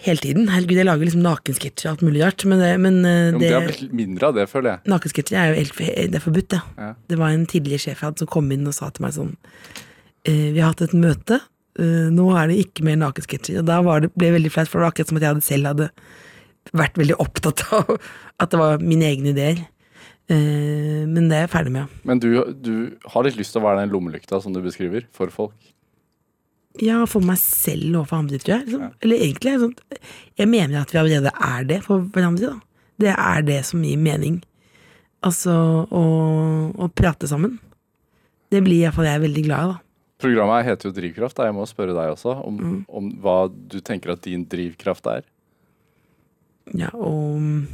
hele 0.05 0.20
tiden. 0.20 0.51
Herregud, 0.51 0.78
jeg 0.78 0.87
lager 0.89 1.07
liksom 1.07 1.22
nakensketsjer 1.24 1.89
og 1.89 1.93
alt 1.95 2.05
mulig 2.07 2.22
rart, 2.24 2.45
men, 2.51 2.61
det, 2.61 2.72
men 2.82 3.01
det, 3.03 3.14
Jo, 3.14 3.39
men 3.39 3.41
det, 3.41 3.53
har 3.55 3.66
blitt 3.70 3.97
mindre 4.03 4.28
av 4.28 4.37
det, 4.37 4.45
føler 4.51 4.70
jeg. 4.74 4.82
nakensketsjer 4.93 5.41
er 5.41 5.49
jo 5.51 5.57
helt 5.62 5.80
det 6.12 6.20
er 6.20 6.24
forbudt, 6.24 6.57
ja. 6.59 6.62
Ja. 6.76 6.91
Det 7.11 7.18
var 7.22 7.35
en 7.35 7.47
tidligere 7.51 7.87
sjef 7.87 8.03
jeg 8.03 8.09
hadde 8.11 8.24
som 8.24 8.30
kom 8.35 8.53
inn 8.55 8.68
og 8.68 8.76
sa 8.76 8.91
til 8.91 9.07
meg 9.07 9.16
sånn 9.16 9.32
eh, 10.26 10.51
Vi 10.55 10.61
har 10.61 10.74
hatt 10.74 10.85
et 10.85 10.97
møte, 10.99 11.41
eh, 11.78 12.11
nå 12.14 12.28
er 12.35 12.51
det 12.51 12.61
ikke 12.66 12.87
mer 12.91 13.01
nakensketsjer. 13.01 13.62
Og 13.62 13.70
da 13.70 13.80
var 13.87 14.05
det, 14.05 14.12
ble 14.14 14.28
det 14.28 14.39
veldig 14.41 14.53
flaut, 14.55 14.70
for 14.70 14.80
det 14.80 14.87
var 14.87 14.95
akkurat 14.95 15.12
som 15.12 15.20
at 15.20 15.26
jeg 15.26 15.35
hadde 15.35 15.49
selv 15.49 15.72
hadde 15.72 15.91
vært 16.72 17.01
veldig 17.01 17.16
opptatt 17.20 17.64
av 17.76 17.97
at 18.41 18.53
det 18.53 18.61
var 18.61 18.85
mine 18.85 19.09
egne 19.09 19.32
ideer. 19.35 19.64
Eh, 20.33 21.05
men 21.05 21.27
det 21.29 21.37
er 21.37 21.43
jeg 21.45 21.53
ferdig 21.53 21.72
med. 21.75 21.95
Men 22.09 22.20
du, 22.22 22.29
du 22.57 22.75
har 23.12 23.27
litt 23.27 23.37
lyst 23.37 23.53
til 23.53 23.61
å 23.61 23.66
være 23.66 23.83
den 23.85 23.93
lommelykta 23.93 24.41
som 24.41 24.55
du 24.57 24.62
beskriver, 24.64 25.05
for 25.12 25.29
folk. 25.35 25.57
Ja, 26.83 27.03
for 27.07 27.22
meg 27.22 27.39
selv 27.39 28.01
og 28.01 28.09
for 28.11 28.18
andre, 28.22 28.39
tror 28.43 28.57
jeg. 28.57 28.66
Liksom. 28.66 28.87
Eller 29.05 29.20
egentlig 29.22 29.53
sånn 29.62 29.75
Jeg 30.41 30.49
mener 30.51 30.81
at 30.81 30.91
vi 30.91 30.99
allerede 30.99 31.31
er 31.31 31.68
det 31.68 31.77
for 31.85 32.03
hverandre, 32.14 32.55
da. 32.57 32.59
Det 33.05 33.12
er 33.14 33.45
det 33.47 33.61
som 33.68 33.83
gir 33.85 34.01
mening. 34.01 34.41
Altså 35.25 35.53
å, 35.87 36.03
å 36.75 36.89
prate 36.95 37.29
sammen. 37.31 37.59
Det 38.51 38.61
blir 38.66 38.85
iallfall 38.85 39.07
jeg 39.09 39.22
veldig 39.22 39.45
glad 39.47 39.62
i, 39.68 39.70
da. 39.75 39.79
Programmet 40.25 40.64
heter 40.66 40.89
jo 40.89 40.95
Drivkraft. 40.97 41.37
Da. 41.39 41.47
Jeg 41.51 41.57
må 41.57 41.64
spørre 41.68 41.95
deg 41.97 42.12
også 42.16 42.35
om, 42.47 42.59
Mm. 42.64 42.77
om 42.89 43.09
hva 43.22 43.37
du 43.53 43.79
tenker 43.85 44.12
at 44.14 44.22
din 44.27 44.45
drivkraft 44.49 45.07
er. 45.11 45.25
Ja, 46.72 46.89
og 46.97 47.66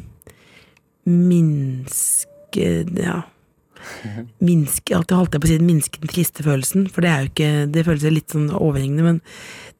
minske 1.07 2.29
Ja. 2.57 3.21
Minske 4.45 4.97
Alltid 4.97 5.17
holdt 5.17 5.37
jeg 5.37 5.43
på 5.43 5.49
å 5.49 5.51
si 5.51 5.59
minske 5.65 6.03
den 6.03 6.13
triste 6.13 6.45
følelsen, 6.45 6.87
for 6.93 7.05
det 7.05 7.11
er 7.11 7.23
jo 7.23 7.31
ikke 7.31 7.51
Det 7.73 7.85
føles 7.87 8.07
litt 8.13 8.35
sånn 8.35 8.51
overhengende, 8.53 9.07
men 9.07 9.21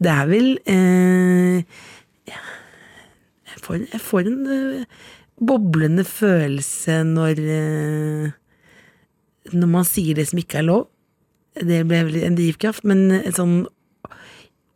det 0.01 0.13
er 0.15 0.31
vel 0.31 0.47
eh, 0.65 1.81
ja, 2.31 2.39
jeg, 3.51 3.59
får, 3.67 3.83
jeg 3.83 4.01
får 4.05 4.31
en 4.31 4.39
eh, 4.55 5.03
boblende 5.41 6.07
følelse 6.09 7.03
når 7.11 7.43
eh, 7.57 8.33
Når 9.53 9.73
man 9.77 9.89
sier 9.89 10.17
det 10.17 10.31
som 10.31 10.41
ikke 10.41 10.61
er 10.61 10.69
lov. 10.69 10.89
Det 11.57 11.83
ble 11.89 12.05
vel 12.07 12.25
en 12.25 12.37
drivkraft, 12.39 12.85
men 12.89 13.09
sånn 13.37 13.65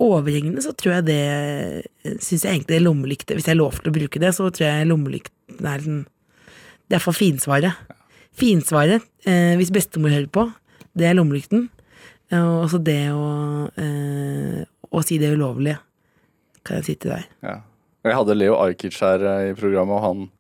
overhengende 0.03 0.65
så 0.65 0.73
tror 0.77 0.99
jeg 0.99 1.07
det 1.07 2.19
Syns 2.19 2.43
jeg 2.43 2.51
egentlig 2.51 2.81
er 2.81 2.83
lommelykte 2.83 3.37
Hvis 3.37 3.47
jeg 3.47 3.55
er 3.55 3.61
lov 3.61 3.79
til 3.79 3.93
å 3.93 3.95
bruke 3.95 4.21
det, 4.21 4.33
så 4.37 4.49
tror 4.51 4.67
jeg 4.67 4.91
lommelykt 4.91 5.33
er 5.55 5.79
liksom 5.79 6.03
Det 6.95 7.01
er 7.01 7.03
for 7.03 7.17
finsvaret. 7.19 7.75
Finsvaret, 8.39 9.03
eh, 9.27 9.57
hvis 9.59 9.73
bestemor 9.75 10.13
hører 10.15 10.29
på, 10.31 10.45
det 10.95 11.09
er 11.09 11.17
lommelykten. 11.19 11.65
Eh, 12.31 12.39
Og 12.39 12.69
også 12.69 12.79
det 12.87 13.11
å, 13.11 13.67
eh, 13.75 14.63
å 14.95 15.03
si 15.03 15.19
det 15.19 15.33
ulovlige, 15.35 15.81
kan 16.65 16.77
jeg 16.77 16.85
si 16.85 16.95
til 16.95 17.11
deg. 17.11 17.25
Ja. 17.43 17.57
Jeg 18.05 18.15
hadde 18.15 18.37
Leo 18.39 18.55
Ajkic 18.63 18.95
her 19.01 19.19
eh, 19.27 19.51
i 19.51 19.55
programmet, 19.59 19.91
og 19.91 20.03
han 20.07 20.31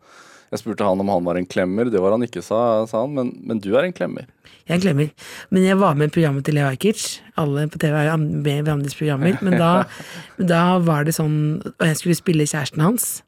jeg 0.52 0.60
spurte 0.60 0.86
han 0.86 1.00
om 1.00 1.08
han 1.10 1.24
var 1.24 1.34
en 1.34 1.46
klemmer. 1.50 1.90
Det 1.90 1.98
var 1.98 2.12
han 2.14 2.22
ikke, 2.22 2.38
sa, 2.40 2.86
sa 2.86 3.00
han. 3.00 3.10
Men, 3.16 3.32
men 3.42 3.58
du 3.58 3.74
er 3.74 3.82
en 3.82 3.92
klemmer. 3.92 4.28
Jeg 4.68 4.70
er 4.70 4.74
en 4.76 4.84
klemmer. 4.84 5.10
Men 5.50 5.64
jeg 5.66 5.76
var 5.80 5.96
med 5.98 6.12
i 6.12 6.14
programmet 6.14 6.44
til 6.46 6.54
Leo 6.54 6.68
Ajkic. 6.70 7.18
Alle 7.34 7.66
på 7.66 7.80
TV 7.82 7.96
er 7.98 8.16
med 8.22 8.60
i 8.60 8.62
hverandres 8.62 8.94
programmer. 8.94 9.34
Men 9.42 9.58
da, 9.58 9.72
da 10.54 10.78
var 10.78 11.02
det 11.02 11.16
sånn 11.18 11.58
Og 11.74 11.82
jeg 11.88 11.98
skulle 11.98 12.14
spille 12.14 12.46
kjæresten 12.46 12.86
hans. 12.86 13.24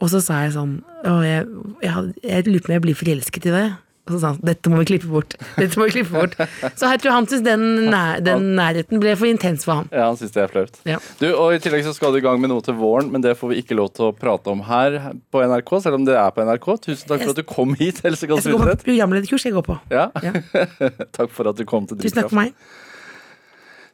Og 0.00 0.10
så 0.10 0.22
sa 0.24 0.42
jeg 0.46 0.54
sånn 0.56 0.78
jeg, 1.04 1.46
jeg, 1.84 2.12
jeg 2.24 2.46
lurer 2.48 2.62
på 2.62 2.70
om 2.70 2.76
jeg 2.78 2.84
blir 2.86 2.98
forelsket 2.98 3.48
i 3.50 3.54
deg. 3.54 3.72
Og 4.02 4.16
så 4.16 4.18
sa 4.18 4.30
han 4.32 4.38
dette 4.42 4.70
må 4.70 4.80
vi 4.80 4.86
klippe 4.88 5.06
bort. 5.06 5.36
Dette 5.54 5.78
må 5.78 5.86
vi 5.86 5.92
klippe 5.94 6.10
bort. 6.10 6.32
Så 6.74 6.88
jeg 6.90 7.02
tror 7.04 7.14
han 7.14 7.28
syntes 7.30 7.44
den, 7.46 7.62
nær, 7.92 8.18
den 8.24 8.48
nærheten 8.58 8.98
ble 9.02 9.12
for 9.18 9.30
intens 9.30 9.62
for 9.66 9.78
ham. 9.78 9.90
Ja, 9.94 10.08
han 10.08 10.18
syns 10.18 10.34
det 10.34 10.42
er 10.42 10.50
flaut. 10.50 10.80
Ja. 10.88 10.98
Du, 11.20 11.28
og 11.30 11.54
I 11.54 11.60
tillegg 11.62 11.86
så 11.86 11.94
skal 11.94 12.10
du 12.10 12.18
i 12.18 12.24
gang 12.24 12.42
med 12.42 12.50
noe 12.50 12.64
til 12.66 12.74
våren, 12.80 13.12
men 13.14 13.22
det 13.22 13.36
får 13.38 13.52
vi 13.52 13.60
ikke 13.62 13.78
lov 13.78 13.92
til 13.94 14.08
å 14.08 14.12
prate 14.16 14.50
om 14.50 14.64
her 14.66 14.98
på 15.30 15.44
NRK, 15.46 15.74
selv 15.86 16.00
om 16.00 16.08
det 16.08 16.18
er 16.18 16.34
på 16.34 16.42
NRK. 16.48 16.68
Tusen 16.88 17.12
takk 17.12 17.22
for 17.22 17.34
at 17.36 17.38
du 17.38 17.46
kom 17.46 17.76
hit, 17.78 18.02
Else 18.02 18.26
Jeg 18.26 18.42
skal 18.42 18.58
gå 18.58 18.64
på 18.64 18.78
programlederkurs. 18.88 19.46
Jeg 19.46 19.54
går 19.54 19.68
på. 19.70 19.78
Ja. 19.94 20.08
Ja. 20.26 20.34
takk 21.20 21.30
for 21.30 21.52
at 21.52 21.62
du 21.62 21.68
kom 21.68 21.86
til 21.86 22.02
Tusen 22.02 22.24
takk 22.24 22.32
for 22.32 22.42
meg. 22.42 22.56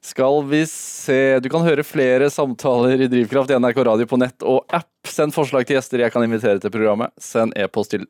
Skal 0.05 0.45
vi 0.47 0.67
se 0.71 1.41
Du 1.43 1.49
kan 1.53 1.65
høre 1.67 1.83
flere 1.87 2.31
samtaler 2.31 3.01
i 3.03 3.09
Drivkraft 3.11 3.51
i 3.51 3.59
NRK 3.59 3.79
Radio 3.89 4.07
på 4.09 4.17
nett 4.21 4.43
og 4.47 4.65
app. 4.71 4.89
Send 5.09 5.35
forslag 5.35 5.67
til 5.67 5.77
gjester 5.79 5.99
jeg 6.05 6.13
kan 6.15 6.25
invitere 6.27 6.61
til 6.63 6.71
programmet. 6.75 7.11
Send 7.21 7.53
e-post 7.59 7.91
til 7.97 8.05